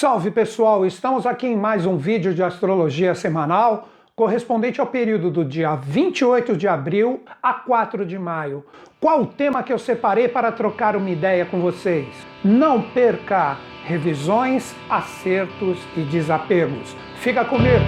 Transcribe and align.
Salve 0.00 0.30
pessoal, 0.30 0.86
estamos 0.86 1.26
aqui 1.26 1.48
em 1.48 1.56
mais 1.56 1.84
um 1.84 1.96
vídeo 1.96 2.32
de 2.32 2.40
astrologia 2.40 3.16
semanal 3.16 3.88
correspondente 4.14 4.80
ao 4.80 4.86
período 4.86 5.28
do 5.28 5.44
dia 5.44 5.74
28 5.74 6.56
de 6.56 6.68
abril 6.68 7.24
a 7.42 7.52
4 7.52 8.06
de 8.06 8.16
maio. 8.16 8.64
Qual 9.00 9.22
o 9.22 9.26
tema 9.26 9.60
que 9.64 9.72
eu 9.72 9.78
separei 9.78 10.28
para 10.28 10.52
trocar 10.52 10.94
uma 10.94 11.10
ideia 11.10 11.44
com 11.44 11.60
vocês? 11.60 12.06
Não 12.44 12.80
perca 12.80 13.56
revisões, 13.86 14.72
acertos 14.88 15.80
e 15.96 16.02
desapegos. 16.02 16.94
Fica 17.16 17.44
comigo! 17.44 17.84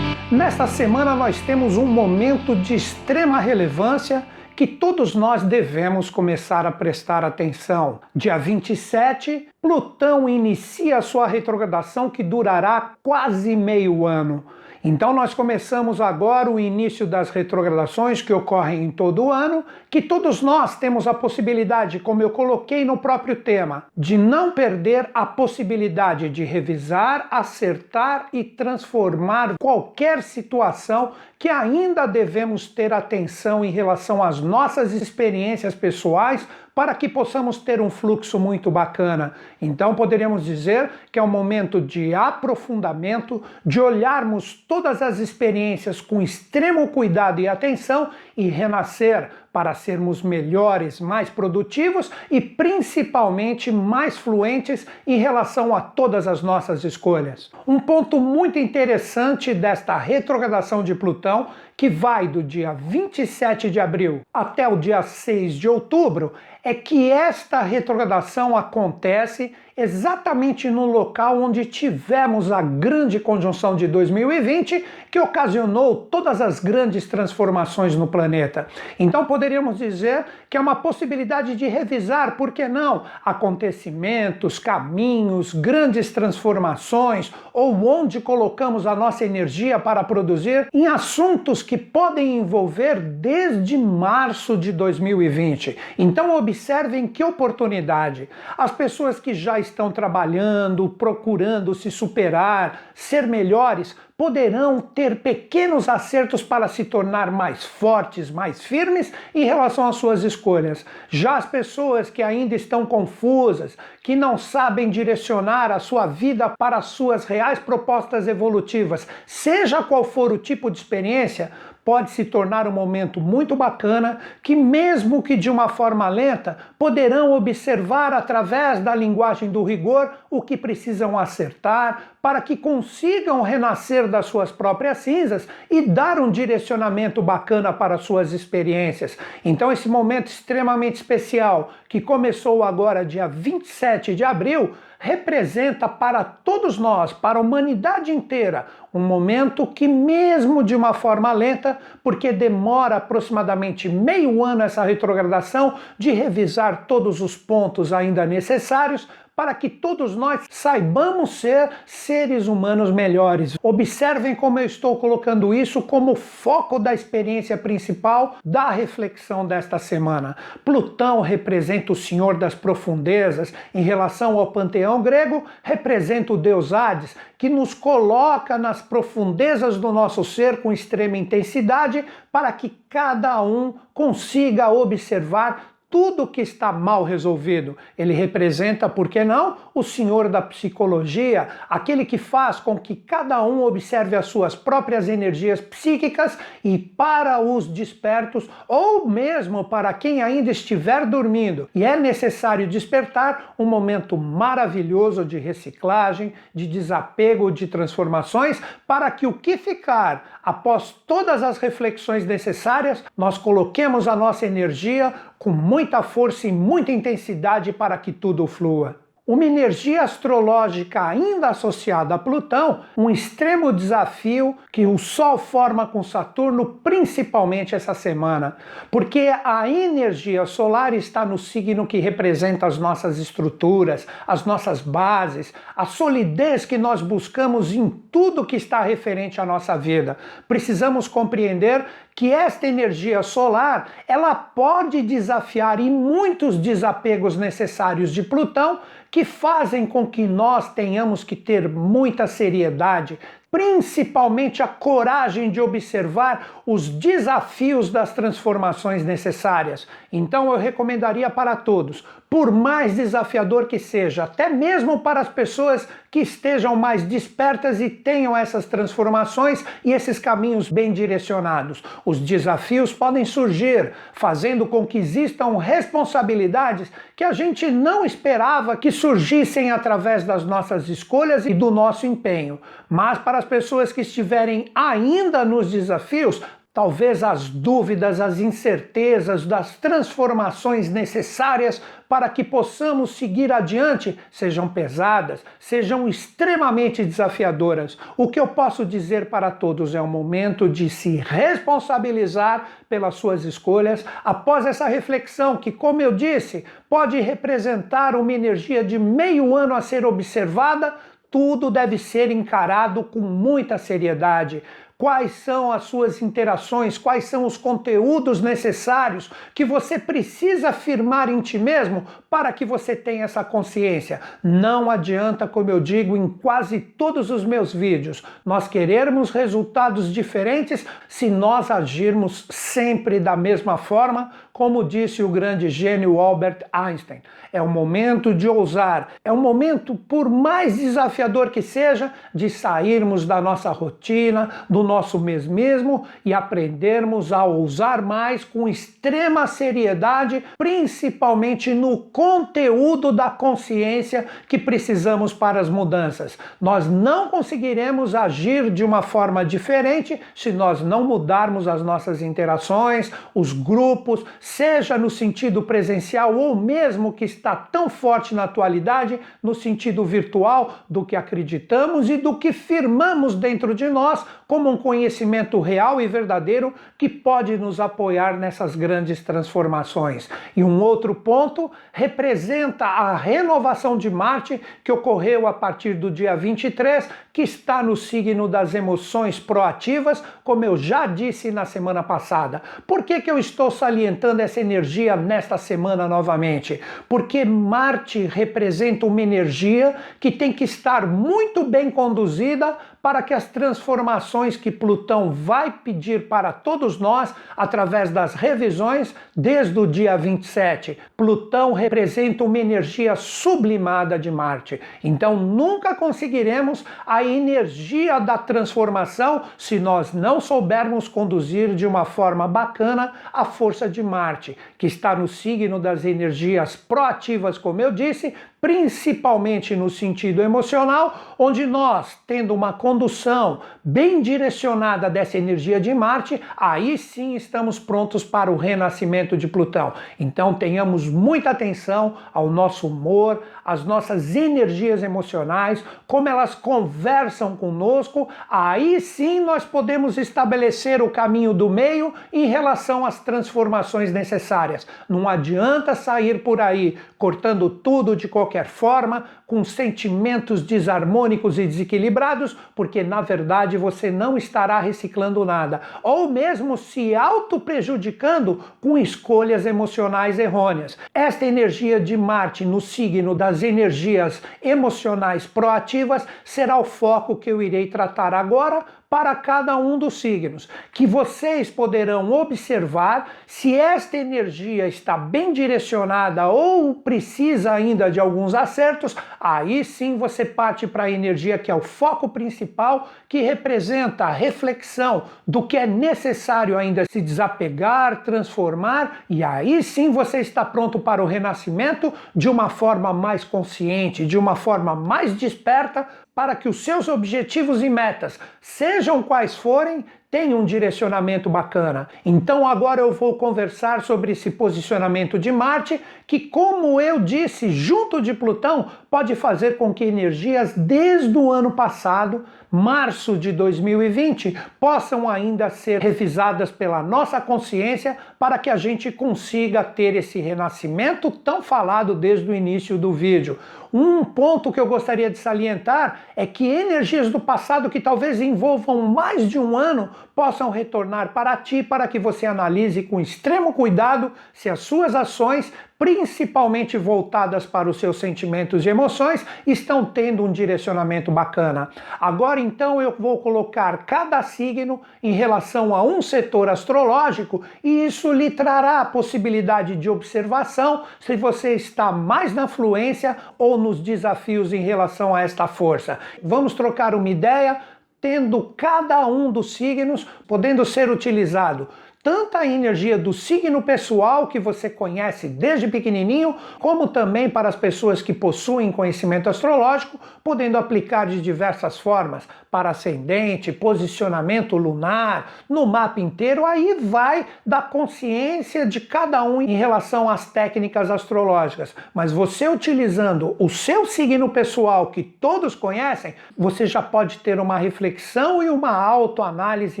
Nesta 0.32 0.66
semana 0.66 1.14
nós 1.14 1.40
temos 1.42 1.76
um 1.76 1.86
momento 1.86 2.56
de 2.56 2.74
extrema 2.74 3.38
relevância 3.38 4.33
que 4.56 4.66
todos 4.66 5.14
nós 5.14 5.42
devemos 5.42 6.08
começar 6.10 6.64
a 6.64 6.72
prestar 6.72 7.24
atenção. 7.24 8.00
Dia 8.14 8.38
27, 8.38 9.48
Plutão 9.60 10.28
inicia 10.28 11.02
sua 11.02 11.26
retrogradação 11.26 12.08
que 12.08 12.22
durará 12.22 12.94
quase 13.02 13.56
meio 13.56 14.06
ano. 14.06 14.44
Então 14.86 15.14
nós 15.14 15.32
começamos 15.32 15.98
agora 15.98 16.50
o 16.50 16.60
início 16.60 17.06
das 17.06 17.30
retrogradações 17.30 18.20
que 18.20 18.34
ocorrem 18.34 18.84
em 18.84 18.90
todo 18.90 19.24
o 19.24 19.32
ano, 19.32 19.64
que 19.88 20.02
todos 20.02 20.42
nós 20.42 20.78
temos 20.78 21.06
a 21.06 21.14
possibilidade, 21.14 21.98
como 21.98 22.20
eu 22.20 22.28
coloquei 22.28 22.84
no 22.84 22.98
próprio 22.98 23.36
tema, 23.36 23.84
de 23.96 24.18
não 24.18 24.52
perder 24.52 25.08
a 25.14 25.24
possibilidade 25.24 26.28
de 26.28 26.44
revisar, 26.44 27.28
acertar 27.30 28.28
e 28.30 28.44
transformar 28.44 29.54
qualquer 29.58 30.22
situação 30.22 31.12
que 31.38 31.48
ainda 31.48 32.04
devemos 32.04 32.68
ter 32.68 32.92
atenção 32.92 33.64
em 33.64 33.70
relação 33.70 34.22
às 34.22 34.38
nossas 34.38 34.92
experiências 34.92 35.74
pessoais 35.74 36.46
para 36.74 36.94
que 36.94 37.08
possamos 37.08 37.58
ter 37.58 37.80
um 37.80 37.88
fluxo 37.88 38.38
muito 38.38 38.70
bacana. 38.70 39.34
Então 39.62 39.94
poderíamos 39.94 40.44
dizer 40.44 40.90
que 41.12 41.18
é 41.18 41.22
um 41.22 41.28
momento 41.28 41.80
de 41.80 42.14
aprofundamento, 42.14 43.42
de 43.64 43.80
olharmos 43.80 44.54
todas 44.66 45.00
as 45.00 45.18
experiências 45.18 46.00
com 46.00 46.20
extremo 46.20 46.88
cuidado 46.88 47.40
e 47.40 47.46
atenção 47.46 48.10
e 48.36 48.48
renascer 48.48 49.30
para 49.52 49.72
sermos 49.74 50.22
melhores, 50.22 51.00
mais 51.00 51.30
produtivos 51.30 52.10
e 52.30 52.40
principalmente 52.40 53.70
mais 53.70 54.18
fluentes 54.18 54.86
em 55.06 55.16
relação 55.16 55.74
a 55.74 55.80
todas 55.80 56.26
as 56.26 56.42
nossas 56.42 56.82
escolhas. 56.82 57.52
Um 57.66 57.78
ponto 57.78 58.20
muito 58.20 58.58
interessante 58.58 59.54
desta 59.54 59.96
retrogradação 59.96 60.82
de 60.82 60.94
Plutão, 60.94 61.46
que 61.76 61.88
vai 61.88 62.26
do 62.26 62.42
dia 62.42 62.72
27 62.72 63.70
de 63.70 63.78
abril 63.78 64.22
até 64.32 64.66
o 64.66 64.76
dia 64.76 65.02
6 65.02 65.54
de 65.54 65.68
outubro, 65.68 66.32
é 66.62 66.72
que 66.74 67.10
esta 67.10 67.60
retrogradação 67.62 68.56
acontece 68.56 69.54
exatamente 69.76 70.70
no 70.70 70.86
local 70.86 71.42
onde 71.42 71.64
tivemos 71.64 72.52
a 72.52 72.62
grande 72.62 73.18
conjunção 73.18 73.74
de 73.74 73.88
2020 73.88 74.84
que 75.10 75.18
ocasionou 75.18 75.96
todas 75.96 76.40
as 76.40 76.60
grandes 76.60 77.08
transformações 77.08 77.96
no 77.96 78.06
planeta. 78.06 78.68
Então 78.98 79.24
poderíamos 79.24 79.78
dizer 79.78 80.24
que 80.48 80.56
é 80.56 80.60
uma 80.60 80.76
possibilidade 80.76 81.56
de 81.56 81.66
revisar, 81.66 82.36
por 82.36 82.52
que 82.52 82.68
não, 82.68 83.02
acontecimentos, 83.24 84.58
caminhos, 84.58 85.52
grandes 85.52 86.12
transformações 86.12 87.32
ou 87.52 87.74
onde 87.84 88.20
colocamos 88.20 88.86
a 88.86 88.94
nossa 88.94 89.24
energia 89.24 89.78
para 89.78 90.04
produzir 90.04 90.68
em 90.72 90.86
assuntos 90.86 91.62
que 91.62 91.76
podem 91.76 92.38
envolver 92.38 93.00
desde 93.00 93.76
março 93.76 94.56
de 94.56 94.72
2020. 94.72 95.76
Então 95.98 96.36
observem 96.36 97.08
que 97.08 97.24
oportunidade. 97.24 98.28
As 98.56 98.70
pessoas 98.70 99.18
que 99.18 99.34
já 99.34 99.63
estão 99.66 99.90
trabalhando, 99.90 100.88
procurando 100.88 101.74
se 101.74 101.90
superar, 101.90 102.80
ser 102.94 103.26
melhores, 103.26 103.96
poderão 104.16 104.80
ter 104.80 105.16
pequenos 105.16 105.88
acertos 105.88 106.40
para 106.40 106.68
se 106.68 106.84
tornar 106.84 107.32
mais 107.32 107.64
fortes, 107.64 108.30
mais 108.30 108.62
firmes 108.62 109.12
em 109.34 109.44
relação 109.44 109.88
às 109.88 109.96
suas 109.96 110.22
escolhas. 110.22 110.86
Já 111.08 111.36
as 111.36 111.46
pessoas 111.46 112.10
que 112.10 112.22
ainda 112.22 112.54
estão 112.54 112.86
confusas, 112.86 113.76
que 114.02 114.14
não 114.14 114.38
sabem 114.38 114.88
direcionar 114.88 115.72
a 115.72 115.80
sua 115.80 116.06
vida 116.06 116.48
para 116.48 116.76
as 116.76 116.86
suas 116.86 117.24
reais 117.24 117.58
propostas 117.58 118.28
evolutivas, 118.28 119.06
seja 119.26 119.82
qual 119.82 120.04
for 120.04 120.30
o 120.30 120.38
tipo 120.38 120.70
de 120.70 120.78
experiência, 120.78 121.50
pode 121.84 122.10
se 122.10 122.24
tornar 122.24 122.66
um 122.66 122.72
momento 122.72 123.20
muito 123.20 123.54
bacana 123.54 124.18
que, 124.42 124.56
mesmo 124.56 125.22
que 125.22 125.36
de 125.36 125.50
uma 125.50 125.68
forma 125.68 126.08
lenta, 126.08 126.56
poderão 126.78 127.32
observar 127.32 128.12
através 128.12 128.80
da 128.80 128.94
linguagem 128.94 129.50
do 129.50 129.62
rigor 129.62 130.10
o 130.30 130.40
que 130.40 130.56
precisam 130.56 131.18
acertar 131.18 132.14
para 132.22 132.40
que 132.40 132.56
consigam 132.56 133.42
renascer 133.42 134.08
das 134.08 134.26
suas 134.26 134.50
próprias 134.50 134.98
cinzas 134.98 135.46
e 135.70 135.82
dar 135.82 136.18
um 136.18 136.30
direcionamento 136.30 137.20
bacana 137.20 137.70
para 137.70 137.98
suas 137.98 138.32
experiências. 138.32 139.18
Então, 139.44 139.70
esse 139.70 139.88
momento 139.88 140.28
extremamente 140.28 140.96
especial, 140.96 141.70
que 141.86 142.00
começou 142.00 142.64
agora 142.64 143.04
dia 143.04 143.28
27 143.28 144.14
de 144.14 144.24
abril, 144.24 144.72
representa 145.04 145.86
para 145.86 146.24
todos 146.24 146.78
nós, 146.78 147.12
para 147.12 147.38
a 147.38 147.42
humanidade 147.42 148.10
inteira, 148.10 148.66
um 148.92 149.00
momento 149.00 149.66
que, 149.66 149.86
mesmo 149.86 150.64
de 150.64 150.74
uma 150.74 150.94
forma 150.94 151.30
lenta, 151.30 151.78
porque 152.02 152.32
demora 152.32 152.96
aproximadamente 152.96 153.86
meio 153.86 154.42
ano 154.42 154.62
essa 154.62 154.82
retrogradação, 154.82 155.74
de 155.98 156.10
revisar 156.10 156.86
todos 156.86 157.20
os 157.20 157.36
pontos 157.36 157.92
ainda 157.92 158.24
necessários 158.24 159.06
para 159.36 159.54
que 159.54 159.68
todos 159.68 160.14
nós 160.14 160.46
saibamos 160.48 161.40
ser 161.40 161.70
seres 161.86 162.46
humanos 162.46 162.90
melhores. 162.90 163.56
Observem 163.62 164.34
como 164.34 164.58
eu 164.58 164.66
estou 164.66 164.96
colocando 164.96 165.52
isso 165.52 165.82
como 165.82 166.14
foco 166.14 166.78
da 166.78 166.94
experiência 166.94 167.56
principal 167.56 168.36
da 168.44 168.70
reflexão 168.70 169.46
desta 169.46 169.78
semana. 169.78 170.36
Plutão 170.64 171.20
representa 171.20 171.92
o 171.92 171.96
senhor 171.96 172.38
das 172.38 172.54
profundezas, 172.54 173.52
em 173.74 173.82
relação 173.82 174.38
ao 174.38 174.52
panteão 174.52 175.02
grego, 175.02 175.44
representa 175.62 176.32
o 176.32 176.36
deus 176.36 176.72
Hades, 176.72 177.16
que 177.36 177.48
nos 177.48 177.74
coloca 177.74 178.56
nas 178.56 178.80
profundezas 178.80 179.76
do 179.76 179.92
nosso 179.92 180.24
ser 180.24 180.62
com 180.62 180.72
extrema 180.72 181.18
intensidade 181.18 182.04
para 182.30 182.52
que 182.52 182.70
cada 182.88 183.42
um 183.42 183.74
consiga 183.92 184.70
observar 184.70 185.73
tudo 185.94 186.26
que 186.26 186.40
está 186.40 186.72
mal 186.72 187.04
resolvido. 187.04 187.78
Ele 187.96 188.12
representa, 188.12 188.88
por 188.88 189.06
que 189.06 189.22
não, 189.22 189.56
o 189.72 189.80
senhor 189.80 190.28
da 190.28 190.42
psicologia, 190.42 191.46
aquele 191.70 192.04
que 192.04 192.18
faz 192.18 192.58
com 192.58 192.76
que 192.76 192.96
cada 192.96 193.40
um 193.44 193.62
observe 193.62 194.16
as 194.16 194.26
suas 194.26 194.56
próprias 194.56 195.08
energias 195.08 195.60
psíquicas 195.60 196.36
e 196.64 196.76
para 196.76 197.40
os 197.40 197.68
despertos, 197.68 198.50
ou 198.66 199.08
mesmo 199.08 199.66
para 199.66 199.92
quem 199.92 200.20
ainda 200.20 200.50
estiver 200.50 201.06
dormindo. 201.06 201.70
E 201.72 201.84
é 201.84 201.96
necessário 201.96 202.66
despertar 202.66 203.54
um 203.56 203.64
momento 203.64 204.16
maravilhoso 204.16 205.24
de 205.24 205.38
reciclagem, 205.38 206.32
de 206.52 206.66
desapego, 206.66 207.52
de 207.52 207.68
transformações, 207.68 208.60
para 208.84 209.08
que 209.12 209.28
o 209.28 209.32
que 209.32 209.56
ficar 209.56 210.33
após 210.44 210.92
todas 211.06 211.42
as 211.42 211.58
reflexões 211.58 212.26
necessárias, 212.26 213.02
nós 213.16 213.38
coloquemos 213.38 214.06
a 214.06 214.14
nossa 214.14 214.44
energia 214.44 215.14
com 215.38 215.50
muita 215.50 216.02
força 216.02 216.46
e 216.46 216.52
muita 216.52 216.92
intensidade 216.92 217.72
para 217.72 217.96
que 217.96 218.12
tudo 218.12 218.46
flua 218.46 219.03
uma 219.26 219.46
energia 219.46 220.02
astrológica 220.02 221.02
ainda 221.02 221.48
associada 221.48 222.14
a 222.14 222.18
Plutão, 222.18 222.82
um 222.94 223.08
extremo 223.08 223.72
desafio 223.72 224.54
que 224.70 224.84
o 224.84 224.98
Sol 224.98 225.38
forma 225.38 225.86
com 225.86 226.02
Saturno, 226.02 226.78
principalmente 226.84 227.74
essa 227.74 227.94
semana, 227.94 228.56
porque 228.90 229.32
a 229.42 229.66
energia 229.66 230.44
solar 230.44 230.92
está 230.92 231.24
no 231.24 231.38
signo 231.38 231.86
que 231.86 231.98
representa 232.00 232.66
as 232.66 232.76
nossas 232.76 233.18
estruturas, 233.18 234.06
as 234.26 234.44
nossas 234.44 234.82
bases, 234.82 235.54
a 235.74 235.86
solidez 235.86 236.66
que 236.66 236.76
nós 236.76 237.00
buscamos 237.00 237.72
em 237.72 237.88
tudo 237.88 238.44
que 238.44 238.56
está 238.56 238.82
referente 238.82 239.40
à 239.40 239.46
nossa 239.46 239.74
vida. 239.74 240.18
Precisamos 240.46 241.08
compreender 241.08 241.86
que 242.14 242.30
esta 242.30 242.66
energia 242.66 243.22
solar, 243.22 243.88
ela 244.06 244.34
pode 244.34 245.02
desafiar 245.02 245.80
em 245.80 245.90
muitos 245.90 246.56
desapegos 246.56 247.36
necessários 247.36 248.12
de 248.12 248.22
Plutão 248.22 248.80
que 249.14 249.24
fazem 249.24 249.86
com 249.86 250.08
que 250.08 250.26
nós 250.26 250.74
tenhamos 250.74 251.22
que 251.22 251.36
ter 251.36 251.68
muita 251.68 252.26
seriedade, 252.26 253.16
principalmente 253.48 254.60
a 254.60 254.66
coragem 254.66 255.52
de 255.52 255.60
observar 255.60 256.62
os 256.66 256.88
desafios 256.88 257.90
das 257.90 258.12
transformações 258.12 259.04
necessárias. 259.04 259.86
Então 260.12 260.50
eu 260.50 260.58
recomendaria 260.58 261.30
para 261.30 261.54
todos, 261.54 262.04
por 262.34 262.50
mais 262.50 262.96
desafiador 262.96 263.68
que 263.68 263.78
seja, 263.78 264.24
até 264.24 264.48
mesmo 264.48 264.98
para 264.98 265.20
as 265.20 265.28
pessoas 265.28 265.86
que 266.10 266.18
estejam 266.18 266.74
mais 266.74 267.04
despertas 267.04 267.80
e 267.80 267.88
tenham 267.88 268.36
essas 268.36 268.66
transformações 268.66 269.64
e 269.84 269.92
esses 269.92 270.18
caminhos 270.18 270.68
bem 270.68 270.92
direcionados. 270.92 271.80
Os 272.04 272.18
desafios 272.18 272.92
podem 272.92 273.24
surgir, 273.24 273.92
fazendo 274.12 274.66
com 274.66 274.84
que 274.84 274.98
existam 274.98 275.58
responsabilidades 275.58 276.90
que 277.14 277.22
a 277.22 277.32
gente 277.32 277.70
não 277.70 278.04
esperava 278.04 278.76
que 278.76 278.90
surgissem 278.90 279.70
através 279.70 280.24
das 280.24 280.44
nossas 280.44 280.88
escolhas 280.88 281.46
e 281.46 281.54
do 281.54 281.70
nosso 281.70 282.04
empenho. 282.04 282.60
Mas 282.88 283.16
para 283.16 283.38
as 283.38 283.44
pessoas 283.44 283.92
que 283.92 284.00
estiverem 284.00 284.72
ainda 284.74 285.44
nos 285.44 285.70
desafios, 285.70 286.42
Talvez 286.74 287.22
as 287.22 287.48
dúvidas, 287.48 288.20
as 288.20 288.40
incertezas 288.40 289.46
das 289.46 289.76
transformações 289.76 290.90
necessárias 290.90 291.80
para 292.08 292.28
que 292.28 292.42
possamos 292.42 293.12
seguir 293.12 293.52
adiante 293.52 294.18
sejam 294.28 294.66
pesadas, 294.66 295.44
sejam 295.60 296.08
extremamente 296.08 297.04
desafiadoras. 297.04 297.96
O 298.16 298.26
que 298.26 298.40
eu 298.40 298.48
posso 298.48 298.84
dizer 298.84 299.26
para 299.26 299.52
todos 299.52 299.94
é 299.94 300.00
o 300.00 300.08
momento 300.08 300.68
de 300.68 300.90
se 300.90 301.14
responsabilizar 301.14 302.66
pelas 302.88 303.14
suas 303.14 303.44
escolhas 303.44 304.04
após 304.24 304.66
essa 304.66 304.88
reflexão, 304.88 305.56
que, 305.56 305.70
como 305.70 306.02
eu 306.02 306.10
disse, 306.10 306.64
pode 306.90 307.20
representar 307.20 308.16
uma 308.16 308.32
energia 308.32 308.82
de 308.82 308.98
meio 308.98 309.54
ano 309.54 309.76
a 309.76 309.80
ser 309.80 310.04
observada. 310.04 310.92
Tudo 311.30 311.70
deve 311.70 311.98
ser 311.98 312.30
encarado 312.30 313.02
com 313.02 313.20
muita 313.20 313.76
seriedade 313.78 314.62
quais 314.96 315.32
são 315.32 315.72
as 315.72 315.84
suas 315.84 316.22
interações, 316.22 316.96
quais 316.96 317.24
são 317.24 317.44
os 317.44 317.56
conteúdos 317.56 318.40
necessários 318.40 319.30
que 319.54 319.64
você 319.64 319.98
precisa 319.98 320.68
afirmar 320.68 321.28
em 321.28 321.40
ti 321.40 321.58
mesmo 321.58 322.06
para 322.30 322.52
que 322.52 322.64
você 322.64 322.94
tenha 322.94 323.24
essa 323.24 323.42
consciência. 323.42 324.20
Não 324.42 324.90
adianta, 324.90 325.48
como 325.48 325.70
eu 325.70 325.80
digo 325.80 326.16
em 326.16 326.28
quase 326.28 326.78
todos 326.78 327.30
os 327.30 327.44
meus 327.44 327.72
vídeos, 327.72 328.22
nós 328.44 328.68
querermos 328.68 329.30
resultados 329.30 330.12
diferentes 330.12 330.86
se 331.08 331.28
nós 331.28 331.70
agirmos 331.70 332.46
sempre 332.50 333.18
da 333.18 333.36
mesma 333.36 333.76
forma, 333.76 334.30
como 334.54 334.84
disse 334.84 335.20
o 335.20 335.28
grande 335.28 335.68
gênio 335.68 336.20
Albert 336.20 336.58
Einstein. 336.72 337.20
É 337.52 337.60
o 337.60 337.66
momento 337.68 338.32
de 338.32 338.48
ousar, 338.48 339.08
é 339.24 339.32
o 339.32 339.36
momento, 339.36 339.96
por 339.96 340.28
mais 340.28 340.76
desafiador 340.76 341.50
que 341.50 341.60
seja, 341.60 342.12
de 342.32 342.48
sairmos 342.48 343.26
da 343.26 343.40
nossa 343.40 343.70
rotina, 343.72 344.48
do 344.70 344.84
nosso 344.84 345.18
mesmismo 345.18 346.06
e 346.24 346.32
aprendermos 346.32 347.32
a 347.32 347.44
ousar 347.44 348.00
mais 348.00 348.44
com 348.44 348.68
extrema 348.68 349.48
seriedade, 349.48 350.44
principalmente 350.56 351.74
no 351.74 351.98
conteúdo 351.98 353.10
da 353.10 353.30
consciência 353.30 354.24
que 354.48 354.56
precisamos 354.56 355.32
para 355.32 355.58
as 355.58 355.68
mudanças. 355.68 356.38
Nós 356.60 356.86
não 356.86 357.26
conseguiremos 357.26 358.14
agir 358.14 358.70
de 358.70 358.84
uma 358.84 359.02
forma 359.02 359.44
diferente 359.44 360.20
se 360.32 360.52
nós 360.52 360.80
não 360.80 361.02
mudarmos 361.02 361.66
as 361.66 361.82
nossas 361.82 362.22
interações, 362.22 363.10
os 363.34 363.52
grupos, 363.52 364.24
seja 364.44 364.98
no 364.98 365.08
sentido 365.08 365.62
presencial 365.62 366.36
ou 366.36 366.54
mesmo 366.54 367.14
que 367.14 367.24
está 367.24 367.56
tão 367.56 367.88
forte 367.88 368.34
na 368.34 368.44
atualidade, 368.44 369.18
no 369.42 369.54
sentido 369.54 370.04
virtual, 370.04 370.80
do 370.86 371.02
que 371.02 371.16
acreditamos 371.16 372.10
e 372.10 372.18
do 372.18 372.36
que 372.36 372.52
firmamos 372.52 373.34
dentro 373.34 373.74
de 373.74 373.88
nós 373.88 374.22
como 374.46 374.68
um 374.68 374.76
conhecimento 374.76 375.58
real 375.60 375.98
e 375.98 376.06
verdadeiro 376.06 376.74
que 376.98 377.08
pode 377.08 377.56
nos 377.56 377.80
apoiar 377.80 378.36
nessas 378.36 378.76
grandes 378.76 379.22
transformações. 379.22 380.28
E 380.54 380.62
um 380.62 380.78
outro 380.78 381.14
ponto 381.14 381.70
representa 381.90 382.84
a 382.84 383.16
renovação 383.16 383.96
de 383.96 384.10
Marte 384.10 384.60
que 384.84 384.92
ocorreu 384.92 385.46
a 385.46 385.54
partir 385.54 385.94
do 385.94 386.10
dia 386.10 386.36
23, 386.36 387.08
que 387.34 387.42
está 387.42 387.82
no 387.82 387.96
signo 387.96 388.46
das 388.46 388.76
emoções 388.76 389.40
proativas, 389.40 390.22
como 390.44 390.64
eu 390.64 390.76
já 390.76 391.04
disse 391.04 391.50
na 391.50 391.64
semana 391.64 392.00
passada. 392.00 392.62
Por 392.86 393.02
que, 393.02 393.20
que 393.20 393.28
eu 393.28 393.36
estou 393.36 393.72
salientando 393.72 394.40
essa 394.40 394.60
energia 394.60 395.16
nesta 395.16 395.58
semana 395.58 396.06
novamente? 396.06 396.80
Porque 397.08 397.44
Marte 397.44 398.24
representa 398.24 399.04
uma 399.04 399.20
energia 399.20 399.96
que 400.20 400.30
tem 400.30 400.52
que 400.52 400.62
estar 400.62 401.08
muito 401.08 401.64
bem 401.64 401.90
conduzida 401.90 402.78
para 403.04 403.20
que 403.20 403.34
as 403.34 403.44
transformações 403.44 404.56
que 404.56 404.70
Plutão 404.70 405.30
vai 405.30 405.70
pedir 405.70 406.26
para 406.26 406.54
todos 406.54 406.98
nós 406.98 407.34
através 407.54 408.10
das 408.10 408.32
revisões 408.32 409.14
desde 409.36 409.78
o 409.78 409.86
dia 409.86 410.16
27. 410.16 410.98
Plutão 411.14 411.74
representa 411.74 412.44
uma 412.44 412.58
energia 412.58 413.14
sublimada 413.14 414.18
de 414.18 414.30
Marte. 414.30 414.80
Então 415.04 415.36
nunca 415.36 415.94
conseguiremos 415.94 416.82
a 417.06 417.22
energia 417.22 418.18
da 418.18 418.38
transformação 418.38 419.42
se 419.58 419.78
nós 419.78 420.14
não 420.14 420.40
soubermos 420.40 421.06
conduzir 421.06 421.74
de 421.74 421.86
uma 421.86 422.06
forma 422.06 422.48
bacana 422.48 423.12
a 423.30 423.44
força 423.44 423.86
de 423.86 424.02
Marte, 424.02 424.56
que 424.78 424.86
está 424.86 425.14
no 425.14 425.28
signo 425.28 425.78
das 425.78 426.06
energias 426.06 426.74
proativas, 426.74 427.58
como 427.58 427.82
eu 427.82 427.92
disse, 427.92 428.34
principalmente 428.64 429.76
no 429.76 429.90
sentido 429.90 430.40
emocional, 430.40 431.34
onde 431.38 431.66
nós, 431.66 432.16
tendo 432.26 432.54
uma 432.54 432.72
condução 432.72 433.60
bem 433.84 434.22
direcionada 434.22 435.10
dessa 435.10 435.36
energia 435.36 435.78
de 435.78 435.92
Marte, 435.92 436.40
aí 436.56 436.96
sim 436.96 437.34
estamos 437.34 437.78
prontos 437.78 438.24
para 438.24 438.50
o 438.50 438.56
renascimento 438.56 439.36
de 439.36 439.46
Plutão. 439.46 439.92
Então 440.18 440.54
tenhamos 440.54 441.06
muita 441.06 441.50
atenção 441.50 442.14
ao 442.32 442.48
nosso 442.48 442.86
humor, 442.86 443.42
às 443.62 443.84
nossas 443.84 444.34
energias 444.34 445.02
emocionais, 445.02 445.84
como 446.06 446.30
elas 446.30 446.54
conversam 446.54 447.56
conosco, 447.56 448.30
aí 448.50 448.98
sim 448.98 449.40
nós 449.40 449.62
podemos 449.62 450.16
estabelecer 450.16 451.02
o 451.02 451.10
caminho 451.10 451.52
do 451.52 451.68
meio 451.68 452.14
em 452.32 452.46
relação 452.46 453.04
às 453.04 453.20
transformações 453.20 454.10
necessárias. 454.10 454.86
Não 455.06 455.28
adianta 455.28 455.94
sair 455.94 456.42
por 456.42 456.62
aí 456.62 456.96
cortando 457.18 457.68
tudo 457.68 458.16
de 458.16 458.26
qualquer 458.28 458.53
qualquer 458.54 458.66
forma, 458.66 459.24
com 459.48 459.64
sentimentos 459.64 460.62
desarmônicos 460.62 461.58
e 461.58 461.66
desequilibrados, 461.66 462.56
porque 462.74 463.02
na 463.02 463.20
verdade 463.20 463.76
você 463.76 464.12
não 464.12 464.36
estará 464.38 464.78
reciclando 464.78 465.44
nada, 465.44 465.80
ou 466.04 466.30
mesmo 466.30 466.76
se 466.76 467.16
auto-prejudicando 467.16 468.62
com 468.80 468.96
escolhas 468.96 469.66
emocionais 469.66 470.38
errôneas. 470.38 470.96
Esta 471.12 471.44
energia 471.44 471.98
de 471.98 472.16
Marte 472.16 472.64
no 472.64 472.80
signo 472.80 473.34
das 473.34 473.64
energias 473.64 474.40
emocionais 474.62 475.46
proativas 475.46 476.24
será 476.44 476.78
o 476.78 476.84
foco 476.84 477.36
que 477.36 477.50
eu 477.50 477.60
irei 477.60 477.88
tratar 477.88 478.32
agora 478.32 478.84
para 479.14 479.32
cada 479.36 479.76
um 479.76 479.96
dos 479.96 480.20
signos, 480.20 480.68
que 480.92 481.06
vocês 481.06 481.70
poderão 481.70 482.32
observar 482.32 483.28
se 483.46 483.72
esta 483.72 484.16
energia 484.16 484.88
está 484.88 485.16
bem 485.16 485.52
direcionada 485.52 486.48
ou 486.48 486.96
precisa 486.96 487.70
ainda 487.70 488.10
de 488.10 488.18
alguns 488.18 488.56
acertos, 488.56 489.14
aí 489.38 489.84
sim 489.84 490.18
você 490.18 490.44
parte 490.44 490.88
para 490.88 491.04
a 491.04 491.10
energia 491.12 491.56
que 491.56 491.70
é 491.70 491.74
o 491.76 491.80
foco 491.80 492.28
principal, 492.28 493.08
que 493.28 493.40
representa 493.40 494.24
a 494.24 494.32
reflexão 494.32 495.26
do 495.46 495.62
que 495.62 495.76
é 495.76 495.86
necessário 495.86 496.76
ainda 496.76 497.04
se 497.08 497.20
desapegar, 497.20 498.24
transformar, 498.24 499.20
e 499.30 499.44
aí 499.44 499.80
sim 499.84 500.10
você 500.10 500.40
está 500.40 500.64
pronto 500.64 500.98
para 500.98 501.22
o 501.22 501.26
renascimento 501.26 502.12
de 502.34 502.48
uma 502.48 502.68
forma 502.68 503.12
mais 503.12 503.44
consciente, 503.44 504.26
de 504.26 504.36
uma 504.36 504.56
forma 504.56 504.96
mais 504.96 505.36
desperta 505.36 506.04
para 506.34 506.56
que 506.56 506.68
os 506.68 506.84
seus 506.84 507.06
objetivos 507.06 507.82
e 507.82 507.88
metas, 507.88 508.38
sejam 508.60 509.22
quais 509.22 509.54
forem, 509.54 510.04
tenham 510.34 510.62
um 510.62 510.64
direcionamento 510.64 511.48
bacana. 511.48 512.08
Então 512.26 512.66
agora 512.66 513.00
eu 513.00 513.12
vou 513.12 513.36
conversar 513.36 514.02
sobre 514.02 514.32
esse 514.32 514.50
posicionamento 514.50 515.38
de 515.38 515.52
Marte, 515.52 516.00
que 516.26 516.40
como 516.40 517.00
eu 517.00 517.20
disse, 517.20 517.70
junto 517.70 518.20
de 518.20 518.34
Plutão, 518.34 518.90
pode 519.08 519.36
fazer 519.36 519.78
com 519.78 519.94
que 519.94 520.04
energias 520.04 520.72
desde 520.76 521.38
o 521.38 521.52
ano 521.52 521.70
passado, 521.70 522.44
março 522.74 523.36
de 523.36 523.52
2020, 523.52 524.58
possam 524.80 525.28
ainda 525.28 525.70
ser 525.70 526.00
revisadas 526.00 526.72
pela 526.72 527.02
nossa 527.04 527.40
consciência 527.40 528.16
para 528.36 528.58
que 528.58 528.68
a 528.68 528.76
gente 528.76 529.12
consiga 529.12 529.84
ter 529.84 530.16
esse 530.16 530.40
renascimento 530.40 531.30
tão 531.30 531.62
falado 531.62 532.16
desde 532.16 532.50
o 532.50 532.54
início 532.54 532.98
do 532.98 533.12
vídeo. 533.12 533.60
Um 533.92 534.24
ponto 534.24 534.72
que 534.72 534.80
eu 534.80 534.88
gostaria 534.88 535.30
de 535.30 535.38
salientar 535.38 536.22
é 536.34 536.44
que 536.44 536.66
energias 536.66 537.30
do 537.30 537.38
passado 537.38 537.88
que 537.88 538.00
talvez 538.00 538.40
envolvam 538.40 539.02
mais 539.02 539.48
de 539.48 539.56
um 539.56 539.76
ano 539.76 540.10
possam 540.34 540.68
retornar 540.68 541.32
para 541.32 541.56
ti 541.56 541.80
para 541.80 542.08
que 542.08 542.18
você 542.18 542.44
analise 542.44 543.04
com 543.04 543.20
extremo 543.20 543.72
cuidado 543.72 544.32
se 544.52 544.68
as 544.68 544.80
suas 544.80 545.14
ações 545.14 545.72
principalmente 546.04 546.98
voltadas 546.98 547.64
para 547.64 547.88
os 547.88 547.96
seus 547.98 548.18
sentimentos 548.18 548.84
e 548.84 548.90
emoções, 548.90 549.42
estão 549.66 550.04
tendo 550.04 550.44
um 550.44 550.52
direcionamento 550.52 551.30
bacana. 551.30 551.88
Agora 552.20 552.60
então 552.60 553.00
eu 553.00 553.14
vou 553.18 553.38
colocar 553.38 554.04
cada 554.04 554.42
signo 554.42 555.00
em 555.22 555.32
relação 555.32 555.94
a 555.94 556.02
um 556.02 556.20
setor 556.20 556.68
astrológico 556.68 557.62
e 557.82 558.04
isso 558.04 558.30
lhe 558.34 558.50
trará 558.50 559.00
a 559.00 559.06
possibilidade 559.06 559.96
de 559.96 560.10
observação 560.10 561.04
se 561.18 561.36
você 561.36 561.72
está 561.72 562.12
mais 562.12 562.54
na 562.54 562.68
fluência 562.68 563.34
ou 563.56 563.78
nos 563.78 563.98
desafios 563.98 564.74
em 564.74 564.82
relação 564.82 565.34
a 565.34 565.40
esta 565.40 565.66
força. 565.66 566.18
Vamos 566.42 566.74
trocar 566.74 567.14
uma 567.14 567.30
ideia 567.30 567.80
tendo 568.20 568.74
cada 568.76 569.26
um 569.26 569.50
dos 569.50 569.72
signos 569.72 570.26
podendo 570.46 570.84
ser 570.84 571.08
utilizado 571.08 571.88
tanto 572.24 572.56
a 572.56 572.66
energia 572.66 573.18
do 573.18 573.34
signo 573.34 573.82
pessoal 573.82 574.46
que 574.46 574.58
você 574.58 574.88
conhece 574.88 575.46
desde 575.46 575.86
pequenininho, 575.88 576.56
como 576.80 577.06
também 577.06 577.50
para 577.50 577.68
as 577.68 577.76
pessoas 577.76 578.22
que 578.22 578.32
possuem 578.32 578.90
conhecimento 578.90 579.50
astrológico, 579.50 580.18
podendo 580.42 580.78
aplicar 580.78 581.26
de 581.26 581.42
diversas 581.42 581.98
formas 581.98 582.48
para 582.70 582.88
ascendente, 582.88 583.70
posicionamento 583.70 584.74
lunar, 584.74 585.52
no 585.68 585.84
mapa 585.84 586.18
inteiro, 586.18 586.64
aí 586.64 586.96
vai 586.98 587.46
da 587.64 587.82
consciência 587.82 588.86
de 588.86 589.00
cada 589.00 589.44
um 589.44 589.60
em 589.60 589.76
relação 589.76 590.26
às 590.26 590.50
técnicas 590.50 591.10
astrológicas. 591.10 591.94
Mas 592.14 592.32
você 592.32 592.66
utilizando 592.66 593.54
o 593.58 593.68
seu 593.68 594.06
signo 594.06 594.48
pessoal 594.48 595.08
que 595.08 595.22
todos 595.22 595.74
conhecem, 595.74 596.34
você 596.56 596.86
já 596.86 597.02
pode 597.02 597.40
ter 597.40 597.60
uma 597.60 597.76
reflexão 597.76 598.62
e 598.62 598.70
uma 598.70 598.92
autoanálise 598.92 600.00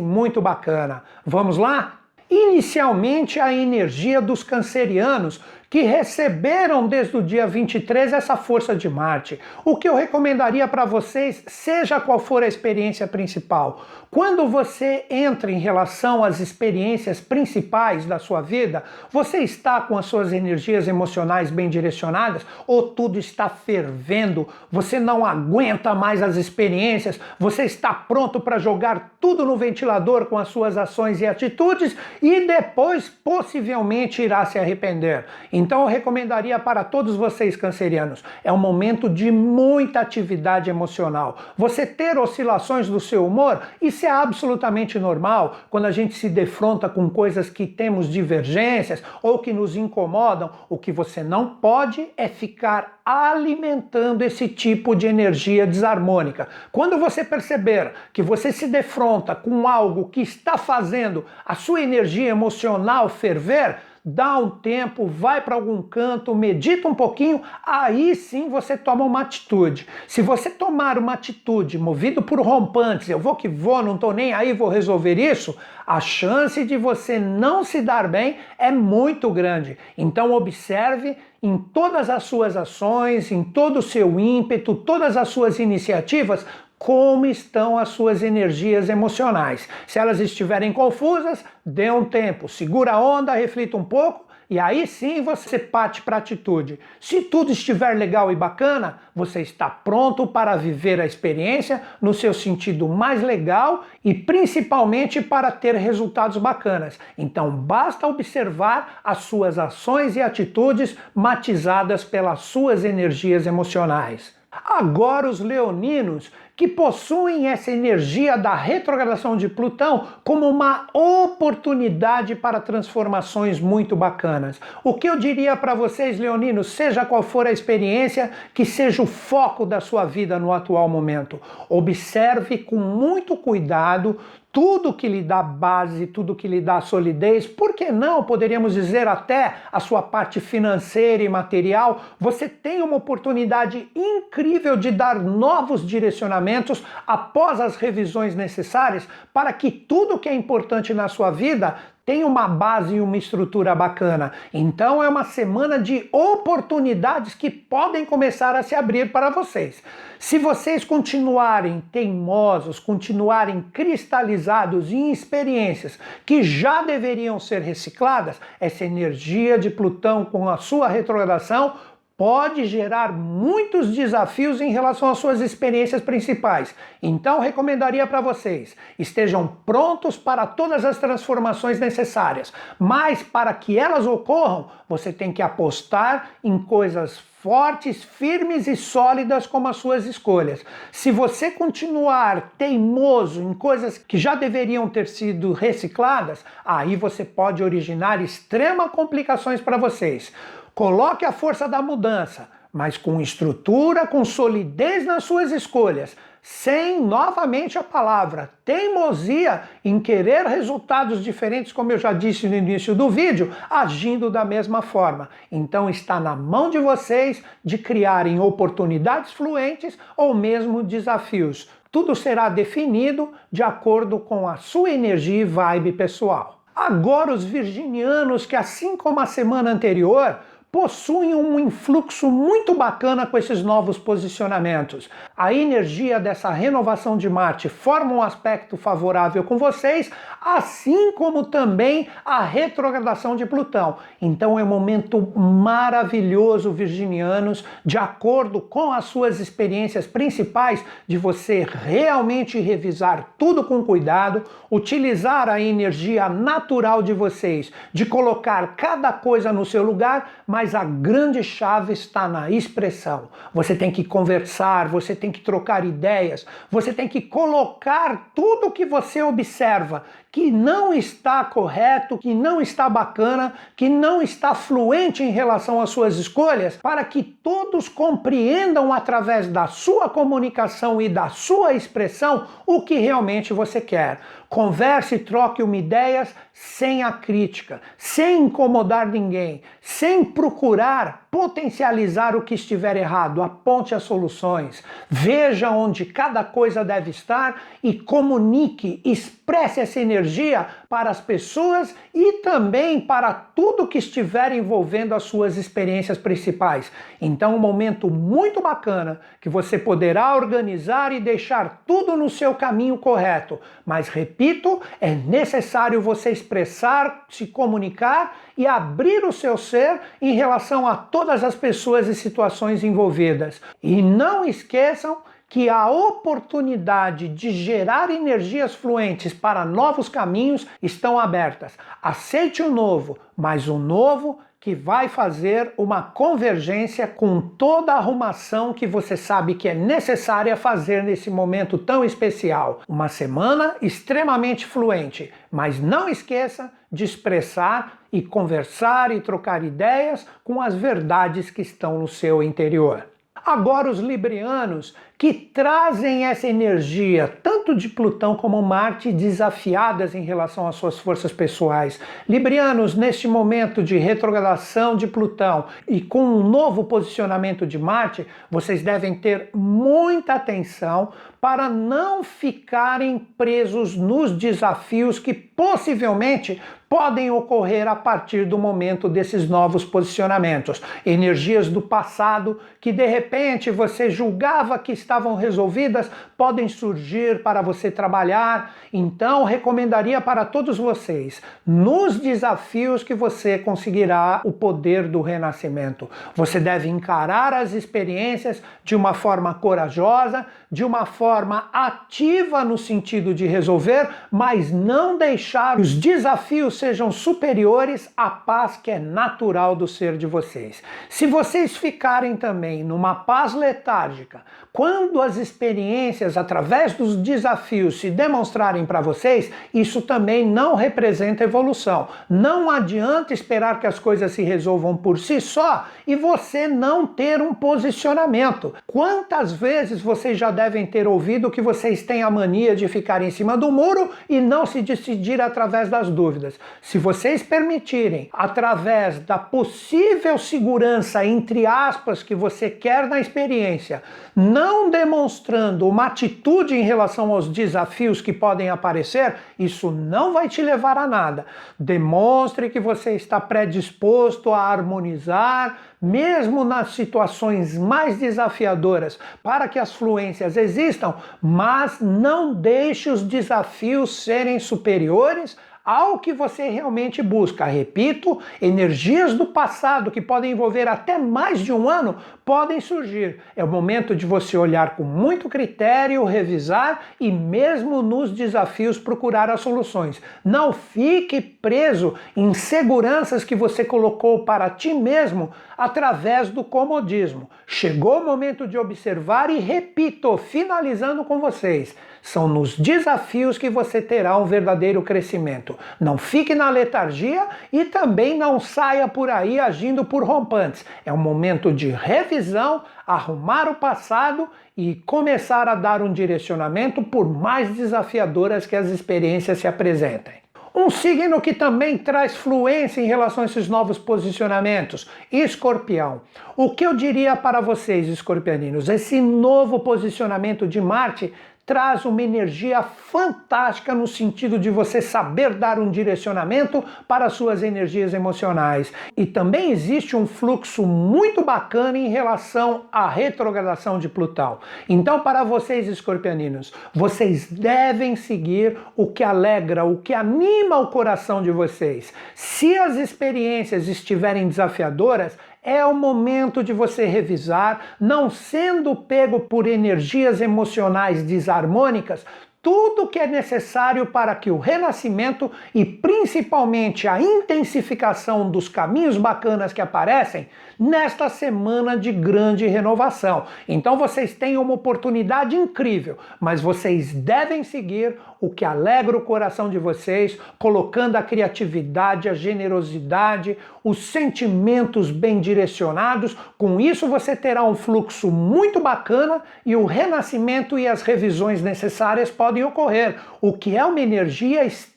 muito 0.00 0.40
bacana. 0.40 1.04
Vamos 1.26 1.58
lá? 1.58 2.00
Inicialmente, 2.30 3.38
a 3.38 3.52
energia 3.52 4.20
dos 4.20 4.42
cancerianos 4.42 5.40
que 5.74 5.82
receberam 5.82 6.86
desde 6.86 7.16
o 7.16 7.22
dia 7.22 7.48
23 7.48 8.12
essa 8.12 8.36
força 8.36 8.76
de 8.76 8.88
Marte. 8.88 9.40
O 9.64 9.76
que 9.76 9.88
eu 9.88 9.96
recomendaria 9.96 10.68
para 10.68 10.84
vocês, 10.84 11.42
seja 11.48 12.00
qual 12.00 12.20
for 12.20 12.44
a 12.44 12.46
experiência 12.46 13.08
principal, 13.08 13.84
quando 14.14 14.46
você 14.46 15.06
entra 15.10 15.50
em 15.50 15.58
relação 15.58 16.22
às 16.22 16.38
experiências 16.38 17.18
principais 17.20 18.06
da 18.06 18.16
sua 18.16 18.40
vida, 18.40 18.84
você 19.10 19.38
está 19.38 19.80
com 19.80 19.98
as 19.98 20.06
suas 20.06 20.32
energias 20.32 20.86
emocionais 20.86 21.50
bem 21.50 21.68
direcionadas 21.68 22.46
ou 22.64 22.90
tudo 22.90 23.18
está 23.18 23.48
fervendo? 23.48 24.46
Você 24.70 25.00
não 25.00 25.26
aguenta 25.26 25.96
mais 25.96 26.22
as 26.22 26.36
experiências? 26.36 27.18
Você 27.40 27.64
está 27.64 27.92
pronto 27.92 28.38
para 28.38 28.56
jogar 28.56 29.16
tudo 29.20 29.44
no 29.44 29.56
ventilador 29.56 30.26
com 30.26 30.38
as 30.38 30.46
suas 30.46 30.78
ações 30.78 31.20
e 31.20 31.26
atitudes 31.26 31.96
e 32.22 32.46
depois 32.46 33.08
possivelmente 33.08 34.22
irá 34.22 34.44
se 34.44 34.60
arrepender? 34.60 35.24
Então 35.52 35.80
eu 35.80 35.88
recomendaria 35.88 36.56
para 36.60 36.84
todos 36.84 37.16
vocês 37.16 37.56
cancerianos, 37.56 38.22
é 38.44 38.52
um 38.52 38.58
momento 38.58 39.10
de 39.10 39.32
muita 39.32 39.98
atividade 39.98 40.70
emocional. 40.70 41.36
Você 41.58 41.84
ter 41.84 42.16
oscilações 42.16 42.88
do 42.88 43.00
seu 43.00 43.26
humor, 43.26 43.60
é 44.06 44.10
absolutamente 44.10 44.98
normal 44.98 45.56
quando 45.70 45.86
a 45.86 45.90
gente 45.90 46.14
se 46.14 46.28
defronta 46.28 46.88
com 46.88 47.08
coisas 47.10 47.50
que 47.50 47.66
temos 47.66 48.08
divergências 48.08 49.02
ou 49.22 49.38
que 49.38 49.52
nos 49.52 49.76
incomodam. 49.76 50.50
O 50.68 50.78
que 50.78 50.92
você 50.92 51.22
não 51.22 51.56
pode 51.56 52.08
é 52.16 52.28
ficar 52.28 53.00
alimentando 53.04 54.22
esse 54.22 54.48
tipo 54.48 54.94
de 54.94 55.06
energia 55.06 55.66
desarmônica. 55.66 56.48
Quando 56.72 56.98
você 56.98 57.22
perceber 57.22 57.92
que 58.12 58.22
você 58.22 58.50
se 58.50 58.66
defronta 58.66 59.34
com 59.34 59.68
algo 59.68 60.08
que 60.08 60.20
está 60.20 60.56
fazendo 60.56 61.24
a 61.44 61.54
sua 61.54 61.82
energia 61.82 62.30
emocional 62.30 63.08
ferver, 63.08 63.78
dá 64.04 64.36
um 64.36 64.50
tempo, 64.50 65.06
vai 65.06 65.40
para 65.40 65.54
algum 65.54 65.80
canto, 65.80 66.34
medita 66.34 66.86
um 66.86 66.94
pouquinho, 66.94 67.40
aí 67.64 68.14
sim 68.14 68.50
você 68.50 68.76
toma 68.76 69.02
uma 69.02 69.22
atitude. 69.22 69.88
Se 70.06 70.20
você 70.20 70.50
tomar 70.50 70.98
uma 70.98 71.14
atitude 71.14 71.78
movido 71.78 72.20
por 72.20 72.38
rompantes, 72.38 73.08
eu 73.08 73.18
vou 73.18 73.34
que 73.34 73.48
vou, 73.48 73.82
não 73.82 73.94
estou 73.94 74.12
nem 74.12 74.34
aí, 74.34 74.52
vou 74.52 74.68
resolver 74.68 75.18
isso, 75.18 75.56
a 75.86 76.00
chance 76.00 76.64
de 76.66 76.76
você 76.76 77.18
não 77.18 77.64
se 77.64 77.80
dar 77.80 78.06
bem 78.06 78.36
é 78.58 78.70
muito 78.70 79.30
grande. 79.30 79.78
Então 79.96 80.32
observe 80.34 81.16
em 81.42 81.56
todas 81.58 82.08
as 82.08 82.24
suas 82.24 82.56
ações, 82.56 83.30
em 83.30 83.42
todo 83.42 83.78
o 83.78 83.82
seu 83.82 84.18
ímpeto, 84.18 84.74
todas 84.74 85.16
as 85.16 85.28
suas 85.28 85.58
iniciativas, 85.58 86.46
como 86.84 87.24
estão 87.24 87.78
as 87.78 87.88
suas 87.88 88.22
energias 88.22 88.90
emocionais. 88.90 89.66
Se 89.86 89.98
elas 89.98 90.20
estiverem 90.20 90.70
confusas, 90.70 91.42
dê 91.64 91.90
um 91.90 92.04
tempo, 92.04 92.46
segura 92.46 92.92
a 92.92 93.00
onda, 93.00 93.32
reflita 93.32 93.74
um 93.74 93.82
pouco 93.82 94.26
e 94.50 94.58
aí 94.58 94.86
sim 94.86 95.22
você 95.22 95.58
parte 95.58 96.02
para 96.02 96.18
atitude. 96.18 96.78
Se 97.00 97.22
tudo 97.22 97.52
estiver 97.52 97.96
legal 97.96 98.30
e 98.30 98.36
bacana, 98.36 98.98
você 99.16 99.40
está 99.40 99.70
pronto 99.70 100.26
para 100.26 100.56
viver 100.56 101.00
a 101.00 101.06
experiência 101.06 101.80
no 102.02 102.12
seu 102.12 102.34
sentido 102.34 102.86
mais 102.86 103.22
legal 103.22 103.86
e 104.04 104.12
principalmente 104.12 105.22
para 105.22 105.50
ter 105.50 105.74
resultados 105.76 106.36
bacanas. 106.36 106.98
Então 107.16 107.50
basta 107.50 108.06
observar 108.06 109.00
as 109.02 109.20
suas 109.20 109.58
ações 109.58 110.16
e 110.16 110.20
atitudes 110.20 110.94
matizadas 111.14 112.04
pelas 112.04 112.42
suas 112.42 112.84
energias 112.84 113.46
emocionais. 113.46 114.43
Agora, 114.64 115.28
os 115.28 115.40
leoninos 115.40 116.30
que 116.56 116.68
possuem 116.68 117.48
essa 117.48 117.70
energia 117.70 118.36
da 118.36 118.54
retrogradação 118.54 119.36
de 119.36 119.48
Plutão 119.48 120.06
como 120.22 120.48
uma 120.48 120.86
oportunidade 120.92 122.36
para 122.36 122.60
transformações 122.60 123.58
muito 123.58 123.96
bacanas. 123.96 124.60
O 124.84 124.94
que 124.94 125.08
eu 125.08 125.18
diria 125.18 125.56
para 125.56 125.74
vocês, 125.74 126.18
leoninos, 126.18 126.68
seja 126.68 127.04
qual 127.04 127.22
for 127.22 127.46
a 127.46 127.52
experiência, 127.52 128.30
que 128.52 128.64
seja 128.64 129.02
o 129.02 129.06
foco 129.06 129.66
da 129.66 129.80
sua 129.80 130.04
vida 130.04 130.38
no 130.38 130.52
atual 130.52 130.88
momento. 130.88 131.40
Observe 131.68 132.58
com 132.58 132.76
muito 132.76 133.36
cuidado 133.36 134.18
tudo 134.54 134.94
que 134.94 135.08
lhe 135.08 135.20
dá 135.20 135.42
base, 135.42 136.06
tudo 136.06 136.32
que 136.32 136.46
lhe 136.46 136.60
dá 136.60 136.80
solidez, 136.80 137.44
por 137.44 137.74
que 137.74 137.90
não, 137.90 138.22
poderíamos 138.22 138.72
dizer 138.72 139.08
até 139.08 139.56
a 139.72 139.80
sua 139.80 140.00
parte 140.00 140.40
financeira 140.40 141.24
e 141.24 141.28
material, 141.28 142.00
você 142.20 142.48
tem 142.48 142.80
uma 142.80 142.94
oportunidade 142.94 143.88
incrível 143.96 144.76
de 144.76 144.92
dar 144.92 145.18
novos 145.18 145.84
direcionamentos 145.84 146.84
após 147.04 147.60
as 147.60 147.74
revisões 147.74 148.36
necessárias 148.36 149.08
para 149.32 149.52
que 149.52 149.72
tudo 149.72 150.20
que 150.20 150.28
é 150.28 150.34
importante 150.34 150.94
na 150.94 151.08
sua 151.08 151.32
vida 151.32 151.76
tem 152.04 152.22
uma 152.22 152.46
base 152.46 152.96
e 152.96 153.00
uma 153.00 153.16
estrutura 153.16 153.74
bacana. 153.74 154.32
Então 154.52 155.02
é 155.02 155.08
uma 155.08 155.24
semana 155.24 155.78
de 155.78 156.08
oportunidades 156.12 157.34
que 157.34 157.50
podem 157.50 158.04
começar 158.04 158.54
a 158.54 158.62
se 158.62 158.74
abrir 158.74 159.10
para 159.10 159.30
vocês. 159.30 159.82
Se 160.18 160.38
vocês 160.38 160.84
continuarem 160.84 161.82
teimosos, 161.92 162.78
continuarem 162.78 163.62
cristalizados 163.72 164.92
em 164.92 165.10
experiências 165.10 165.98
que 166.26 166.42
já 166.42 166.82
deveriam 166.82 167.40
ser 167.40 167.62
recicladas, 167.62 168.40
essa 168.60 168.84
energia 168.84 169.58
de 169.58 169.70
Plutão 169.70 170.24
com 170.24 170.48
a 170.48 170.58
sua 170.58 170.88
retrogradação 170.88 171.74
pode 172.16 172.64
gerar 172.66 173.12
muitos 173.12 173.94
desafios 173.94 174.60
em 174.60 174.70
relação 174.70 175.10
às 175.10 175.18
suas 175.18 175.40
experiências 175.40 176.00
principais. 176.00 176.74
Então, 177.02 177.40
recomendaria 177.40 178.06
para 178.06 178.20
vocês: 178.20 178.76
estejam 178.98 179.46
prontos 179.66 180.16
para 180.16 180.46
todas 180.46 180.84
as 180.84 180.98
transformações 180.98 181.80
necessárias, 181.80 182.52
mas 182.78 183.22
para 183.22 183.52
que 183.52 183.78
elas 183.78 184.06
ocorram, 184.06 184.68
você 184.88 185.12
tem 185.12 185.32
que 185.32 185.42
apostar 185.42 186.30
em 186.42 186.58
coisas 186.58 187.18
fortes, 187.44 188.02
firmes 188.02 188.66
e 188.66 188.74
sólidas 188.74 189.46
como 189.46 189.68
as 189.68 189.76
suas 189.76 190.06
escolhas. 190.06 190.64
Se 190.90 191.10
você 191.10 191.50
continuar 191.50 192.54
teimoso 192.56 193.42
em 193.42 193.52
coisas 193.52 193.98
que 193.98 194.16
já 194.16 194.34
deveriam 194.34 194.88
ter 194.88 195.06
sido 195.06 195.52
recicladas, 195.52 196.42
aí 196.64 196.96
você 196.96 197.22
pode 197.22 197.62
originar 197.62 198.22
extremas 198.22 198.90
complicações 198.92 199.60
para 199.60 199.76
vocês. 199.76 200.32
Coloque 200.74 201.24
a 201.24 201.30
força 201.30 201.68
da 201.68 201.80
mudança, 201.80 202.48
mas 202.72 202.96
com 202.96 203.20
estrutura, 203.20 204.08
com 204.08 204.24
solidez 204.24 205.06
nas 205.06 205.22
suas 205.22 205.52
escolhas, 205.52 206.16
sem 206.42 207.00
novamente 207.00 207.78
a 207.78 207.82
palavra 207.84 208.50
teimosia 208.64 209.62
em 209.84 210.00
querer 210.00 210.44
resultados 210.46 211.22
diferentes, 211.22 211.72
como 211.72 211.92
eu 211.92 211.98
já 211.98 212.12
disse 212.12 212.48
no 212.48 212.56
início 212.56 212.92
do 212.92 213.08
vídeo, 213.08 213.54
agindo 213.70 214.28
da 214.28 214.44
mesma 214.44 214.82
forma. 214.82 215.28
Então 215.50 215.88
está 215.88 216.18
na 216.18 216.34
mão 216.34 216.68
de 216.70 216.78
vocês 216.80 217.40
de 217.64 217.78
criarem 217.78 218.40
oportunidades 218.40 219.32
fluentes 219.32 219.96
ou 220.16 220.34
mesmo 220.34 220.82
desafios. 220.82 221.70
Tudo 221.92 222.16
será 222.16 222.48
definido 222.48 223.32
de 223.50 223.62
acordo 223.62 224.18
com 224.18 224.48
a 224.48 224.56
sua 224.56 224.90
energia 224.90 225.42
e 225.42 225.44
vibe 225.44 225.92
pessoal. 225.92 226.64
Agora, 226.74 227.32
os 227.32 227.44
virginianos, 227.44 228.44
que 228.44 228.56
assim 228.56 228.96
como 228.96 229.20
a 229.20 229.26
semana 229.26 229.70
anterior, 229.70 230.40
possuem 230.74 231.36
um 231.36 231.56
influxo 231.60 232.28
muito 232.28 232.74
bacana 232.74 233.24
com 233.24 233.38
esses 233.38 233.62
novos 233.62 233.96
posicionamentos. 233.96 235.08
A 235.36 235.54
energia 235.54 236.18
dessa 236.18 236.50
renovação 236.50 237.16
de 237.16 237.30
Marte 237.30 237.68
forma 237.68 238.12
um 238.12 238.20
aspecto 238.20 238.76
favorável 238.76 239.44
com 239.44 239.56
vocês, 239.56 240.10
assim 240.44 241.12
como 241.12 241.44
também 241.44 242.08
a 242.24 242.42
retrogradação 242.42 243.36
de 243.36 243.46
Plutão. 243.46 243.98
Então 244.20 244.58
é 244.58 244.64
um 244.64 244.66
momento 244.66 245.20
maravilhoso, 245.38 246.72
virginianos, 246.72 247.64
de 247.86 247.96
acordo 247.96 248.60
com 248.60 248.90
as 248.90 249.04
suas 249.04 249.38
experiências 249.38 250.08
principais, 250.08 250.84
de 251.06 251.16
você 251.16 251.64
realmente 251.70 252.58
revisar 252.58 253.34
tudo 253.38 253.62
com 253.62 253.84
cuidado, 253.84 254.42
utilizar 254.68 255.48
a 255.48 255.60
energia 255.60 256.28
natural 256.28 257.00
de 257.00 257.12
vocês, 257.12 257.70
de 257.92 258.04
colocar 258.04 258.74
cada 258.74 259.12
coisa 259.12 259.52
no 259.52 259.64
seu 259.64 259.84
lugar, 259.84 260.30
mas 260.48 260.63
mas 260.64 260.74
a 260.74 260.82
grande 260.82 261.42
chave 261.42 261.92
está 261.92 262.26
na 262.26 262.50
expressão. 262.50 263.28
Você 263.52 263.74
tem 263.76 263.90
que 263.90 264.02
conversar, 264.02 264.88
você 264.88 265.14
tem 265.14 265.30
que 265.30 265.40
trocar 265.40 265.84
ideias, 265.84 266.46
você 266.70 266.90
tem 266.90 267.06
que 267.06 267.20
colocar 267.20 268.30
tudo 268.34 268.70
que 268.70 268.86
você 268.86 269.22
observa 269.22 270.04
que 270.34 270.50
não 270.50 270.92
está 270.92 271.44
correto, 271.44 272.18
que 272.18 272.34
não 272.34 272.60
está 272.60 272.88
bacana, 272.88 273.54
que 273.76 273.88
não 273.88 274.20
está 274.20 274.52
fluente 274.52 275.22
em 275.22 275.30
relação 275.30 275.80
às 275.80 275.90
suas 275.90 276.16
escolhas, 276.16 276.76
para 276.76 277.04
que 277.04 277.22
todos 277.22 277.88
compreendam 277.88 278.92
através 278.92 279.46
da 279.46 279.68
sua 279.68 280.08
comunicação 280.08 281.00
e 281.00 281.08
da 281.08 281.28
sua 281.28 281.74
expressão 281.74 282.48
o 282.66 282.82
que 282.82 282.96
realmente 282.96 283.52
você 283.52 283.80
quer. 283.80 284.18
Converse 284.48 285.14
e 285.14 285.18
troque 285.20 285.62
uma 285.62 285.76
ideias 285.76 286.34
sem 286.52 287.04
a 287.04 287.12
crítica, 287.12 287.80
sem 287.96 288.42
incomodar 288.42 289.06
ninguém, 289.06 289.62
sem 289.80 290.24
procurar 290.24 291.24
potencializar 291.34 292.36
o 292.36 292.42
que 292.42 292.54
estiver 292.54 292.96
errado, 292.96 293.42
aponte 293.42 293.92
as 293.92 294.04
soluções, 294.04 294.84
veja 295.10 295.68
onde 295.68 296.04
cada 296.04 296.44
coisa 296.44 296.84
deve 296.84 297.10
estar 297.10 297.60
e 297.82 297.92
comunique, 297.92 299.00
expresse 299.44 299.78
essa 299.78 300.00
energia 300.00 300.66
para 300.88 301.10
as 301.10 301.20
pessoas 301.20 301.94
e 302.14 302.40
também 302.40 302.98
para 302.98 303.34
tudo 303.34 303.86
que 303.86 303.98
estiver 303.98 304.52
envolvendo 304.52 305.14
as 305.14 305.24
suas 305.24 305.58
experiências 305.58 306.16
principais. 306.16 306.90
Então, 307.20 307.54
um 307.54 307.58
momento 307.58 308.08
muito 308.08 308.62
bacana 308.62 309.20
que 309.42 309.50
você 309.50 309.78
poderá 309.78 310.34
organizar 310.34 311.12
e 311.12 311.20
deixar 311.20 311.82
tudo 311.86 312.16
no 312.16 312.30
seu 312.30 312.54
caminho 312.54 312.96
correto. 312.96 313.60
Mas 313.84 314.08
repito, 314.08 314.80
é 314.98 315.14
necessário 315.14 316.00
você 316.00 316.30
expressar, 316.30 317.26
se 317.28 317.46
comunicar 317.46 318.34
e 318.56 318.66
abrir 318.66 319.26
o 319.26 319.32
seu 319.32 319.58
ser 319.58 320.00
em 320.22 320.32
relação 320.32 320.88
a 320.88 320.96
todas 320.96 321.44
as 321.44 321.54
pessoas 321.54 322.08
e 322.08 322.14
situações 322.14 322.82
envolvidas. 322.82 323.60
E 323.82 324.00
não 324.00 324.42
esqueçam 324.42 325.18
que 325.54 325.68
a 325.68 325.88
oportunidade 325.88 327.28
de 327.28 327.52
gerar 327.52 328.10
energias 328.10 328.74
fluentes 328.74 329.32
para 329.32 329.64
novos 329.64 330.08
caminhos 330.08 330.66
estão 330.82 331.16
abertas. 331.16 331.78
Aceite 332.02 332.60
o 332.60 332.68
novo, 332.68 333.16
mas 333.36 333.68
o 333.68 333.78
novo 333.78 334.40
que 334.58 334.74
vai 334.74 335.08
fazer 335.08 335.72
uma 335.78 336.02
convergência 336.02 337.06
com 337.06 337.40
toda 337.40 337.92
a 337.92 337.98
arrumação 337.98 338.74
que 338.74 338.84
você 338.84 339.16
sabe 339.16 339.54
que 339.54 339.68
é 339.68 339.74
necessária 339.74 340.56
fazer 340.56 341.04
nesse 341.04 341.30
momento 341.30 341.78
tão 341.78 342.04
especial. 342.04 342.80
Uma 342.88 343.06
semana 343.06 343.76
extremamente 343.80 344.66
fluente, 344.66 345.32
mas 345.52 345.78
não 345.78 346.08
esqueça 346.08 346.72
de 346.90 347.04
expressar 347.04 348.00
e 348.12 348.20
conversar 348.20 349.12
e 349.12 349.20
trocar 349.20 349.62
ideias 349.62 350.26
com 350.42 350.60
as 350.60 350.74
verdades 350.74 351.48
que 351.48 351.62
estão 351.62 352.00
no 352.00 352.08
seu 352.08 352.42
interior. 352.42 353.13
Agora, 353.44 353.90
os 353.90 353.98
librianos 353.98 354.94
que 355.18 355.32
trazem 355.32 356.24
essa 356.26 356.48
energia, 356.48 357.32
tanto 357.42 357.74
de 357.74 357.88
Plutão 357.88 358.34
como 358.34 358.60
Marte, 358.62 359.12
desafiadas 359.12 360.14
em 360.14 360.22
relação 360.22 360.66
às 360.66 360.76
suas 360.76 360.98
forças 360.98 361.30
pessoais. 361.30 362.00
Librianos, 362.28 362.94
neste 362.94 363.28
momento 363.28 363.82
de 363.82 363.96
retrogradação 363.96 364.96
de 364.96 365.06
Plutão 365.06 365.66
e 365.86 366.00
com 366.00 366.24
um 366.24 366.48
novo 366.48 366.84
posicionamento 366.84 367.66
de 367.66 367.78
Marte, 367.78 368.26
vocês 368.50 368.82
devem 368.82 369.14
ter 369.14 369.50
muita 369.54 370.34
atenção 370.34 371.12
para 371.40 371.68
não 371.68 372.24
ficarem 372.24 373.18
presos 373.18 373.94
nos 373.94 374.32
desafios 374.32 375.18
que 375.18 375.34
possivelmente 375.34 376.60
podem 376.94 377.28
ocorrer 377.28 377.88
a 377.88 377.96
partir 377.96 378.46
do 378.46 378.56
momento 378.56 379.08
desses 379.08 379.48
novos 379.48 379.84
posicionamentos. 379.84 380.80
Energias 381.04 381.68
do 381.68 381.82
passado 381.82 382.60
que 382.80 382.92
de 382.92 383.04
repente 383.04 383.68
você 383.68 384.08
julgava 384.08 384.78
que 384.78 384.92
estavam 384.92 385.34
resolvidas 385.34 386.08
podem 386.36 386.68
surgir 386.68 387.42
para 387.42 387.62
você 387.62 387.90
trabalhar. 387.90 388.76
Então, 388.92 389.42
recomendaria 389.42 390.20
para 390.20 390.44
todos 390.44 390.78
vocês, 390.78 391.42
nos 391.66 392.20
desafios 392.20 393.02
que 393.02 393.12
você 393.12 393.58
conseguirá 393.58 394.40
o 394.44 394.52
poder 394.52 395.08
do 395.08 395.20
renascimento. 395.20 396.08
Você 396.36 396.60
deve 396.60 396.88
encarar 396.88 397.52
as 397.52 397.72
experiências 397.72 398.62
de 398.84 398.94
uma 398.94 399.14
forma 399.14 399.52
corajosa, 399.52 400.46
de 400.70 400.84
uma 400.84 401.06
forma 401.06 401.68
ativa 401.72 402.62
no 402.62 402.78
sentido 402.78 403.34
de 403.34 403.46
resolver, 403.46 404.08
mas 404.30 404.70
não 404.70 405.18
deixar 405.18 405.80
os 405.80 405.92
desafios 405.92 406.83
sejam 406.84 407.10
superiores 407.10 408.12
à 408.14 408.28
paz 408.28 408.76
que 408.76 408.90
é 408.90 408.98
natural 408.98 409.74
do 409.74 409.88
ser 409.88 410.18
de 410.18 410.26
vocês. 410.26 410.82
Se 411.08 411.26
vocês 411.26 411.74
ficarem 411.78 412.36
também 412.36 412.84
numa 412.84 413.14
paz 413.14 413.54
letárgica, 413.54 414.42
quando 414.76 415.22
as 415.22 415.36
experiências 415.36 416.36
através 416.36 416.94
dos 416.94 417.14
desafios 417.14 418.00
se 418.00 418.10
demonstrarem 418.10 418.84
para 418.84 419.00
vocês, 419.00 419.48
isso 419.72 420.02
também 420.02 420.44
não 420.44 420.74
representa 420.74 421.44
evolução. 421.44 422.08
Não 422.28 422.68
adianta 422.68 423.32
esperar 423.32 423.78
que 423.78 423.86
as 423.86 424.00
coisas 424.00 424.32
se 424.32 424.42
resolvam 424.42 424.96
por 424.96 425.16
si 425.16 425.40
só 425.40 425.86
e 426.04 426.16
você 426.16 426.66
não 426.66 427.06
ter 427.06 427.40
um 427.40 427.54
posicionamento. 427.54 428.74
Quantas 428.84 429.52
vezes 429.52 430.00
vocês 430.00 430.36
já 430.36 430.50
devem 430.50 430.84
ter 430.84 431.06
ouvido 431.06 431.52
que 431.52 431.62
vocês 431.62 432.02
têm 432.02 432.24
a 432.24 432.30
mania 432.30 432.74
de 432.74 432.88
ficar 432.88 433.22
em 433.22 433.30
cima 433.30 433.56
do 433.56 433.70
muro 433.70 434.10
e 434.28 434.40
não 434.40 434.66
se 434.66 434.82
decidir 434.82 435.40
através 435.40 435.88
das 435.88 436.08
dúvidas. 436.08 436.58
Se 436.82 436.98
vocês 436.98 437.44
permitirem, 437.44 438.28
através 438.32 439.20
da 439.20 439.38
possível 439.38 440.36
segurança, 440.36 441.24
entre 441.24 441.64
aspas, 441.64 442.24
que 442.24 442.34
você 442.34 442.68
quer 442.68 443.06
na 443.06 443.20
experiência, 443.20 444.02
não 444.34 444.63
demonstrando 444.90 445.88
uma 445.88 446.06
atitude 446.06 446.74
em 446.74 446.82
relação 446.82 447.30
aos 447.32 447.48
desafios 447.48 448.20
que 448.20 448.32
podem 448.32 448.70
aparecer, 448.70 449.36
isso 449.58 449.90
não 449.90 450.32
vai 450.32 450.48
te 450.48 450.62
levar 450.62 450.96
a 450.96 451.06
nada. 451.06 451.46
Demonstre 451.78 452.70
que 452.70 452.78
você 452.78 453.12
está 453.12 453.40
predisposto 453.40 454.52
a 454.52 454.60
harmonizar, 454.60 455.78
mesmo 456.00 456.64
nas 456.64 456.94
situações 456.94 457.76
mais 457.76 458.18
desafiadoras, 458.18 459.18
para 459.42 459.68
que 459.68 459.78
as 459.78 459.92
fluências 459.92 460.56
existam, 460.56 461.14
mas 461.42 462.00
não 462.00 462.54
deixe 462.54 463.10
os 463.10 463.22
desafios 463.22 464.22
serem 464.22 464.58
superiores 464.58 465.56
ao 465.84 466.18
que 466.18 466.32
você 466.32 466.68
realmente 466.68 467.22
busca. 467.22 467.66
Repito, 467.66 468.40
energias 468.60 469.34
do 469.34 469.46
passado 469.46 470.10
que 470.10 470.20
podem 470.20 470.52
envolver 470.52 470.88
até 470.88 471.18
mais 471.18 471.60
de 471.60 471.72
um 471.72 471.88
ano 471.88 472.16
podem 472.44 472.80
surgir. 472.80 473.40
É 473.54 473.62
o 473.62 473.68
momento 473.68 474.16
de 474.16 474.24
você 474.24 474.56
olhar 474.56 474.96
com 474.96 475.02
muito 475.02 475.48
critério, 475.48 476.24
revisar 476.24 477.00
e, 477.20 477.30
mesmo 477.30 478.02
nos 478.02 478.30
desafios, 478.30 478.98
procurar 478.98 479.50
as 479.50 479.60
soluções. 479.60 480.22
Não 480.44 480.72
fique 480.72 481.40
preso 481.40 482.14
em 482.34 482.54
seguranças 482.54 483.44
que 483.44 483.54
você 483.54 483.84
colocou 483.84 484.44
para 484.44 484.70
ti 484.70 484.94
mesmo 484.94 485.52
através 485.76 486.48
do 486.48 486.64
comodismo. 486.64 487.50
Chegou 487.66 488.20
o 488.20 488.24
momento 488.24 488.66
de 488.66 488.78
observar 488.78 489.50
e, 489.50 489.58
repito, 489.58 490.36
finalizando 490.38 491.24
com 491.24 491.40
vocês, 491.40 491.94
são 492.24 492.48
nos 492.48 492.78
desafios 492.78 493.58
que 493.58 493.68
você 493.68 494.00
terá 494.00 494.38
um 494.38 494.46
verdadeiro 494.46 495.02
crescimento. 495.02 495.78
Não 496.00 496.16
fique 496.16 496.54
na 496.54 496.70
letargia 496.70 497.46
e 497.70 497.84
também 497.84 498.34
não 498.38 498.58
saia 498.58 499.06
por 499.06 499.28
aí 499.28 499.60
agindo 499.60 500.06
por 500.06 500.24
rompantes. 500.24 500.86
É 501.04 501.12
um 501.12 501.18
momento 501.18 501.70
de 501.70 501.90
revisão, 501.90 502.82
arrumar 503.06 503.68
o 503.68 503.74
passado 503.74 504.48
e 504.74 504.94
começar 505.04 505.68
a 505.68 505.74
dar 505.74 506.00
um 506.00 506.14
direcionamento 506.14 507.02
por 507.02 507.28
mais 507.28 507.76
desafiadoras 507.76 508.64
que 508.64 508.74
as 508.74 508.88
experiências 508.88 509.58
se 509.58 509.68
apresentem. 509.68 510.44
Um 510.74 510.90
signo 510.90 511.40
que 511.40 511.52
também 511.52 511.96
traz 511.96 512.34
fluência 512.34 513.00
em 513.00 513.06
relação 513.06 513.42
a 513.42 513.46
esses 513.46 513.68
novos 513.68 513.96
posicionamentos, 513.96 515.08
Escorpião. 515.30 516.22
O 516.56 516.70
que 516.70 516.84
eu 516.84 516.94
diria 516.94 517.36
para 517.36 517.60
vocês, 517.60 518.08
escorpianinos? 518.08 518.88
Esse 518.88 519.20
novo 519.20 519.78
posicionamento 519.78 520.66
de 520.66 520.80
Marte 520.80 521.32
traz 521.66 522.04
uma 522.04 522.22
energia 522.22 522.82
fantástica 522.82 523.94
no 523.94 524.06
sentido 524.06 524.58
de 524.58 524.68
você 524.68 525.00
saber 525.00 525.54
dar 525.54 525.78
um 525.78 525.90
direcionamento 525.90 526.84
para 527.08 527.30
suas 527.30 527.62
energias 527.62 528.12
emocionais. 528.12 528.92
E 529.16 529.24
também 529.24 529.70
existe 529.70 530.14
um 530.14 530.26
fluxo 530.26 530.86
muito 530.86 531.42
bacana 531.42 531.96
em 531.96 532.08
relação 532.08 532.84
à 532.92 533.08
retrogradação 533.08 533.98
de 533.98 534.08
Plutão. 534.08 534.58
Então, 534.88 535.20
para 535.20 535.42
vocês 535.42 535.88
escorpianinos, 535.88 536.72
vocês 536.92 537.50
devem 537.50 538.14
seguir 538.14 538.76
o 538.96 539.06
que 539.06 539.24
alegra, 539.24 539.84
o 539.84 539.98
que 539.98 540.12
anima 540.12 540.78
o 540.78 540.88
coração 540.88 541.42
de 541.42 541.50
vocês. 541.50 542.12
Se 542.34 542.76
as 542.76 542.96
experiências 542.96 543.88
estiverem 543.88 544.48
desafiadoras, 544.48 545.36
é 545.64 545.84
o 545.84 545.94
momento 545.94 546.62
de 546.62 546.74
você 546.74 547.06
revisar, 547.06 547.96
não 547.98 548.28
sendo 548.28 548.94
pego 548.94 549.40
por 549.40 549.66
energias 549.66 550.42
emocionais 550.42 551.22
desarmônicas, 551.22 552.24
tudo 552.60 553.06
que 553.06 553.18
é 553.18 553.26
necessário 553.26 554.06
para 554.06 554.34
que 554.34 554.50
o 554.50 554.58
renascimento 554.58 555.50
e 555.74 555.84
principalmente 555.84 557.08
a 557.08 557.20
intensificação 557.20 558.50
dos 558.50 558.68
caminhos 558.68 559.16
bacanas 559.16 559.72
que 559.72 559.82
aparecem 559.82 560.48
nesta 560.78 561.28
semana 561.28 561.96
de 561.96 562.12
grande 562.12 562.66
renovação. 562.66 563.44
Então 563.68 563.96
vocês 563.96 564.34
têm 564.34 564.56
uma 564.56 564.74
oportunidade 564.74 565.56
incrível, 565.56 566.18
mas 566.40 566.60
vocês 566.60 567.12
devem 567.12 567.62
seguir 567.64 568.16
o 568.40 568.50
que 568.50 568.64
alegra 568.64 569.16
o 569.16 569.22
coração 569.22 569.70
de 569.70 569.78
vocês, 569.78 570.38
colocando 570.58 571.16
a 571.16 571.22
criatividade, 571.22 572.28
a 572.28 572.34
generosidade, 572.34 573.56
os 573.82 573.98
sentimentos 574.06 575.10
bem 575.10 575.40
direcionados. 575.40 576.36
Com 576.58 576.80
isso 576.80 577.08
você 577.08 577.34
terá 577.34 577.64
um 577.64 577.74
fluxo 577.74 578.30
muito 578.30 578.80
bacana 578.80 579.42
e 579.64 579.74
o 579.74 579.86
renascimento 579.86 580.78
e 580.78 580.86
as 580.86 581.02
revisões 581.02 581.62
necessárias 581.62 582.30
podem 582.30 582.64
ocorrer, 582.64 583.16
o 583.40 583.52
que 583.52 583.76
é 583.76 583.84
uma 583.84 584.00
energia 584.00 584.64
extremamente 584.64 584.93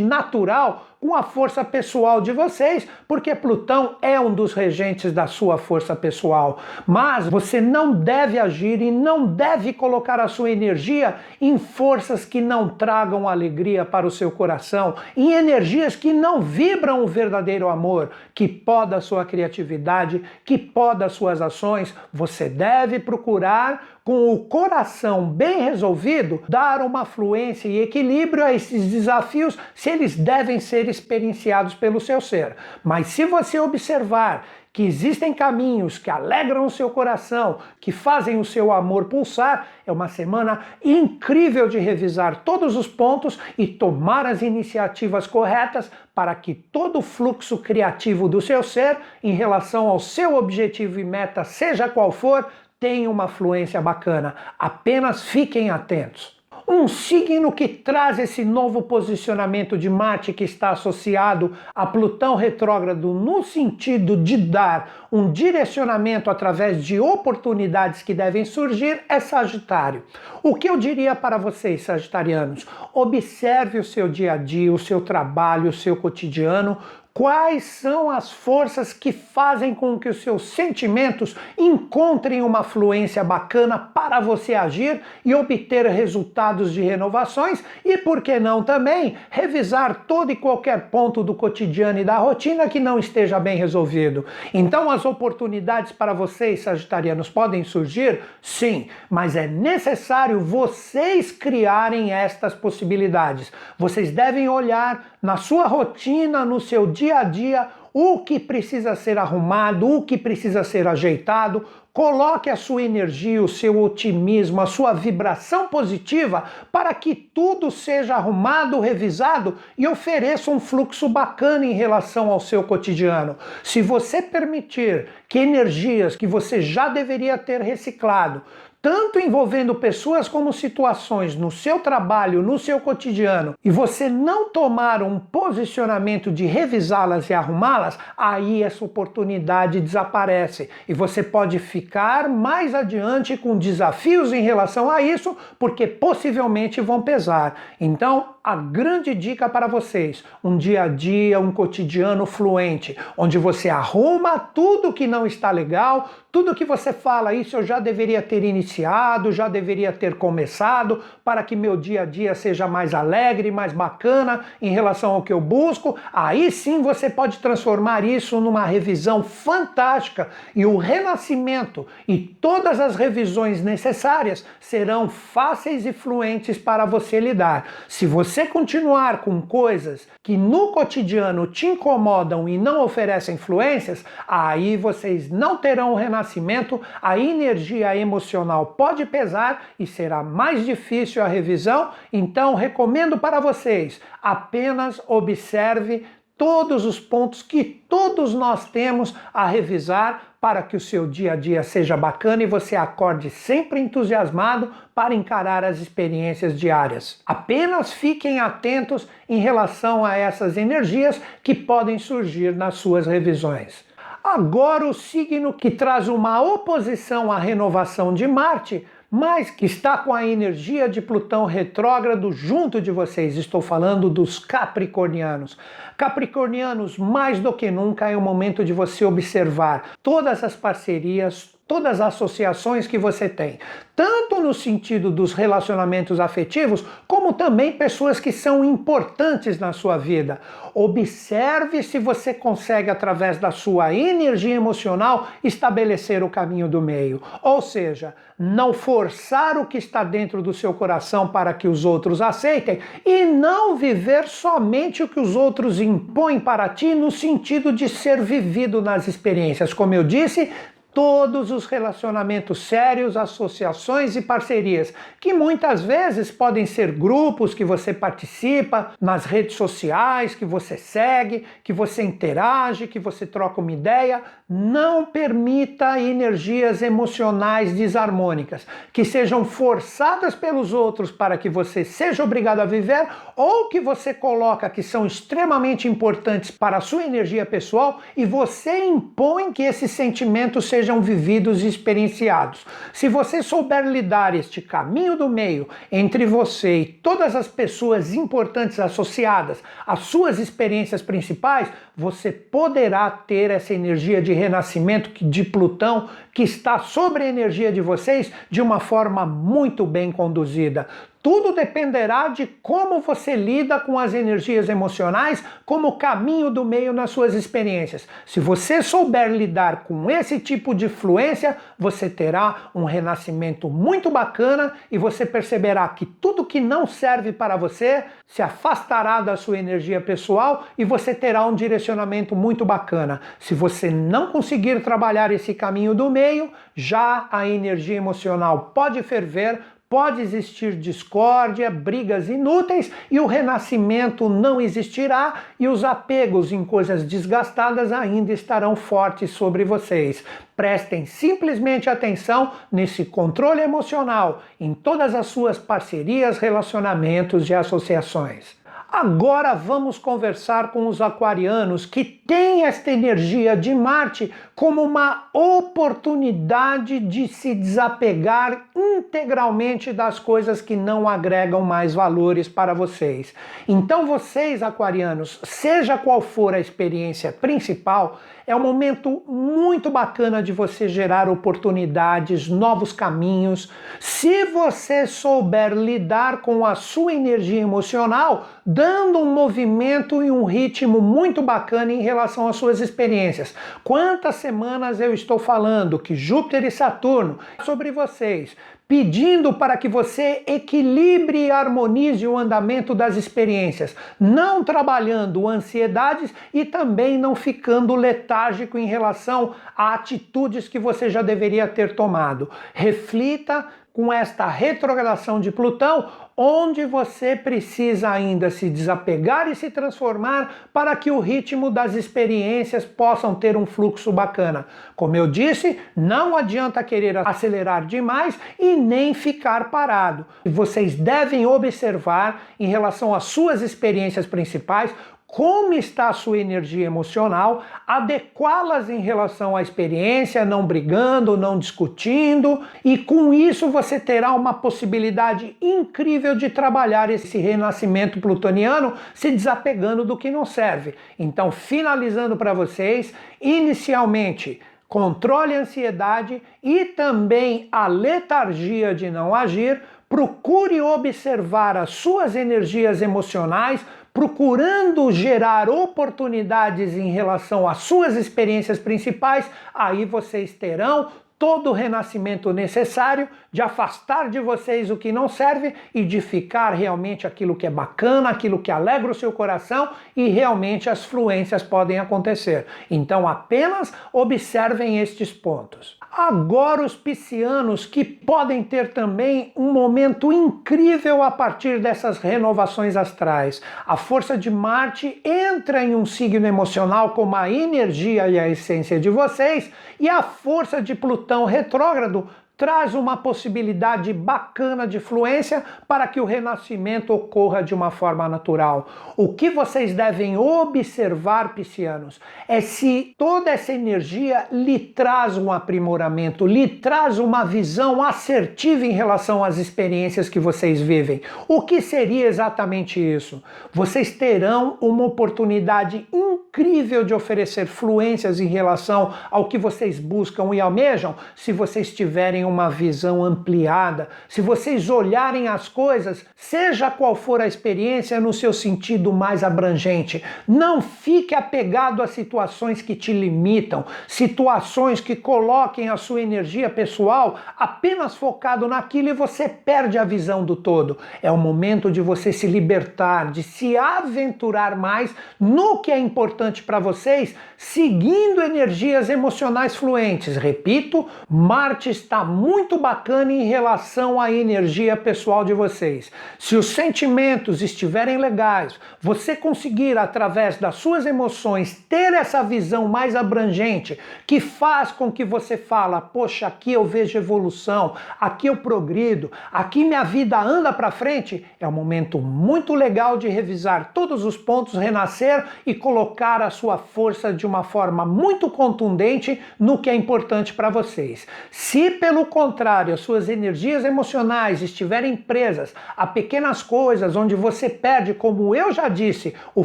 natural 0.00 0.86
com 1.04 1.14
a 1.14 1.22
força 1.22 1.62
pessoal 1.62 2.22
de 2.22 2.32
vocês, 2.32 2.88
porque 3.06 3.34
Plutão 3.34 3.96
é 4.00 4.18
um 4.18 4.32
dos 4.32 4.54
regentes 4.54 5.12
da 5.12 5.26
sua 5.26 5.58
força 5.58 5.94
pessoal. 5.94 6.58
Mas 6.86 7.28
você 7.28 7.60
não 7.60 7.92
deve 7.92 8.38
agir 8.38 8.80
e 8.80 8.90
não 8.90 9.26
deve 9.26 9.74
colocar 9.74 10.18
a 10.18 10.28
sua 10.28 10.50
energia 10.50 11.16
em 11.38 11.58
forças 11.58 12.24
que 12.24 12.40
não 12.40 12.70
tragam 12.70 13.28
alegria 13.28 13.84
para 13.84 14.06
o 14.06 14.10
seu 14.10 14.30
coração, 14.30 14.94
em 15.14 15.32
energias 15.32 15.94
que 15.94 16.10
não 16.10 16.40
vibram 16.40 17.04
o 17.04 17.06
verdadeiro 17.06 17.68
amor, 17.68 18.10
que 18.34 18.48
poda 18.48 18.96
a 18.96 19.02
sua 19.02 19.26
criatividade, 19.26 20.22
que 20.42 20.56
poda 20.56 21.04
as 21.04 21.12
suas 21.12 21.42
ações. 21.42 21.94
Você 22.14 22.48
deve 22.48 22.98
procurar 22.98 23.93
com 24.04 24.34
o 24.34 24.44
coração 24.44 25.30
bem 25.30 25.62
resolvido, 25.62 26.42
dar 26.46 26.82
uma 26.82 27.06
fluência 27.06 27.68
e 27.68 27.80
equilíbrio 27.80 28.44
a 28.44 28.52
esses 28.52 28.90
desafios, 28.90 29.56
se 29.74 29.88
eles 29.88 30.14
devem 30.14 30.60
ser 30.60 30.88
experienciados 30.90 31.74
pelo 31.74 31.98
seu 31.98 32.20
ser. 32.20 32.54
Mas 32.84 33.06
se 33.06 33.24
você 33.24 33.58
observar 33.58 34.44
que 34.74 34.82
existem 34.82 35.32
caminhos 35.32 35.98
que 35.98 36.10
alegram 36.10 36.66
o 36.66 36.70
seu 36.70 36.90
coração, 36.90 37.58
que 37.80 37.92
fazem 37.92 38.40
o 38.40 38.44
seu 38.44 38.72
amor 38.72 39.04
pulsar, 39.04 39.68
é 39.86 39.92
uma 39.92 40.08
semana 40.08 40.62
incrível 40.84 41.68
de 41.68 41.78
revisar 41.78 42.42
todos 42.44 42.74
os 42.74 42.88
pontos 42.88 43.38
e 43.56 43.68
tomar 43.68 44.26
as 44.26 44.42
iniciativas 44.42 45.28
corretas 45.28 45.90
para 46.12 46.34
que 46.34 46.54
todo 46.54 46.98
o 46.98 47.02
fluxo 47.02 47.58
criativo 47.58 48.28
do 48.28 48.40
seu 48.40 48.64
ser 48.64 48.98
em 49.22 49.32
relação 49.32 49.86
ao 49.88 50.00
seu 50.00 50.34
objetivo 50.34 50.98
e 50.98 51.04
meta, 51.04 51.44
seja 51.44 51.88
qual 51.88 52.10
for, 52.10 52.44
tenha 52.84 53.10
uma 53.10 53.28
fluência 53.28 53.80
bacana. 53.80 54.34
Apenas 54.58 55.22
fiquem 55.22 55.70
atentos 55.70 56.34
um 56.66 56.88
signo 56.88 57.52
que 57.52 57.68
traz 57.68 58.18
esse 58.18 58.42
novo 58.42 58.82
posicionamento 58.82 59.76
de 59.76 59.90
Marte 59.90 60.32
que 60.32 60.44
está 60.44 60.70
associado 60.70 61.52
a 61.74 61.84
Plutão 61.84 62.36
retrógrado 62.36 63.12
no 63.12 63.42
sentido 63.42 64.16
de 64.16 64.36
dar 64.36 65.06
um 65.12 65.30
direcionamento 65.30 66.30
através 66.30 66.82
de 66.82 66.98
oportunidades 66.98 68.02
que 68.02 68.14
devem 68.14 68.46
surgir 68.46 69.02
é 69.08 69.20
Sagitário. 69.20 70.04
O 70.42 70.54
que 70.54 70.68
eu 70.68 70.78
diria 70.78 71.14
para 71.14 71.36
vocês, 71.36 71.82
sagitarianos? 71.82 72.66
Observe 72.94 73.78
o 73.78 73.84
seu 73.84 74.08
dia 74.08 74.32
a 74.32 74.36
dia, 74.36 74.72
o 74.72 74.78
seu 74.78 75.02
trabalho, 75.02 75.68
o 75.68 75.72
seu 75.72 75.96
cotidiano 75.96 76.78
Quais 77.16 77.62
são 77.62 78.10
as 78.10 78.32
forças 78.32 78.92
que 78.92 79.12
fazem 79.12 79.72
com 79.72 80.00
que 80.00 80.08
os 80.08 80.20
seus 80.20 80.48
sentimentos 80.48 81.36
encontrem 81.56 82.42
uma 82.42 82.64
fluência 82.64 83.22
bacana 83.22 83.78
para 83.78 84.18
você 84.18 84.52
agir 84.52 85.00
e 85.24 85.32
obter 85.32 85.86
resultados 85.86 86.72
de 86.72 86.82
renovações 86.82 87.62
e, 87.84 87.96
por 87.98 88.20
que 88.20 88.40
não 88.40 88.64
também, 88.64 89.16
revisar 89.30 90.06
todo 90.08 90.32
e 90.32 90.34
qualquer 90.36 90.90
ponto 90.90 91.22
do 91.22 91.34
cotidiano 91.34 92.00
e 92.00 92.04
da 92.04 92.16
rotina 92.16 92.68
que 92.68 92.80
não 92.80 92.98
esteja 92.98 93.38
bem 93.38 93.56
resolvido? 93.56 94.26
Então, 94.52 94.90
as 94.90 95.04
oportunidades 95.04 95.92
para 95.92 96.12
vocês, 96.12 96.64
sagitarianos, 96.64 97.30
podem 97.30 97.62
surgir? 97.62 98.22
Sim, 98.42 98.88
mas 99.08 99.36
é 99.36 99.46
necessário 99.46 100.40
vocês 100.40 101.30
criarem 101.30 102.12
estas 102.12 102.54
possibilidades. 102.54 103.52
Vocês 103.78 104.10
devem 104.10 104.48
olhar 104.48 105.14
na 105.22 105.36
sua 105.36 105.68
rotina, 105.68 106.44
no 106.44 106.58
seu 106.58 106.88
dia 106.88 107.03
a 107.10 107.24
dia, 107.24 107.68
o 107.92 108.18
que 108.18 108.40
precisa 108.40 108.96
ser 108.96 109.18
arrumado, 109.18 109.88
o 109.88 110.02
que 110.02 110.18
precisa 110.18 110.64
ser 110.64 110.88
ajeitado. 110.88 111.64
Coloque 111.92 112.50
a 112.50 112.56
sua 112.56 112.82
energia, 112.82 113.40
o 113.40 113.46
seu 113.46 113.80
otimismo, 113.80 114.60
a 114.60 114.66
sua 114.66 114.92
vibração 114.92 115.68
positiva 115.68 116.42
para 116.72 116.92
que 116.92 117.14
tudo 117.14 117.70
seja 117.70 118.16
arrumado, 118.16 118.80
revisado 118.80 119.56
e 119.78 119.86
ofereça 119.86 120.50
um 120.50 120.58
fluxo 120.58 121.08
bacana 121.08 121.64
em 121.64 121.72
relação 121.72 122.30
ao 122.30 122.40
seu 122.40 122.64
cotidiano. 122.64 123.36
Se 123.62 123.80
você 123.80 124.20
permitir 124.20 125.06
que 125.28 125.38
energias 125.38 126.16
que 126.16 126.26
você 126.26 126.60
já 126.60 126.88
deveria 126.88 127.38
ter 127.38 127.60
reciclado 127.60 128.42
tanto 128.84 129.18
envolvendo 129.18 129.74
pessoas 129.74 130.28
como 130.28 130.52
situações 130.52 131.34
no 131.34 131.50
seu 131.50 131.78
trabalho, 131.78 132.42
no 132.42 132.58
seu 132.58 132.78
cotidiano, 132.78 133.54
e 133.64 133.70
você 133.70 134.10
não 134.10 134.50
tomar 134.50 135.02
um 135.02 135.18
posicionamento 135.18 136.30
de 136.30 136.44
revisá-las 136.44 137.30
e 137.30 137.32
arrumá-las, 137.32 137.98
aí 138.14 138.62
essa 138.62 138.84
oportunidade 138.84 139.80
desaparece 139.80 140.68
e 140.86 140.92
você 140.92 141.22
pode 141.22 141.58
ficar 141.58 142.28
mais 142.28 142.74
adiante 142.74 143.38
com 143.38 143.56
desafios 143.56 144.34
em 144.34 144.42
relação 144.42 144.90
a 144.90 145.00
isso, 145.00 145.34
porque 145.58 145.86
possivelmente 145.86 146.78
vão 146.82 147.00
pesar. 147.00 147.54
Então, 147.80 148.33
a 148.44 148.54
grande 148.56 149.14
dica 149.14 149.48
para 149.48 149.66
vocês: 149.66 150.22
um 150.44 150.58
dia 150.58 150.82
a 150.82 150.88
dia, 150.88 151.40
um 151.40 151.50
cotidiano 151.50 152.26
fluente, 152.26 152.94
onde 153.16 153.38
você 153.38 153.70
arruma 153.70 154.38
tudo 154.38 154.92
que 154.92 155.06
não 155.06 155.26
está 155.26 155.50
legal, 155.50 156.10
tudo 156.30 156.54
que 156.54 156.64
você 156.64 156.92
fala, 156.92 157.32
isso 157.32 157.56
eu 157.56 157.62
já 157.62 157.78
deveria 157.78 158.20
ter 158.20 158.44
iniciado, 158.44 159.32
já 159.32 159.48
deveria 159.48 159.92
ter 159.92 160.16
começado, 160.16 161.02
para 161.24 161.42
que 161.42 161.56
meu 161.56 161.76
dia 161.76 162.02
a 162.02 162.04
dia 162.04 162.34
seja 162.34 162.68
mais 162.68 162.92
alegre, 162.92 163.50
mais 163.50 163.72
bacana 163.72 164.44
em 164.60 164.70
relação 164.70 165.12
ao 165.12 165.22
que 165.22 165.32
eu 165.32 165.40
busco. 165.40 165.96
Aí 166.12 166.50
sim 166.50 166.82
você 166.82 167.08
pode 167.08 167.38
transformar 167.38 168.04
isso 168.04 168.40
numa 168.40 168.66
revisão 168.66 169.22
fantástica 169.22 170.28
e 170.54 170.66
o 170.66 170.76
renascimento 170.76 171.86
e 172.06 172.18
todas 172.18 172.78
as 172.78 172.96
revisões 172.96 173.62
necessárias 173.62 174.44
serão 174.60 175.08
fáceis 175.08 175.86
e 175.86 175.92
fluentes 175.92 176.58
para 176.58 176.84
você 176.84 177.20
lidar. 177.20 177.64
Se 177.88 178.06
você 178.06 178.33
você 178.34 178.46
continuar 178.46 179.20
com 179.20 179.40
coisas 179.40 180.08
que 180.20 180.36
no 180.36 180.72
cotidiano 180.72 181.46
te 181.46 181.66
incomodam 181.66 182.48
e 182.48 182.58
não 182.58 182.82
oferecem 182.82 183.36
influências, 183.36 184.04
aí 184.26 184.76
vocês 184.76 185.30
não 185.30 185.56
terão 185.56 185.92
o 185.92 185.94
renascimento, 185.94 186.80
a 187.00 187.16
energia 187.16 187.96
emocional 187.96 188.74
pode 188.76 189.06
pesar 189.06 189.66
e 189.78 189.86
será 189.86 190.24
mais 190.24 190.66
difícil 190.66 191.22
a 191.22 191.28
revisão. 191.28 191.90
Então, 192.12 192.56
recomendo 192.56 193.16
para 193.16 193.38
vocês: 193.38 194.00
apenas 194.20 195.00
observe 195.06 196.04
todos 196.36 196.84
os 196.84 196.98
pontos 196.98 197.40
que 197.40 197.62
todos 197.62 198.34
nós 198.34 198.68
temos 198.68 199.14
a 199.32 199.46
revisar 199.46 200.33
para 200.44 200.62
que 200.62 200.76
o 200.76 200.80
seu 200.80 201.06
dia 201.06 201.32
a 201.32 201.36
dia 201.36 201.62
seja 201.62 201.96
bacana 201.96 202.42
e 202.42 202.46
você 202.46 202.76
acorde 202.76 203.30
sempre 203.30 203.80
entusiasmado 203.80 204.70
para 204.94 205.14
encarar 205.14 205.64
as 205.64 205.78
experiências 205.78 206.60
diárias. 206.60 207.18
Apenas 207.24 207.94
fiquem 207.94 208.38
atentos 208.38 209.08
em 209.26 209.38
relação 209.38 210.04
a 210.04 210.18
essas 210.18 210.58
energias 210.58 211.18
que 211.42 211.54
podem 211.54 211.98
surgir 211.98 212.54
nas 212.54 212.74
suas 212.74 213.06
revisões. 213.06 213.86
Agora, 214.22 214.86
o 214.86 214.92
signo 214.92 215.50
que 215.50 215.70
traz 215.70 216.08
uma 216.08 216.42
oposição 216.42 217.32
à 217.32 217.38
renovação 217.38 218.12
de 218.12 218.26
Marte 218.26 218.86
mas 219.16 219.48
que 219.48 219.64
está 219.64 219.96
com 219.96 220.12
a 220.12 220.26
energia 220.26 220.88
de 220.88 221.00
Plutão 221.00 221.44
retrógrado 221.44 222.32
junto 222.32 222.80
de 222.80 222.90
vocês. 222.90 223.36
Estou 223.36 223.60
falando 223.62 224.10
dos 224.10 224.40
capricornianos. 224.40 225.56
Capricornianos, 225.96 226.98
mais 226.98 227.38
do 227.38 227.52
que 227.52 227.70
nunca 227.70 228.10
é 228.10 228.16
o 228.16 228.20
momento 228.20 228.64
de 228.64 228.72
você 228.72 229.04
observar 229.04 229.92
todas 230.02 230.42
as 230.42 230.56
parcerias, 230.56 231.53
todas 231.66 232.00
as 232.00 232.14
associações 232.14 232.86
que 232.86 232.98
você 232.98 233.28
tem, 233.28 233.58
tanto 233.96 234.40
no 234.40 234.52
sentido 234.52 235.10
dos 235.10 235.32
relacionamentos 235.32 236.20
afetivos, 236.20 236.84
como 237.06 237.32
também 237.32 237.72
pessoas 237.72 238.20
que 238.20 238.32
são 238.32 238.64
importantes 238.64 239.58
na 239.58 239.72
sua 239.72 239.96
vida. 239.96 240.40
Observe 240.74 241.82
se 241.82 241.98
você 241.98 242.34
consegue, 242.34 242.90
através 242.90 243.38
da 243.38 243.50
sua 243.50 243.94
energia 243.94 244.54
emocional, 244.54 245.28
estabelecer 245.42 246.22
o 246.22 246.28
caminho 246.28 246.68
do 246.68 246.82
meio. 246.82 247.22
Ou 247.42 247.62
seja, 247.62 248.14
não 248.38 248.72
forçar 248.72 249.56
o 249.56 249.66
que 249.66 249.78
está 249.78 250.02
dentro 250.02 250.42
do 250.42 250.52
seu 250.52 250.74
coração 250.74 251.28
para 251.28 251.54
que 251.54 251.68
os 251.68 251.84
outros 251.84 252.20
aceitem 252.20 252.80
e 253.06 253.24
não 253.24 253.76
viver 253.76 254.26
somente 254.26 255.02
o 255.02 255.08
que 255.08 255.20
os 255.20 255.36
outros 255.36 255.80
impõem 255.80 256.40
para 256.40 256.68
ti 256.68 256.94
no 256.94 257.10
sentido 257.10 257.72
de 257.72 257.88
ser 257.88 258.20
vivido 258.20 258.82
nas 258.82 259.06
experiências. 259.06 259.72
Como 259.72 259.94
eu 259.94 260.02
disse, 260.02 260.50
todos 260.94 261.50
os 261.50 261.66
relacionamentos 261.66 262.60
sérios, 262.60 263.16
associações 263.16 264.14
e 264.16 264.22
parcerias, 264.22 264.94
que 265.20 265.34
muitas 265.34 265.82
vezes 265.82 266.30
podem 266.30 266.64
ser 266.64 266.92
grupos 266.92 267.52
que 267.52 267.64
você 267.64 267.92
participa, 267.92 268.92
nas 269.00 269.24
redes 269.24 269.56
sociais 269.56 270.34
que 270.34 270.44
você 270.44 270.76
segue, 270.76 271.44
que 271.62 271.72
você 271.72 272.02
interage, 272.02 272.86
que 272.86 272.98
você 272.98 273.26
troca 273.26 273.60
uma 273.60 273.72
ideia. 273.72 274.22
Não 274.48 275.06
permita 275.06 275.98
energias 275.98 276.82
emocionais 276.82 277.72
desarmônicas 277.72 278.66
que 278.92 279.04
sejam 279.04 279.44
forçadas 279.44 280.34
pelos 280.34 280.72
outros 280.72 281.10
para 281.10 281.36
que 281.38 281.48
você 281.48 281.84
seja 281.84 282.22
obrigado 282.22 282.60
a 282.60 282.64
viver 282.64 283.08
ou 283.34 283.68
que 283.68 283.80
você 283.80 284.12
coloca 284.14 284.70
que 284.70 284.82
são 284.82 285.06
extremamente 285.06 285.88
importantes 285.88 286.50
para 286.50 286.76
a 286.76 286.80
sua 286.80 287.04
energia 287.04 287.44
pessoal 287.44 288.00
e 288.16 288.24
você 288.24 288.84
impõe 288.84 289.52
que 289.52 289.62
esses 289.62 289.90
sentimentos 289.90 290.66
sejam 290.66 290.83
sejam 290.84 291.00
vividos 291.00 291.62
e 291.62 291.66
experienciados. 291.66 292.66
Se 292.92 293.08
você 293.08 293.42
souber 293.42 293.86
lidar 293.86 294.34
este 294.34 294.60
caminho 294.60 295.16
do 295.16 295.30
meio 295.30 295.66
entre 295.90 296.26
você 296.26 296.80
e 296.80 296.84
todas 296.84 297.34
as 297.34 297.48
pessoas 297.48 298.12
importantes 298.12 298.78
associadas 298.78 299.62
às 299.86 300.00
suas 300.00 300.38
experiências 300.38 301.00
principais, 301.00 301.68
você 301.96 302.30
poderá 302.30 303.10
ter 303.10 303.50
essa 303.50 303.72
energia 303.72 304.20
de 304.20 304.34
renascimento 304.34 305.24
de 305.24 305.42
Plutão 305.42 306.10
que 306.34 306.42
está 306.42 306.78
sobre 306.80 307.22
a 307.22 307.28
energia 307.28 307.72
de 307.72 307.80
vocês 307.80 308.30
de 308.50 308.60
uma 308.60 308.78
forma 308.78 309.24
muito 309.24 309.86
bem 309.86 310.12
conduzida. 310.12 310.86
Tudo 311.24 311.54
dependerá 311.54 312.28
de 312.28 312.46
como 312.46 313.00
você 313.00 313.34
lida 313.34 313.80
com 313.80 313.98
as 313.98 314.12
energias 314.12 314.68
emocionais 314.68 315.42
como 315.64 315.96
caminho 315.96 316.50
do 316.50 316.66
meio 316.66 316.92
nas 316.92 317.08
suas 317.12 317.32
experiências. 317.32 318.06
Se 318.26 318.38
você 318.40 318.82
souber 318.82 319.30
lidar 319.30 319.84
com 319.84 320.10
esse 320.10 320.38
tipo 320.38 320.74
de 320.74 320.86
fluência, 320.86 321.56
você 321.78 322.10
terá 322.10 322.70
um 322.74 322.84
renascimento 322.84 323.70
muito 323.70 324.10
bacana 324.10 324.74
e 324.92 324.98
você 324.98 325.24
perceberá 325.24 325.88
que 325.88 326.04
tudo 326.04 326.44
que 326.44 326.60
não 326.60 326.86
serve 326.86 327.32
para 327.32 327.56
você 327.56 328.04
se 328.26 328.42
afastará 328.42 329.22
da 329.22 329.34
sua 329.34 329.58
energia 329.58 330.02
pessoal 330.02 330.66
e 330.76 330.84
você 330.84 331.14
terá 331.14 331.46
um 331.46 331.54
direcionamento 331.54 332.36
muito 332.36 332.66
bacana. 332.66 333.22
Se 333.38 333.54
você 333.54 333.88
não 333.88 334.26
conseguir 334.26 334.82
trabalhar 334.82 335.30
esse 335.30 335.54
caminho 335.54 335.94
do 335.94 336.10
meio, 336.10 336.50
já 336.74 337.26
a 337.32 337.48
energia 337.48 337.96
emocional 337.96 338.72
pode 338.74 339.02
ferver 339.02 339.62
pode 339.94 340.20
existir 340.20 340.72
discórdia, 340.72 341.70
brigas 341.70 342.28
inúteis 342.28 342.90
e 343.08 343.20
o 343.20 343.26
renascimento 343.26 344.28
não 344.28 344.60
existirá 344.60 345.34
e 345.56 345.68
os 345.68 345.84
apegos 345.84 346.50
em 346.50 346.64
coisas 346.64 347.04
desgastadas 347.04 347.92
ainda 347.92 348.32
estarão 348.32 348.74
fortes 348.74 349.30
sobre 349.30 349.64
vocês. 349.64 350.24
Prestem 350.56 351.06
simplesmente 351.06 351.88
atenção 351.88 352.50
nesse 352.72 353.04
controle 353.04 353.60
emocional 353.60 354.42
em 354.58 354.74
todas 354.74 355.14
as 355.14 355.28
suas 355.28 355.58
parcerias, 355.58 356.38
relacionamentos 356.38 357.48
e 357.48 357.54
associações. 357.54 358.56
Agora 358.96 359.54
vamos 359.54 359.98
conversar 359.98 360.70
com 360.70 360.86
os 360.86 361.00
aquarianos 361.00 361.84
que 361.84 362.04
têm 362.04 362.64
esta 362.64 362.92
energia 362.92 363.56
de 363.56 363.74
Marte 363.74 364.32
como 364.54 364.82
uma 364.82 365.24
oportunidade 365.32 367.00
de 367.00 367.26
se 367.26 367.54
desapegar 367.54 368.66
integralmente 368.74 369.92
das 369.92 370.18
coisas 370.18 370.60
que 370.60 370.76
não 370.76 371.08
agregam 371.08 371.60
mais 371.62 371.94
valores 371.94 372.48
para 372.48 372.72
vocês. 372.72 373.34
Então, 373.66 374.06
vocês, 374.06 374.62
aquarianos, 374.62 375.40
seja 375.42 375.98
qual 375.98 376.20
for 376.20 376.54
a 376.54 376.60
experiência 376.60 377.32
principal, 377.32 378.20
é 378.46 378.54
um 378.54 378.60
momento 378.60 379.22
muito 379.26 379.88
bacana 379.88 380.42
de 380.42 380.52
você 380.52 380.86
gerar 380.86 381.30
oportunidades, 381.30 382.46
novos 382.46 382.92
caminhos. 382.92 383.70
Se 383.98 384.44
você 384.44 385.06
souber 385.06 385.72
lidar 385.72 386.42
com 386.42 386.64
a 386.66 386.74
sua 386.74 387.14
energia 387.14 387.62
emocional, 387.62 388.46
dando 388.64 389.18
um 389.18 389.32
movimento 389.32 390.22
e 390.22 390.30
um 390.30 390.44
ritmo 390.44 391.00
muito 391.00 391.40
bacana 391.40 391.90
em 391.90 392.02
relação 392.02 392.46
às 392.46 392.56
suas 392.56 392.80
experiências. 392.80 393.54
Quantas 393.82 394.43
semanas 394.44 395.00
eu 395.00 395.14
estou 395.14 395.38
falando 395.38 395.98
que 395.98 396.14
Júpiter 396.14 396.64
e 396.64 396.70
Saturno 396.70 397.38
sobre 397.64 397.90
vocês 397.90 398.54
pedindo 398.86 399.54
para 399.54 399.78
que 399.78 399.88
você 399.88 400.42
equilibre 400.46 401.46
e 401.46 401.50
harmonize 401.50 402.26
o 402.26 402.36
andamento 402.36 402.94
das 402.94 403.16
experiências, 403.16 403.96
não 404.20 404.62
trabalhando 404.62 405.48
ansiedades 405.48 406.34
e 406.52 406.66
também 406.66 407.16
não 407.16 407.34
ficando 407.34 407.94
letárgico 407.94 408.76
em 408.76 408.84
relação 408.84 409.54
a 409.74 409.94
atitudes 409.94 410.68
que 410.68 410.78
você 410.78 411.08
já 411.08 411.22
deveria 411.22 411.66
ter 411.66 411.96
tomado. 411.96 412.50
Reflita 412.74 413.66
com 413.94 414.12
esta 414.12 414.48
retrogradação 414.48 415.38
de 415.38 415.52
Plutão, 415.52 416.10
onde 416.36 416.84
você 416.84 417.36
precisa 417.36 418.10
ainda 418.10 418.50
se 418.50 418.68
desapegar 418.68 419.46
e 419.48 419.54
se 419.54 419.70
transformar 419.70 420.68
para 420.72 420.96
que 420.96 421.12
o 421.12 421.20
ritmo 421.20 421.70
das 421.70 421.94
experiências 421.94 422.84
possam 422.84 423.36
ter 423.36 423.56
um 423.56 423.64
fluxo 423.64 424.10
bacana. 424.10 424.66
Como 424.96 425.14
eu 425.14 425.30
disse, 425.30 425.78
não 425.96 426.36
adianta 426.36 426.82
querer 426.82 427.16
acelerar 427.18 427.86
demais 427.86 428.36
e 428.58 428.74
nem 428.74 429.14
ficar 429.14 429.70
parado. 429.70 430.26
Vocês 430.44 430.96
devem 430.96 431.46
observar 431.46 432.48
em 432.58 432.66
relação 432.66 433.14
às 433.14 433.22
suas 433.22 433.62
experiências 433.62 434.26
principais 434.26 434.92
como 435.34 435.74
está 435.74 436.10
a 436.10 436.12
sua 436.12 436.38
energia 436.38 436.86
emocional, 436.86 437.64
adequá-las 437.84 438.88
em 438.88 439.00
relação 439.00 439.56
à 439.56 439.62
experiência, 439.62 440.44
não 440.44 440.64
brigando, 440.64 441.36
não 441.36 441.58
discutindo, 441.58 442.62
e 442.84 442.96
com 442.96 443.34
isso 443.34 443.68
você 443.68 443.98
terá 443.98 444.32
uma 444.32 444.54
possibilidade 444.54 445.56
incrível 445.60 446.36
de 446.36 446.48
trabalhar 446.48 447.10
esse 447.10 447.36
renascimento 447.36 448.20
plutoniano 448.20 448.94
se 449.12 449.28
desapegando 449.32 450.04
do 450.04 450.16
que 450.16 450.30
não 450.30 450.44
serve. 450.44 450.94
Então, 451.18 451.50
finalizando 451.50 452.36
para 452.36 452.54
vocês, 452.54 453.12
inicialmente, 453.40 454.60
controle 454.86 455.56
a 455.56 455.62
ansiedade 455.62 456.40
e 456.62 456.84
também 456.84 457.68
a 457.72 457.88
letargia 457.88 458.94
de 458.94 459.10
não 459.10 459.34
agir. 459.34 459.82
Procure 460.08 460.80
observar 460.80 461.76
as 461.76 461.90
suas 461.90 462.36
energias 462.36 463.02
emocionais, 463.02 463.84
procurando 464.14 465.10
gerar 465.10 465.68
oportunidades 465.68 466.96
em 466.96 467.10
relação 467.10 467.68
às 467.68 467.78
suas 467.78 468.14
experiências 468.14 468.78
principais, 468.78 469.50
aí 469.74 470.04
vocês 470.04 470.52
terão 470.52 471.10
todo 471.36 471.70
o 471.70 471.72
renascimento 471.72 472.52
necessário 472.52 473.28
de 473.50 473.60
afastar 473.60 474.30
de 474.30 474.38
vocês 474.38 474.88
o 474.88 474.96
que 474.96 475.10
não 475.10 475.28
serve 475.28 475.74
e 475.92 476.04
de 476.04 476.20
ficar 476.20 476.70
realmente 476.70 477.26
aquilo 477.26 477.56
que 477.56 477.66
é 477.66 477.70
bacana, 477.70 478.30
aquilo 478.30 478.60
que 478.60 478.70
alegra 478.70 479.10
o 479.10 479.14
seu 479.14 479.32
coração 479.32 479.90
e 480.16 480.28
realmente 480.28 480.88
as 480.88 481.04
fluências 481.04 481.62
podem 481.62 481.98
acontecer. 481.98 482.66
Então 482.88 483.26
apenas 483.26 483.92
observem 484.12 485.00
estes 485.00 485.32
pontos. 485.32 485.98
Agora 486.16 486.84
os 486.84 486.94
piscianos 486.94 487.86
que 487.86 488.04
podem 488.04 488.62
ter 488.62 488.92
também 488.92 489.52
um 489.56 489.72
momento 489.72 490.32
incrível 490.32 491.20
a 491.24 491.28
partir 491.28 491.80
dessas 491.80 492.18
renovações 492.18 492.96
astrais. 492.96 493.60
A 493.84 493.96
força 493.96 494.38
de 494.38 494.48
Marte 494.48 495.20
entra 495.24 495.84
em 495.84 495.96
um 495.96 496.06
signo 496.06 496.46
emocional 496.46 497.10
como 497.10 497.34
a 497.34 497.50
energia 497.50 498.28
e 498.28 498.38
a 498.38 498.48
essência 498.48 499.00
de 499.00 499.10
vocês 499.10 499.72
e 499.98 500.08
a 500.08 500.22
força 500.22 500.80
de 500.80 500.94
Plutão 500.94 501.46
retrógrado 501.46 502.28
traz 502.56 502.94
uma 502.94 503.16
possibilidade 503.16 504.12
bacana 504.12 504.86
de 504.86 505.00
fluência 505.00 505.64
para 505.88 506.06
que 506.06 506.20
o 506.20 506.24
renascimento 506.24 507.12
ocorra 507.12 507.62
de 507.62 507.74
uma 507.74 507.90
forma 507.90 508.28
natural. 508.28 508.88
O 509.16 509.32
que 509.32 509.50
vocês 509.50 509.92
devem 509.92 510.36
observar, 510.36 511.54
piscianos, 511.54 512.20
é 512.46 512.60
se 512.60 513.14
toda 513.18 513.50
essa 513.50 513.72
energia 513.72 514.46
lhe 514.52 514.78
traz 514.78 515.36
um 515.36 515.50
aprimoramento, 515.50 516.46
lhe 516.46 516.68
traz 516.68 517.18
uma 517.18 517.44
visão 517.44 518.02
assertiva 518.02 518.86
em 518.86 518.92
relação 518.92 519.42
às 519.42 519.58
experiências 519.58 520.28
que 520.28 520.38
vocês 520.38 520.80
vivem. 520.80 521.22
O 521.48 521.62
que 521.62 521.80
seria 521.80 522.26
exatamente 522.26 523.00
isso? 523.00 523.42
Vocês 523.72 524.12
terão 524.12 524.78
uma 524.80 525.04
oportunidade 525.04 526.06
incrível 526.12 527.04
de 527.04 527.12
oferecer 527.12 527.66
fluências 527.66 528.38
em 528.38 528.46
relação 528.46 529.12
ao 529.30 529.48
que 529.48 529.58
vocês 529.58 529.98
buscam 529.98 530.54
e 530.54 530.60
almejam 530.60 531.16
se 531.34 531.52
vocês 531.52 531.92
tiverem 531.92 532.44
uma 532.54 532.70
visão 532.70 533.24
ampliada, 533.24 534.08
se 534.28 534.40
vocês 534.40 534.88
olharem 534.88 535.48
as 535.48 535.68
coisas, 535.68 536.24
seja 536.36 536.90
qual 536.90 537.16
for 537.16 537.40
a 537.40 537.46
experiência, 537.46 538.20
no 538.20 538.32
seu 538.32 538.52
sentido 538.52 539.12
mais 539.12 539.42
abrangente. 539.42 540.22
Não 540.46 540.80
fique 540.80 541.34
apegado 541.34 542.00
a 542.00 542.06
situações 542.06 542.80
que 542.80 542.94
te 542.94 543.12
limitam, 543.12 543.84
situações 544.06 545.00
que 545.00 545.16
coloquem 545.16 545.88
a 545.88 545.96
sua 545.96 546.22
energia 546.22 546.70
pessoal 546.70 547.36
apenas 547.58 548.14
focado 548.14 548.68
naquilo 548.68 549.08
e 549.08 549.12
você 549.12 549.48
perde 549.48 549.98
a 549.98 550.04
visão 550.04 550.44
do 550.44 550.54
todo. 550.54 550.96
É 551.20 551.30
o 551.30 551.36
momento 551.36 551.90
de 551.90 552.00
você 552.00 552.32
se 552.32 552.46
libertar, 552.46 553.32
de 553.32 553.42
se 553.42 553.76
aventurar 553.76 554.76
mais 554.76 555.14
no 555.40 555.78
que 555.78 555.90
é 555.90 555.98
importante 555.98 556.62
para 556.62 556.78
vocês, 556.78 557.34
seguindo 557.56 558.42
energias 558.42 559.08
emocionais 559.08 559.74
fluentes. 559.74 560.36
Repito, 560.36 561.06
Marte 561.28 561.90
está 561.90 562.24
muito 562.34 562.76
bacana 562.76 563.32
em 563.32 563.44
relação 563.44 564.20
à 564.20 564.30
energia 564.30 564.96
pessoal 564.96 565.44
de 565.44 565.54
vocês. 565.54 566.10
Se 566.38 566.56
os 566.56 566.66
sentimentos 566.66 567.62
estiverem 567.62 568.18
legais, 568.18 568.78
você 569.00 569.36
conseguir, 569.36 569.96
através 569.96 570.56
das 570.56 570.74
suas 570.74 571.06
emoções, 571.06 571.76
ter 571.88 572.12
essa 572.12 572.42
visão 572.42 572.88
mais 572.88 573.14
abrangente 573.14 573.98
que 574.26 574.40
faz 574.40 574.90
com 574.90 575.12
que 575.12 575.24
você 575.24 575.56
fala, 575.56 576.00
poxa, 576.00 576.46
aqui 576.46 576.72
eu 576.72 576.84
vejo 576.84 577.16
evolução, 577.16 577.94
aqui 578.20 578.48
eu 578.48 578.56
progrido, 578.56 579.30
aqui 579.52 579.84
minha 579.84 580.04
vida 580.04 580.40
anda 580.40 580.72
para 580.72 580.90
frente, 580.90 581.46
é 581.60 581.68
um 581.68 581.72
momento 581.72 582.18
muito 582.18 582.74
legal 582.74 583.16
de 583.16 583.28
revisar 583.28 583.92
todos 583.94 584.24
os 584.24 584.36
pontos, 584.36 584.74
renascer 584.74 585.44
e 585.64 585.74
colocar 585.74 586.42
a 586.42 586.50
sua 586.50 586.78
força 586.78 587.32
de 587.32 587.46
uma 587.46 587.62
forma 587.62 588.04
muito 588.04 588.50
contundente 588.50 589.40
no 589.58 589.78
que 589.78 589.88
é 589.88 589.94
importante 589.94 590.52
para 590.52 590.70
vocês. 590.70 591.26
Se 591.50 591.90
pelo 591.90 592.23
contrário, 592.26 592.94
as 592.94 593.00
suas 593.00 593.28
energias 593.28 593.84
emocionais 593.84 594.62
estiverem 594.62 595.16
presas 595.16 595.74
a 595.96 596.06
pequenas 596.06 596.62
coisas 596.62 597.16
onde 597.16 597.34
você 597.34 597.68
perde, 597.68 598.14
como 598.14 598.54
eu 598.54 598.72
já 598.72 598.88
disse, 598.88 599.34
o 599.54 599.64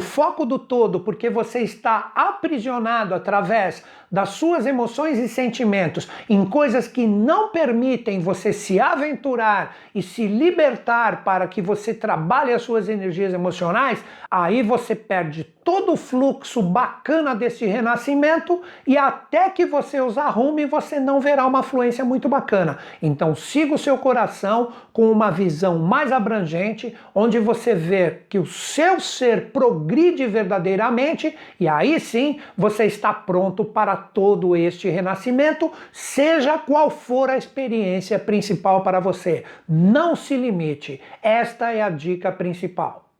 foco 0.00 0.44
do 0.44 0.58
todo, 0.58 1.00
porque 1.00 1.30
você 1.30 1.60
está 1.60 2.12
aprisionado 2.14 3.14
através 3.14 3.84
das 4.10 4.30
suas 4.30 4.66
emoções 4.66 5.18
e 5.18 5.28
sentimentos 5.28 6.08
em 6.28 6.44
coisas 6.44 6.88
que 6.88 7.06
não 7.06 7.50
permitem 7.50 8.20
você 8.20 8.52
se 8.52 8.80
aventurar 8.80 9.76
e 9.94 10.02
se 10.02 10.26
libertar 10.26 11.22
para 11.22 11.46
que 11.46 11.62
você 11.62 11.94
trabalhe 11.94 12.52
as 12.52 12.62
suas 12.62 12.88
energias 12.88 13.32
emocionais, 13.32 14.02
aí 14.30 14.62
você 14.62 14.94
perde 14.94 15.44
todo 15.44 15.92
o 15.92 15.96
fluxo 15.96 16.62
bacana 16.62 17.34
desse 17.34 17.66
renascimento 17.66 18.60
e 18.86 18.96
até 18.96 19.48
que 19.50 19.66
você 19.66 20.00
os 20.00 20.18
arrume, 20.18 20.66
você 20.66 20.98
não 20.98 21.20
verá 21.20 21.46
uma 21.46 21.62
fluência 21.62 22.04
muito 22.04 22.28
bacana. 22.28 22.78
Então 23.00 23.34
siga 23.36 23.74
o 23.74 23.78
seu 23.78 23.96
coração 23.98 24.72
com 24.92 25.10
uma 25.10 25.30
visão 25.30 25.78
mais 25.78 26.10
abrangente, 26.10 26.96
onde 27.14 27.38
você 27.38 27.74
vê 27.74 28.22
que 28.28 28.38
o 28.38 28.46
seu 28.46 28.98
ser 28.98 29.50
progride 29.52 30.26
verdadeiramente 30.26 31.36
e 31.58 31.68
aí 31.68 32.00
sim 32.00 32.40
você 32.56 32.86
está 32.86 33.12
pronto 33.12 33.64
para 33.64 33.99
todo 34.00 34.56
este 34.56 34.88
renascimento, 34.88 35.70
seja 35.92 36.58
qual 36.58 36.90
for 36.90 37.30
a 37.30 37.36
experiência 37.36 38.18
principal 38.18 38.82
para 38.82 39.00
você. 39.00 39.44
Não 39.68 40.16
se 40.16 40.36
limite. 40.36 41.00
Esta 41.22 41.72
é 41.72 41.82
a 41.82 41.90
dica 41.90 42.32
principal. 42.32 43.10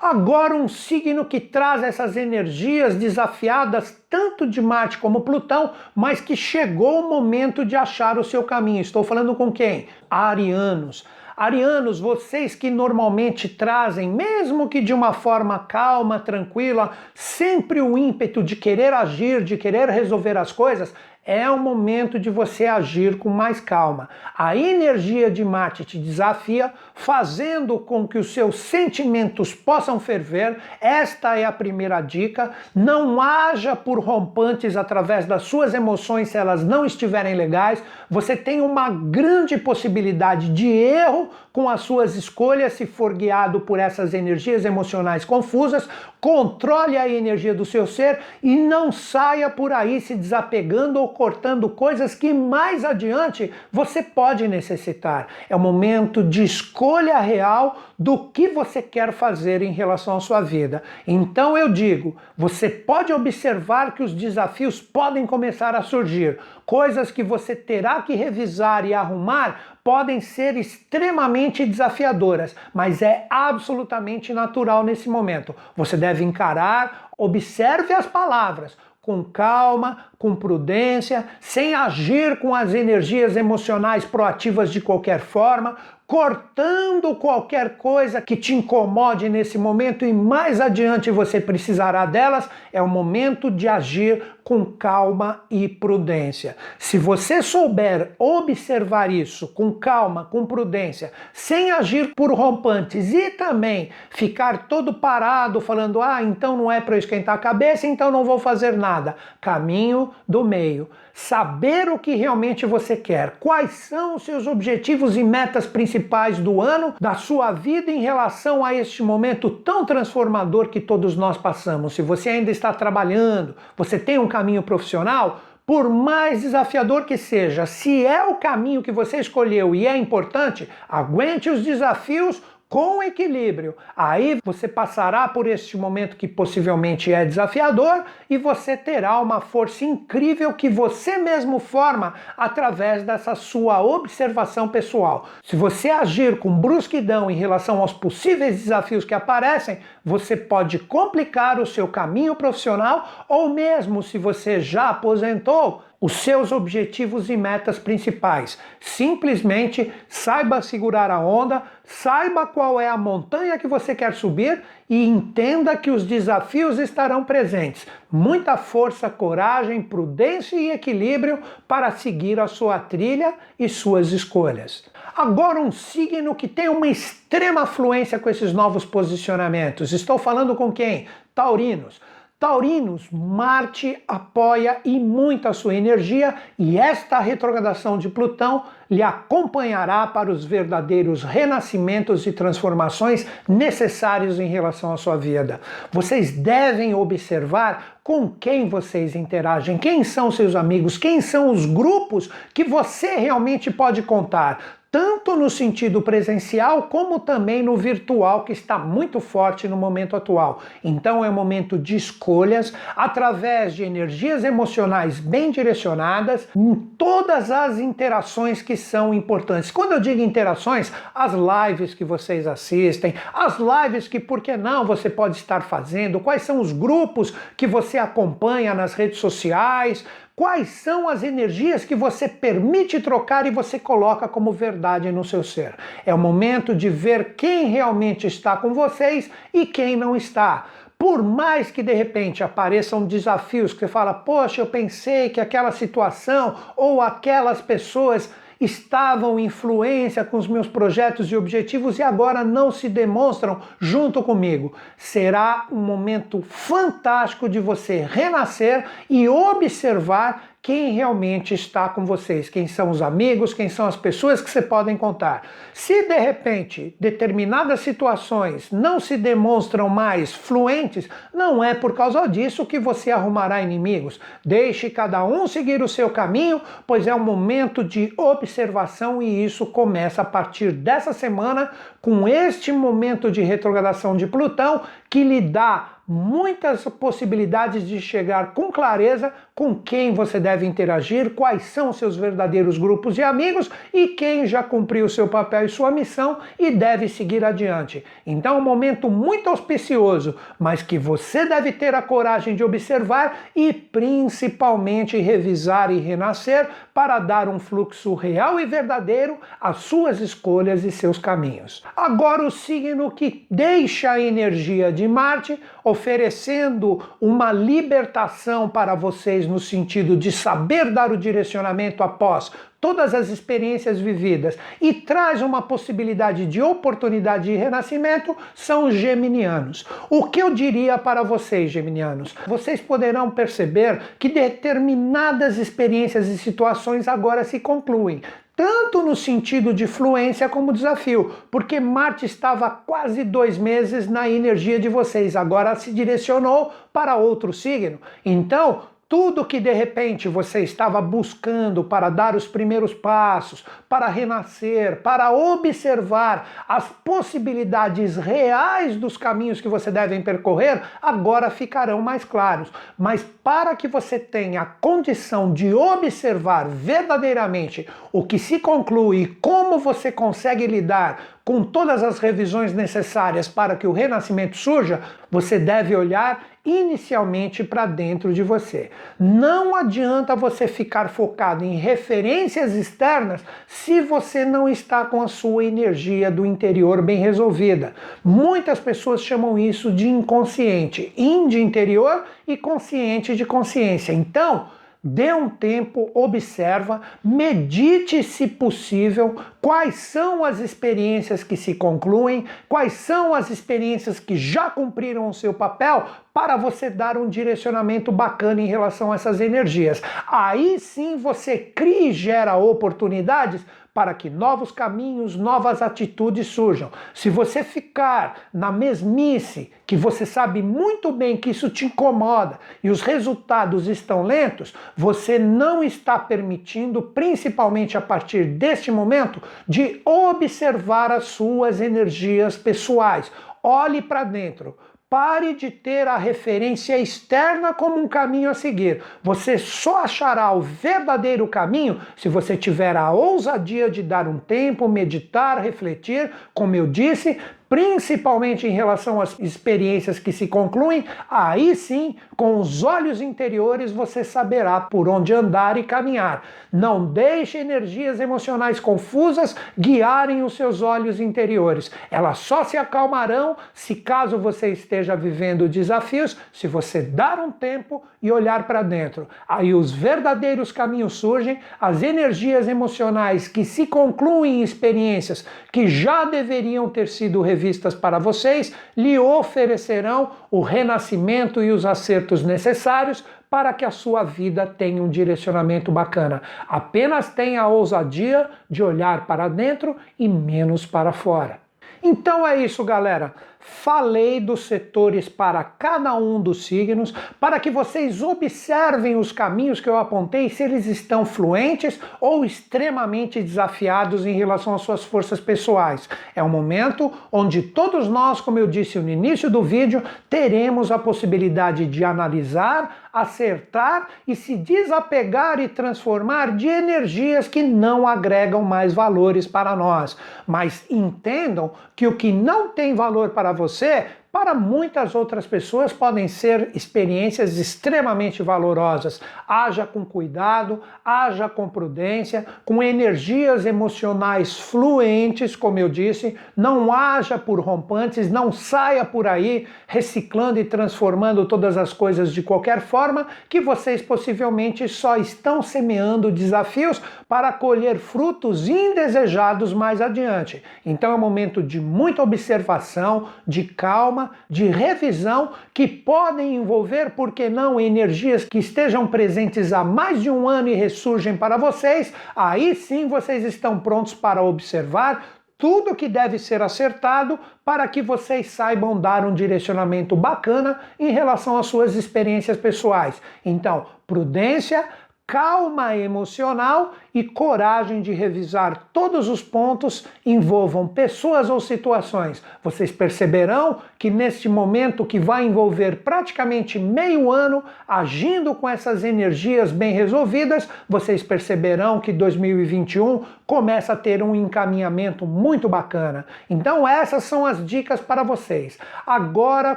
Agora, 0.00 0.54
um 0.54 0.68
signo 0.68 1.24
que 1.24 1.40
traz 1.40 1.82
essas 1.82 2.16
energias 2.16 2.94
desafiadas 2.94 4.04
tanto 4.10 4.46
de 4.46 4.60
Marte 4.60 4.98
como 4.98 5.22
Plutão, 5.22 5.72
mas 5.94 6.20
que 6.20 6.36
chegou 6.36 7.00
o 7.00 7.08
momento 7.08 7.64
de 7.64 7.74
achar 7.74 8.18
o 8.18 8.24
seu 8.24 8.42
caminho. 8.42 8.82
Estou 8.82 9.02
falando 9.02 9.34
com 9.34 9.50
quem? 9.50 9.86
Arianos. 10.10 11.04
Arianos, 11.36 11.98
vocês 11.98 12.54
que 12.54 12.70
normalmente 12.70 13.48
trazem, 13.48 14.08
mesmo 14.08 14.68
que 14.68 14.80
de 14.80 14.94
uma 14.94 15.12
forma 15.12 15.58
calma, 15.58 16.20
tranquila, 16.20 16.92
sempre 17.12 17.80
o 17.80 17.98
ímpeto 17.98 18.40
de 18.40 18.54
querer 18.54 18.92
agir, 18.92 19.42
de 19.42 19.56
querer 19.56 19.88
resolver 19.88 20.36
as 20.36 20.52
coisas, 20.52 20.94
é 21.26 21.50
o 21.50 21.58
momento 21.58 22.20
de 22.20 22.30
você 22.30 22.66
agir 22.66 23.18
com 23.18 23.30
mais 23.30 23.58
calma. 23.58 24.08
A 24.36 24.56
energia 24.56 25.30
de 25.30 25.44
Marte 25.44 25.84
te 25.84 25.98
desafia, 25.98 26.72
fazendo 26.94 27.78
com 27.78 28.06
que 28.06 28.16
os 28.16 28.32
seus 28.32 28.56
sentimentos 28.56 29.52
possam 29.52 29.98
ferver. 29.98 30.58
Esta 30.80 31.36
é 31.36 31.44
a 31.44 31.50
primeira 31.50 32.00
dica. 32.00 32.52
Não 32.74 33.20
haja 33.20 33.74
por 33.74 33.98
rompantes 33.98 34.76
através 34.76 35.26
das 35.26 35.42
suas 35.42 35.74
emoções 35.74 36.28
se 36.28 36.38
elas 36.38 36.64
não 36.64 36.86
estiverem 36.86 37.34
legais. 37.34 37.82
Você 38.08 38.36
tem 38.36 38.60
uma 38.60 38.88
grande 38.88 39.58
possibilidade 39.58 40.50
de 40.50 40.68
erro 40.68 41.30
com 41.52 41.68
as 41.68 41.82
suas 41.82 42.16
escolhas 42.16 42.72
se 42.72 42.86
for 42.86 43.12
guiado 43.12 43.60
por 43.60 43.78
essas 43.78 44.14
energias 44.14 44.64
emocionais 44.64 45.24
confusas. 45.24 45.88
Controle 46.20 46.96
a 46.96 47.08
energia 47.08 47.52
do 47.52 47.64
seu 47.66 47.86
ser 47.86 48.18
e 48.42 48.56
não 48.56 48.90
saia 48.90 49.50
por 49.50 49.72
aí 49.72 50.00
se 50.00 50.14
desapegando 50.14 50.98
ou 50.98 51.08
cortando 51.08 51.68
coisas 51.68 52.14
que 52.14 52.32
mais 52.32 52.84
adiante 52.84 53.52
você 53.70 54.02
pode 54.02 54.48
necessitar. 54.48 55.26
É 55.50 55.54
o 55.54 55.58
momento 55.58 56.22
de 56.22 56.42
escolha 56.44 56.83
real 57.20 57.78
do 57.98 58.28
que 58.28 58.48
você 58.48 58.82
quer 58.82 59.12
fazer 59.12 59.62
em 59.62 59.72
relação 59.72 60.16
à 60.16 60.20
sua 60.20 60.40
vida. 60.40 60.82
Então 61.06 61.56
eu 61.56 61.68
digo, 61.68 62.16
você 62.36 62.68
pode 62.68 63.12
observar 63.12 63.94
que 63.94 64.02
os 64.02 64.12
desafios 64.12 64.80
podem 64.80 65.26
começar 65.26 65.74
a 65.74 65.82
surgir, 65.82 66.38
coisas 66.66 67.10
que 67.10 67.22
você 67.22 67.54
terá 67.54 68.02
que 68.02 68.14
revisar 68.14 68.84
e 68.84 68.94
arrumar 68.94 69.78
podem 69.82 70.20
ser 70.20 70.56
extremamente 70.56 71.64
desafiadoras, 71.66 72.54
mas 72.72 73.02
é 73.02 73.26
absolutamente 73.28 74.32
natural 74.32 74.82
nesse 74.82 75.08
momento. 75.08 75.54
Você 75.76 75.96
deve 75.96 76.24
encarar, 76.24 77.08
observe 77.18 77.92
as 77.92 78.06
palavras, 78.06 78.76
com 79.04 79.22
calma, 79.22 80.06
com 80.18 80.34
prudência, 80.34 81.26
sem 81.38 81.74
agir 81.74 82.38
com 82.38 82.54
as 82.54 82.72
energias 82.72 83.36
emocionais 83.36 84.02
proativas 84.02 84.72
de 84.72 84.80
qualquer 84.80 85.20
forma, 85.20 85.76
cortando 86.06 87.14
qualquer 87.16 87.78
coisa 87.78 88.20
que 88.20 88.36
te 88.36 88.54
incomode 88.54 89.28
nesse 89.28 89.56
momento 89.56 90.04
e 90.04 90.12
mais 90.12 90.60
adiante 90.60 91.10
você 91.10 91.40
precisará 91.40 92.04
delas, 92.04 92.48
é 92.72 92.82
o 92.82 92.88
momento 92.88 93.50
de 93.50 93.66
agir 93.66 94.22
com 94.44 94.66
calma 94.66 95.42
e 95.50 95.66
prudência. 95.66 96.54
Se 96.78 96.98
você 96.98 97.40
souber 97.42 98.12
observar 98.18 99.10
isso 99.10 99.48
com 99.48 99.72
calma, 99.72 100.26
com 100.26 100.44
prudência, 100.44 101.10
sem 101.32 101.70
agir 101.70 102.14
por 102.14 102.30
rompantes 102.34 103.14
e 103.14 103.30
também 103.30 103.88
ficar 104.10 104.68
todo 104.68 104.92
parado 104.92 105.62
falando: 105.62 106.02
"Ah, 106.02 106.22
então 106.22 106.56
não 106.56 106.70
é 106.70 106.82
para 106.82 106.96
eu 106.96 106.98
esquentar 106.98 107.34
a 107.34 107.38
cabeça, 107.38 107.86
então 107.86 108.10
não 108.10 108.24
vou 108.24 108.38
fazer 108.38 108.76
nada". 108.76 109.16
Caminho 109.40 110.10
do 110.28 110.44
meio 110.44 110.88
saber 111.14 111.88
o 111.88 111.96
que 111.96 112.16
realmente 112.16 112.66
você 112.66 112.96
quer, 112.96 113.36
quais 113.38 113.70
são 113.70 114.16
os 114.16 114.24
seus 114.24 114.48
objetivos 114.48 115.16
e 115.16 115.22
metas 115.22 115.64
principais 115.64 116.38
do 116.38 116.60
ano, 116.60 116.92
da 117.00 117.14
sua 117.14 117.52
vida 117.52 117.92
em 117.92 118.00
relação 118.00 118.64
a 118.64 118.74
este 118.74 119.00
momento 119.00 119.48
tão 119.48 119.86
transformador 119.86 120.68
que 120.68 120.80
todos 120.80 121.16
nós 121.16 121.38
passamos. 121.38 121.94
Se 121.94 122.02
você 122.02 122.30
ainda 122.30 122.50
está 122.50 122.72
trabalhando, 122.72 123.54
você 123.76 123.96
tem 123.96 124.18
um 124.18 124.26
caminho 124.26 124.62
profissional, 124.64 125.40
por 125.64 125.88
mais 125.88 126.42
desafiador 126.42 127.04
que 127.04 127.16
seja, 127.16 127.64
se 127.64 128.04
é 128.04 128.24
o 128.24 128.34
caminho 128.34 128.82
que 128.82 128.92
você 128.92 129.18
escolheu 129.18 129.74
e 129.74 129.86
é 129.86 129.96
importante, 129.96 130.68
aguente 130.88 131.48
os 131.48 131.62
desafios 131.62 132.42
com 132.74 133.00
equilíbrio. 133.00 133.76
Aí 133.96 134.40
você 134.44 134.66
passará 134.66 135.28
por 135.28 135.46
este 135.46 135.76
momento 135.76 136.16
que 136.16 136.26
possivelmente 136.26 137.12
é 137.12 137.24
desafiador 137.24 138.02
e 138.28 138.36
você 138.36 138.76
terá 138.76 139.20
uma 139.20 139.40
força 139.40 139.84
incrível 139.84 140.52
que 140.54 140.68
você 140.68 141.16
mesmo 141.16 141.60
forma 141.60 142.14
através 142.36 143.04
dessa 143.04 143.36
sua 143.36 143.80
observação 143.80 144.66
pessoal. 144.66 145.28
Se 145.44 145.54
você 145.54 145.88
agir 145.88 146.40
com 146.40 146.50
brusquidão 146.50 147.30
em 147.30 147.36
relação 147.36 147.80
aos 147.80 147.92
possíveis 147.92 148.64
desafios 148.64 149.04
que 149.04 149.14
aparecem, 149.14 149.78
você 150.04 150.36
pode 150.36 150.80
complicar 150.80 151.60
o 151.60 151.66
seu 151.66 151.86
caminho 151.86 152.34
profissional 152.34 153.08
ou 153.28 153.50
mesmo 153.50 154.02
se 154.02 154.18
você 154.18 154.60
já 154.60 154.88
aposentou, 154.88 155.80
os 156.04 156.12
seus 156.16 156.52
objetivos 156.52 157.30
e 157.30 157.36
metas 157.36 157.78
principais. 157.78 158.58
Simplesmente 158.78 159.90
saiba 160.06 160.60
segurar 160.60 161.10
a 161.10 161.18
onda, 161.18 161.62
saiba 161.82 162.46
qual 162.46 162.78
é 162.78 162.86
a 162.86 162.96
montanha 162.98 163.58
que 163.58 163.66
você 163.66 163.94
quer 163.94 164.12
subir 164.12 164.62
e 164.86 165.02
entenda 165.02 165.74
que 165.78 165.90
os 165.90 166.04
desafios 166.04 166.78
estarão 166.78 167.24
presentes. 167.24 167.86
Muita 168.12 168.58
força, 168.58 169.08
coragem, 169.08 169.80
prudência 169.80 170.56
e 170.56 170.72
equilíbrio 170.72 171.38
para 171.66 171.90
seguir 171.92 172.38
a 172.38 172.48
sua 172.48 172.78
trilha 172.78 173.32
e 173.58 173.66
suas 173.66 174.12
escolhas. 174.12 174.84
Agora, 175.16 175.58
um 175.58 175.72
signo 175.72 176.34
que 176.34 176.46
tem 176.46 176.68
uma 176.68 176.86
extrema 176.86 177.64
fluência 177.64 178.18
com 178.18 178.28
esses 178.28 178.52
novos 178.52 178.84
posicionamentos. 178.84 179.90
Estou 179.90 180.18
falando 180.18 180.54
com 180.54 180.70
quem? 180.70 181.08
Taurinos. 181.34 181.98
Taurinos, 182.44 183.08
Marte 183.10 183.96
apoia 184.06 184.76
e 184.84 185.00
muito 185.00 185.48
a 185.48 185.54
sua 185.54 185.74
energia 185.74 186.34
e 186.58 186.76
esta 186.78 187.18
retrogradação 187.18 187.96
de 187.96 188.10
Plutão 188.10 188.64
lhe 188.90 189.02
acompanhará 189.02 190.06
para 190.06 190.30
os 190.30 190.44
verdadeiros 190.44 191.22
renascimentos 191.22 192.26
e 192.26 192.32
transformações 192.32 193.26
necessários 193.48 194.38
em 194.38 194.46
relação 194.46 194.92
à 194.92 194.98
sua 194.98 195.16
vida. 195.16 195.58
Vocês 195.90 196.32
devem 196.32 196.94
observar 196.94 198.00
com 198.04 198.28
quem 198.28 198.68
vocês 198.68 199.16
interagem, 199.16 199.78
quem 199.78 200.04
são 200.04 200.30
seus 200.30 200.54
amigos, 200.54 200.98
quem 200.98 201.22
são 201.22 201.50
os 201.50 201.64
grupos 201.64 202.28
que 202.52 202.62
você 202.62 203.16
realmente 203.16 203.70
pode 203.70 204.02
contar 204.02 204.83
tanto 204.94 205.34
no 205.34 205.50
sentido 205.50 206.00
presencial 206.00 206.84
como 206.84 207.18
também 207.18 207.64
no 207.64 207.76
virtual, 207.76 208.44
que 208.44 208.52
está 208.52 208.78
muito 208.78 209.18
forte 209.18 209.66
no 209.66 209.76
momento 209.76 210.14
atual. 210.14 210.62
Então 210.84 211.24
é 211.24 211.28
um 211.28 211.32
momento 211.32 211.76
de 211.76 211.96
escolhas 211.96 212.72
através 212.94 213.74
de 213.74 213.82
energias 213.82 214.44
emocionais 214.44 215.18
bem 215.18 215.50
direcionadas 215.50 216.46
em 216.54 216.76
todas 216.96 217.50
as 217.50 217.80
interações 217.80 218.62
que 218.62 218.76
são 218.76 219.12
importantes. 219.12 219.72
Quando 219.72 219.90
eu 219.90 220.00
digo 220.00 220.22
interações, 220.22 220.92
as 221.12 221.32
lives 221.32 221.92
que 221.92 222.04
vocês 222.04 222.46
assistem, 222.46 223.14
as 223.34 223.58
lives 223.58 224.06
que, 224.06 224.20
por 224.20 224.40
que 224.40 224.56
não, 224.56 224.86
você 224.86 225.10
pode 225.10 225.36
estar 225.38 225.62
fazendo, 225.62 226.20
quais 226.20 226.42
são 226.42 226.60
os 226.60 226.70
grupos 226.70 227.34
que 227.56 227.66
você 227.66 227.98
acompanha 227.98 228.72
nas 228.74 228.94
redes 228.94 229.18
sociais, 229.18 230.06
Quais 230.36 230.68
são 230.70 231.08
as 231.08 231.22
energias 231.22 231.84
que 231.84 231.94
você 231.94 232.28
permite 232.28 233.00
trocar 233.00 233.46
e 233.46 233.52
você 233.52 233.78
coloca 233.78 234.26
como 234.26 234.50
verdade 234.50 235.12
no 235.12 235.22
seu 235.22 235.44
ser? 235.44 235.76
É 236.04 236.12
o 236.12 236.18
momento 236.18 236.74
de 236.74 236.90
ver 236.90 237.34
quem 237.36 237.66
realmente 237.66 238.26
está 238.26 238.56
com 238.56 238.74
vocês 238.74 239.30
e 239.52 239.64
quem 239.64 239.94
não 239.94 240.16
está. 240.16 240.66
Por 240.98 241.22
mais 241.22 241.70
que 241.70 241.84
de 241.84 241.94
repente 241.94 242.42
apareçam 242.42 243.06
desafios 243.06 243.72
que 243.72 243.78
você 243.78 243.86
fala, 243.86 244.12
poxa, 244.12 244.60
eu 244.60 244.66
pensei 244.66 245.28
que 245.28 245.40
aquela 245.40 245.70
situação 245.70 246.56
ou 246.76 247.00
aquelas 247.00 247.62
pessoas 247.62 248.28
estavam 248.64 249.38
em 249.38 249.46
influência 249.46 250.24
com 250.24 250.36
os 250.36 250.48
meus 250.48 250.66
projetos 250.66 251.30
e 251.30 251.36
objetivos 251.36 251.98
e 251.98 252.02
agora 252.02 252.42
não 252.42 252.70
se 252.70 252.88
demonstram 252.88 253.60
junto 253.78 254.22
comigo. 254.22 254.74
Será 254.96 255.66
um 255.70 255.80
momento 255.80 256.42
fantástico 256.42 257.48
de 257.48 257.60
você 257.60 258.06
renascer 258.08 258.84
e 259.08 259.28
observar 259.28 260.53
quem 260.64 260.92
realmente 260.92 261.52
está 261.52 261.90
com 261.90 262.06
vocês, 262.06 262.48
quem 262.48 262.66
são 262.66 262.88
os 262.88 263.02
amigos, 263.02 263.52
quem 263.52 263.68
são 263.68 263.84
as 263.84 263.96
pessoas 263.96 264.40
que 264.40 264.48
você 264.50 264.62
podem 264.62 264.96
contar. 264.96 265.42
Se 265.74 266.08
de 266.08 266.18
repente 266.18 266.96
determinadas 266.98 267.80
situações 267.80 268.72
não 268.72 268.98
se 268.98 269.18
demonstram 269.18 269.90
mais 269.90 270.32
fluentes, 270.32 271.06
não 271.34 271.62
é 271.62 271.74
por 271.74 271.94
causa 271.94 272.26
disso 272.26 272.64
que 272.64 272.78
você 272.78 273.10
arrumará 273.10 273.60
inimigos. 273.60 274.18
Deixe 274.42 274.88
cada 274.88 275.22
um 275.22 275.46
seguir 275.46 275.82
o 275.82 275.88
seu 275.88 276.08
caminho, 276.08 276.62
pois 276.86 277.06
é 277.06 277.14
um 277.14 277.22
momento 277.22 277.84
de 277.84 278.14
observação 278.16 279.20
e 279.20 279.44
isso 279.44 279.66
começa 279.66 280.22
a 280.22 280.24
partir 280.24 280.72
dessa 280.72 281.12
semana 281.12 281.72
com 282.00 282.26
este 282.26 282.72
momento 282.72 283.30
de 283.30 283.42
retrogradação 283.42 284.16
de 284.16 284.26
Plutão 284.26 284.80
que 285.10 285.22
lhe 285.22 285.42
dá 285.42 285.94
muitas 286.06 286.84
possibilidades 286.84 287.86
de 287.86 288.00
chegar 288.00 288.52
com 288.52 288.70
clareza 288.70 289.32
com 289.54 289.72
quem 289.72 290.12
você 290.12 290.40
deve 290.40 290.66
interagir, 290.66 291.30
quais 291.30 291.62
são 291.66 291.92
seus 291.92 292.16
verdadeiros 292.16 292.76
grupos 292.76 293.14
de 293.14 293.22
amigos 293.22 293.70
e 293.92 294.08
quem 294.08 294.46
já 294.46 294.64
cumpriu 294.64 295.08
seu 295.08 295.28
papel 295.28 295.66
e 295.66 295.68
sua 295.68 295.92
missão 295.92 296.38
e 296.58 296.72
deve 296.72 297.08
seguir 297.08 297.44
adiante. 297.44 298.04
Então, 298.26 298.56
é 298.56 298.58
um 298.58 298.64
momento 298.64 299.08
muito 299.08 299.48
auspicioso, 299.48 300.34
mas 300.58 300.82
que 300.82 300.98
você 300.98 301.46
deve 301.46 301.70
ter 301.70 301.94
a 301.94 302.02
coragem 302.02 302.56
de 302.56 302.64
observar 302.64 303.50
e 303.54 303.72
principalmente 303.72 305.18
revisar 305.18 305.92
e 305.92 306.00
renascer 306.00 306.68
para 306.92 307.20
dar 307.20 307.48
um 307.48 307.60
fluxo 307.60 308.14
real 308.14 308.58
e 308.58 308.66
verdadeiro 308.66 309.38
às 309.60 309.76
suas 309.78 310.20
escolhas 310.20 310.84
e 310.84 310.90
seus 310.90 311.16
caminhos. 311.16 311.84
Agora, 311.96 312.44
o 312.44 312.50
signo 312.50 313.08
que 313.10 313.46
deixa 313.48 314.10
a 314.10 314.20
energia 314.20 314.90
de 314.90 315.06
Marte 315.06 315.60
oferecendo 315.84 317.00
uma 317.20 317.52
libertação 317.52 318.68
para 318.68 318.94
vocês 318.96 319.43
no 319.46 319.58
sentido 319.58 320.16
de 320.16 320.30
saber 320.30 320.90
dar 320.90 321.10
o 321.10 321.16
direcionamento 321.16 322.02
após 322.02 322.50
todas 322.84 323.14
as 323.14 323.30
experiências 323.30 323.98
vividas 323.98 324.58
e 324.78 324.92
traz 324.92 325.40
uma 325.40 325.62
possibilidade 325.62 326.44
de 326.44 326.60
oportunidade 326.60 327.44
de 327.44 327.56
renascimento 327.56 328.36
são 328.54 328.88
os 328.88 328.94
geminianos. 328.94 329.86
O 330.10 330.24
que 330.24 330.42
eu 330.42 330.52
diria 330.52 330.98
para 330.98 331.22
vocês, 331.22 331.70
geminianos? 331.70 332.34
Vocês 332.46 332.82
poderão 332.82 333.30
perceber 333.30 334.02
que 334.18 334.28
determinadas 334.28 335.56
experiências 335.56 336.28
e 336.28 336.36
situações 336.36 337.08
agora 337.08 337.42
se 337.42 337.58
concluem 337.58 338.20
tanto 338.56 339.02
no 339.02 339.16
sentido 339.16 339.74
de 339.74 339.86
fluência 339.86 340.48
como 340.48 340.72
desafio, 340.72 341.34
porque 341.50 341.80
Marte 341.80 342.24
estava 342.24 342.70
quase 342.70 343.24
dois 343.24 343.58
meses 343.58 344.08
na 344.08 344.28
energia 344.28 344.78
de 344.78 344.88
vocês, 344.88 345.34
agora 345.34 345.74
se 345.74 345.92
direcionou 345.92 346.72
para 346.92 347.16
outro 347.16 347.52
signo. 347.52 347.98
Então, 348.24 348.82
tudo 349.08 349.44
que 349.44 349.60
de 349.60 349.72
repente 349.72 350.28
você 350.28 350.60
estava 350.60 351.00
buscando 351.00 351.84
para 351.84 352.08
dar 352.08 352.34
os 352.34 352.46
primeiros 352.46 352.94
passos, 352.94 353.64
para 353.88 354.08
renascer, 354.08 355.02
para 355.02 355.30
observar 355.32 356.64
as 356.68 356.88
possibilidades 357.04 358.16
reais 358.16 358.96
dos 358.96 359.16
caminhos 359.16 359.60
que 359.60 359.68
você 359.68 359.90
deve 359.90 360.18
percorrer, 360.20 360.82
agora 361.00 361.50
ficarão 361.50 362.00
mais 362.00 362.24
claros. 362.24 362.72
Mas 362.98 363.24
para 363.44 363.76
que 363.76 363.86
você 363.86 364.18
tenha 364.18 364.62
a 364.62 364.64
condição 364.64 365.52
de 365.52 365.74
observar 365.74 366.66
verdadeiramente 366.66 367.86
o 368.10 368.24
que 368.24 368.38
se 368.38 368.58
conclui 368.58 369.18
e 369.18 369.26
como 369.26 369.78
você 369.78 370.10
consegue 370.10 370.66
lidar 370.66 371.34
com 371.44 371.62
todas 371.62 372.02
as 372.02 372.18
revisões 372.18 372.72
necessárias 372.72 373.46
para 373.46 373.76
que 373.76 373.86
o 373.86 373.92
renascimento 373.92 374.56
surja, 374.56 375.02
você 375.30 375.58
deve 375.58 375.94
olhar 375.94 376.42
inicialmente 376.64 377.62
para 377.62 377.84
dentro 377.84 378.32
de 378.32 378.42
você. 378.42 378.90
Não 379.20 379.76
adianta 379.76 380.34
você 380.34 380.66
ficar 380.66 381.10
focado 381.10 381.62
em 381.62 381.76
referências 381.76 382.74
externas 382.74 383.44
se 383.66 384.00
você 384.00 384.46
não 384.46 384.66
está 384.66 385.04
com 385.04 385.20
a 385.20 385.28
sua 385.28 385.64
energia 385.64 386.30
do 386.30 386.46
interior 386.46 387.02
bem 387.02 387.18
resolvida. 387.18 387.94
Muitas 388.24 388.80
pessoas 388.80 389.22
chamam 389.22 389.58
isso 389.58 389.92
de 389.92 390.08
inconsciente, 390.08 391.12
in 391.18 391.48
de 391.48 391.60
interior 391.60 392.24
e 392.46 392.56
consciente 392.56 393.34
de 393.36 393.44
consciência. 393.44 394.12
Então, 394.12 394.68
Dê 395.06 395.34
um 395.34 395.50
tempo, 395.50 396.10
observa, 396.14 397.02
medite, 397.22 398.22
se 398.22 398.48
possível, 398.48 399.36
quais 399.60 399.96
são 399.96 400.42
as 400.42 400.60
experiências 400.60 401.44
que 401.44 401.58
se 401.58 401.74
concluem, 401.74 402.46
quais 402.66 402.94
são 402.94 403.34
as 403.34 403.50
experiências 403.50 404.18
que 404.18 404.34
já 404.34 404.70
cumpriram 404.70 405.28
o 405.28 405.34
seu 405.34 405.52
papel, 405.52 406.06
para 406.32 406.56
você 406.56 406.88
dar 406.88 407.18
um 407.18 407.28
direcionamento 407.28 408.10
bacana 408.10 408.62
em 408.62 408.66
relação 408.66 409.12
a 409.12 409.16
essas 409.16 409.42
energias. 409.42 410.02
Aí 410.26 410.80
sim 410.80 411.18
você 411.18 411.58
cria 411.58 412.08
e 412.08 412.12
gera 412.14 412.56
oportunidades 412.56 413.60
para 413.94 414.12
que 414.12 414.28
novos 414.28 414.72
caminhos, 414.72 415.36
novas 415.36 415.80
atitudes 415.80 416.48
surjam. 416.48 416.90
Se 417.14 417.30
você 417.30 417.62
ficar 417.62 418.48
na 418.52 418.72
mesmice, 418.72 419.70
que 419.86 419.96
você 419.96 420.26
sabe 420.26 420.60
muito 420.60 421.12
bem 421.12 421.36
que 421.36 421.50
isso 421.50 421.70
te 421.70 421.84
incomoda 421.84 422.58
e 422.82 422.90
os 422.90 423.00
resultados 423.00 423.86
estão 423.86 424.24
lentos, 424.24 424.74
você 424.96 425.38
não 425.38 425.84
está 425.84 426.18
permitindo, 426.18 427.00
principalmente 427.00 427.96
a 427.96 428.00
partir 428.00 428.44
deste 428.44 428.90
momento, 428.90 429.40
de 429.68 430.02
observar 430.04 431.12
as 431.12 431.26
suas 431.26 431.80
energias 431.80 432.56
pessoais. 432.56 433.30
Olhe 433.62 434.02
para 434.02 434.24
dentro. 434.24 434.76
Pare 435.14 435.54
de 435.54 435.70
ter 435.70 436.08
a 436.08 436.16
referência 436.16 436.98
externa 436.98 437.72
como 437.72 438.02
um 438.02 438.08
caminho 438.08 438.50
a 438.50 438.54
seguir. 438.54 439.00
Você 439.22 439.56
só 439.56 440.02
achará 440.02 440.50
o 440.50 440.60
verdadeiro 440.60 441.46
caminho 441.46 442.00
se 442.16 442.28
você 442.28 442.56
tiver 442.56 442.96
a 442.96 443.12
ousadia 443.12 443.88
de 443.88 444.02
dar 444.02 444.26
um 444.26 444.40
tempo, 444.40 444.88
meditar, 444.88 445.62
refletir, 445.62 446.32
como 446.52 446.74
eu 446.74 446.88
disse, 446.88 447.38
principalmente 447.74 448.68
em 448.68 448.70
relação 448.70 449.20
às 449.20 449.36
experiências 449.40 450.20
que 450.20 450.30
se 450.30 450.46
concluem, 450.46 451.04
aí 451.28 451.74
sim, 451.74 452.14
com 452.36 452.60
os 452.60 452.84
olhos 452.84 453.20
interiores, 453.20 453.90
você 453.90 454.22
saberá 454.22 454.80
por 454.80 455.08
onde 455.08 455.34
andar 455.34 455.76
e 455.76 455.82
caminhar. 455.82 456.44
Não 456.72 457.04
deixe 457.04 457.58
energias 457.58 458.20
emocionais 458.20 458.78
confusas 458.78 459.56
guiarem 459.76 460.44
os 460.44 460.54
seus 460.54 460.82
olhos 460.82 461.18
interiores. 461.18 461.90
Elas 462.12 462.38
só 462.38 462.62
se 462.62 462.76
acalmarão 462.76 463.56
se, 463.72 463.96
caso 463.96 464.38
você 464.38 464.68
esteja 464.68 465.16
vivendo 465.16 465.68
desafios, 465.68 466.36
se 466.52 466.68
você 466.68 467.02
dar 467.02 467.40
um 467.40 467.50
tempo 467.50 468.04
e 468.22 468.30
olhar 468.30 468.68
para 468.68 468.82
dentro. 468.82 469.28
Aí 469.48 469.74
os 469.74 469.90
verdadeiros 469.90 470.70
caminhos 470.70 471.14
surgem, 471.14 471.58
as 471.80 472.04
energias 472.04 472.68
emocionais 472.68 473.48
que 473.48 473.64
se 473.64 473.84
concluem 473.84 474.60
em 474.60 474.62
experiências 474.62 475.44
que 475.72 475.88
já 475.88 476.24
deveriam 476.24 476.88
ter 476.88 477.08
sido 477.08 477.42
revisadas 477.42 477.63
previstas 477.64 477.94
para 477.94 478.18
vocês 478.18 478.74
lhe 478.94 479.18
oferecerão 479.18 480.32
o 480.50 480.60
renascimento 480.60 481.62
e 481.62 481.70
os 481.70 481.86
acertos 481.86 482.42
necessários 482.42 483.24
para 483.48 483.72
que 483.72 483.86
a 483.86 483.90
sua 483.90 484.22
vida 484.22 484.66
tenha 484.66 485.02
um 485.02 485.08
direcionamento 485.08 485.90
bacana. 485.90 486.42
Apenas 486.68 487.30
tenha 487.30 487.62
a 487.62 487.68
ousadia 487.68 488.50
de 488.68 488.82
olhar 488.82 489.26
para 489.26 489.48
dentro 489.48 489.96
e 490.18 490.28
menos 490.28 490.84
para 490.84 491.12
fora. 491.12 491.58
Então 492.02 492.46
é 492.46 492.56
isso, 492.56 492.84
galera 492.84 493.32
falei 493.66 494.40
dos 494.40 494.66
setores 494.66 495.26
para 495.26 495.64
cada 495.64 496.14
um 496.14 496.38
dos 496.38 496.66
signos, 496.66 497.14
para 497.40 497.58
que 497.58 497.70
vocês 497.70 498.22
observem 498.22 499.16
os 499.16 499.32
caminhos 499.32 499.80
que 499.80 499.88
eu 499.88 499.96
apontei, 499.96 500.50
se 500.50 500.62
eles 500.62 500.84
estão 500.84 501.24
fluentes 501.24 501.98
ou 502.20 502.44
extremamente 502.44 503.42
desafiados 503.42 504.26
em 504.26 504.34
relação 504.34 504.74
às 504.74 504.82
suas 504.82 505.02
forças 505.02 505.40
pessoais. 505.40 506.06
É 506.36 506.42
um 506.42 506.48
momento 506.48 507.10
onde 507.32 507.62
todos 507.62 508.06
nós, 508.06 508.38
como 508.38 508.58
eu 508.58 508.66
disse 508.66 508.98
no 508.98 509.08
início 509.08 509.48
do 509.48 509.62
vídeo, 509.62 510.02
teremos 510.28 510.92
a 510.92 510.98
possibilidade 510.98 511.86
de 511.86 512.04
analisar, 512.04 513.08
acertar 513.10 514.08
e 514.28 514.36
se 514.36 514.56
desapegar 514.56 515.58
e 515.58 515.68
transformar 515.68 516.54
de 516.54 516.68
energias 516.68 517.48
que 517.48 517.62
não 517.62 518.06
agregam 518.06 518.62
mais 518.62 518.92
valores 518.92 519.46
para 519.46 519.74
nós. 519.74 520.18
Mas 520.46 520.84
entendam 520.90 521.72
que 521.96 522.06
o 522.06 522.16
que 522.16 522.30
não 522.30 522.68
tem 522.68 522.94
valor 522.94 523.30
para 523.30 523.53
você 523.54 524.06
para 524.34 524.52
muitas 524.52 525.14
outras 525.14 525.46
pessoas 525.46 525.92
podem 525.92 526.26
ser 526.26 526.72
experiências 526.74 527.56
extremamente 527.56 528.42
valorosas. 528.42 529.20
Haja 529.46 529.86
com 529.86 530.04
cuidado, 530.04 530.82
haja 531.04 531.48
com 531.48 531.68
prudência, 531.68 532.44
com 532.64 532.82
energias 532.82 533.64
emocionais 533.64 534.58
fluentes, 534.58 535.54
como 535.54 535.78
eu 535.78 535.88
disse, 535.88 536.36
não 536.56 536.92
haja 536.92 537.38
por 537.38 537.60
rompantes, 537.60 538.28
não 538.28 538.50
saia 538.50 539.04
por 539.04 539.28
aí 539.28 539.68
reciclando 539.86 540.58
e 540.58 540.64
transformando 540.64 541.46
todas 541.46 541.76
as 541.76 541.92
coisas 541.92 542.34
de 542.34 542.42
qualquer 542.42 542.80
forma, 542.80 543.28
que 543.48 543.60
vocês 543.60 544.02
possivelmente 544.02 544.88
só 544.88 545.16
estão 545.16 545.62
semeando 545.62 546.32
desafios 546.32 547.00
para 547.28 547.52
colher 547.52 547.98
frutos 547.98 548.68
indesejados 548.68 549.72
mais 549.72 550.00
adiante. 550.00 550.60
Então 550.84 551.12
é 551.12 551.14
um 551.14 551.18
momento 551.18 551.62
de 551.62 551.80
muita 551.80 552.20
observação, 552.20 553.28
de 553.46 553.62
calma 553.62 554.23
de 554.48 554.66
revisão 554.66 555.52
que 555.72 555.86
podem 555.86 556.56
envolver, 556.56 557.10
por 557.10 557.32
que 557.32 557.48
não, 557.48 557.80
energias 557.80 558.44
que 558.44 558.58
estejam 558.58 559.06
presentes 559.06 559.72
há 559.72 559.82
mais 559.82 560.22
de 560.22 560.30
um 560.30 560.48
ano 560.48 560.68
e 560.68 560.74
ressurgem 560.74 561.36
para 561.36 561.56
vocês, 561.56 562.12
aí 562.34 562.74
sim 562.74 563.08
vocês 563.08 563.44
estão 563.44 563.78
prontos 563.78 564.14
para 564.14 564.42
observar 564.42 565.24
tudo 565.56 565.94
que 565.94 566.08
deve 566.08 566.38
ser 566.38 566.60
acertado 566.60 567.38
para 567.64 567.86
que 567.88 568.02
vocês 568.02 568.48
saibam 568.48 569.00
dar 569.00 569.24
um 569.24 569.34
direcionamento 569.34 570.14
bacana 570.14 570.80
em 570.98 571.10
relação 571.10 571.56
às 571.56 571.66
suas 571.66 571.94
experiências 571.94 572.56
pessoais. 572.56 573.20
Então, 573.44 573.86
prudência, 574.06 574.86
calma 575.26 575.96
emocional 575.96 576.92
e 577.14 577.24
coragem 577.24 578.02
de 578.02 578.12
revisar 578.12 578.88
todos 578.92 579.28
os 579.28 579.42
pontos 579.42 580.06
envolvam 580.26 580.86
pessoas 580.86 581.48
ou 581.48 581.60
situações. 581.60 582.42
Vocês 582.62 582.92
perceberão 582.92 583.78
que 583.98 584.10
neste 584.10 584.48
momento 584.48 585.04
que 585.04 585.18
vai 585.18 585.46
envolver 585.46 586.02
praticamente 586.02 586.78
meio 586.78 587.30
ano 587.30 587.62
agindo 587.88 588.54
com 588.54 588.68
essas 588.68 589.02
energias 589.02 589.70
bem 589.70 589.94
resolvidas, 589.94 590.68
vocês 590.88 591.22
perceberão 591.22 592.00
que 592.00 592.12
2021 592.12 593.24
começa 593.46 593.92
a 593.92 593.96
ter 593.96 594.22
um 594.22 594.34
encaminhamento 594.34 595.26
muito 595.26 595.68
bacana. 595.68 596.26
Então 596.50 596.86
essas 596.86 597.24
são 597.24 597.46
as 597.46 597.64
dicas 597.64 598.00
para 598.00 598.22
vocês. 598.22 598.78
Agora, 599.06 599.76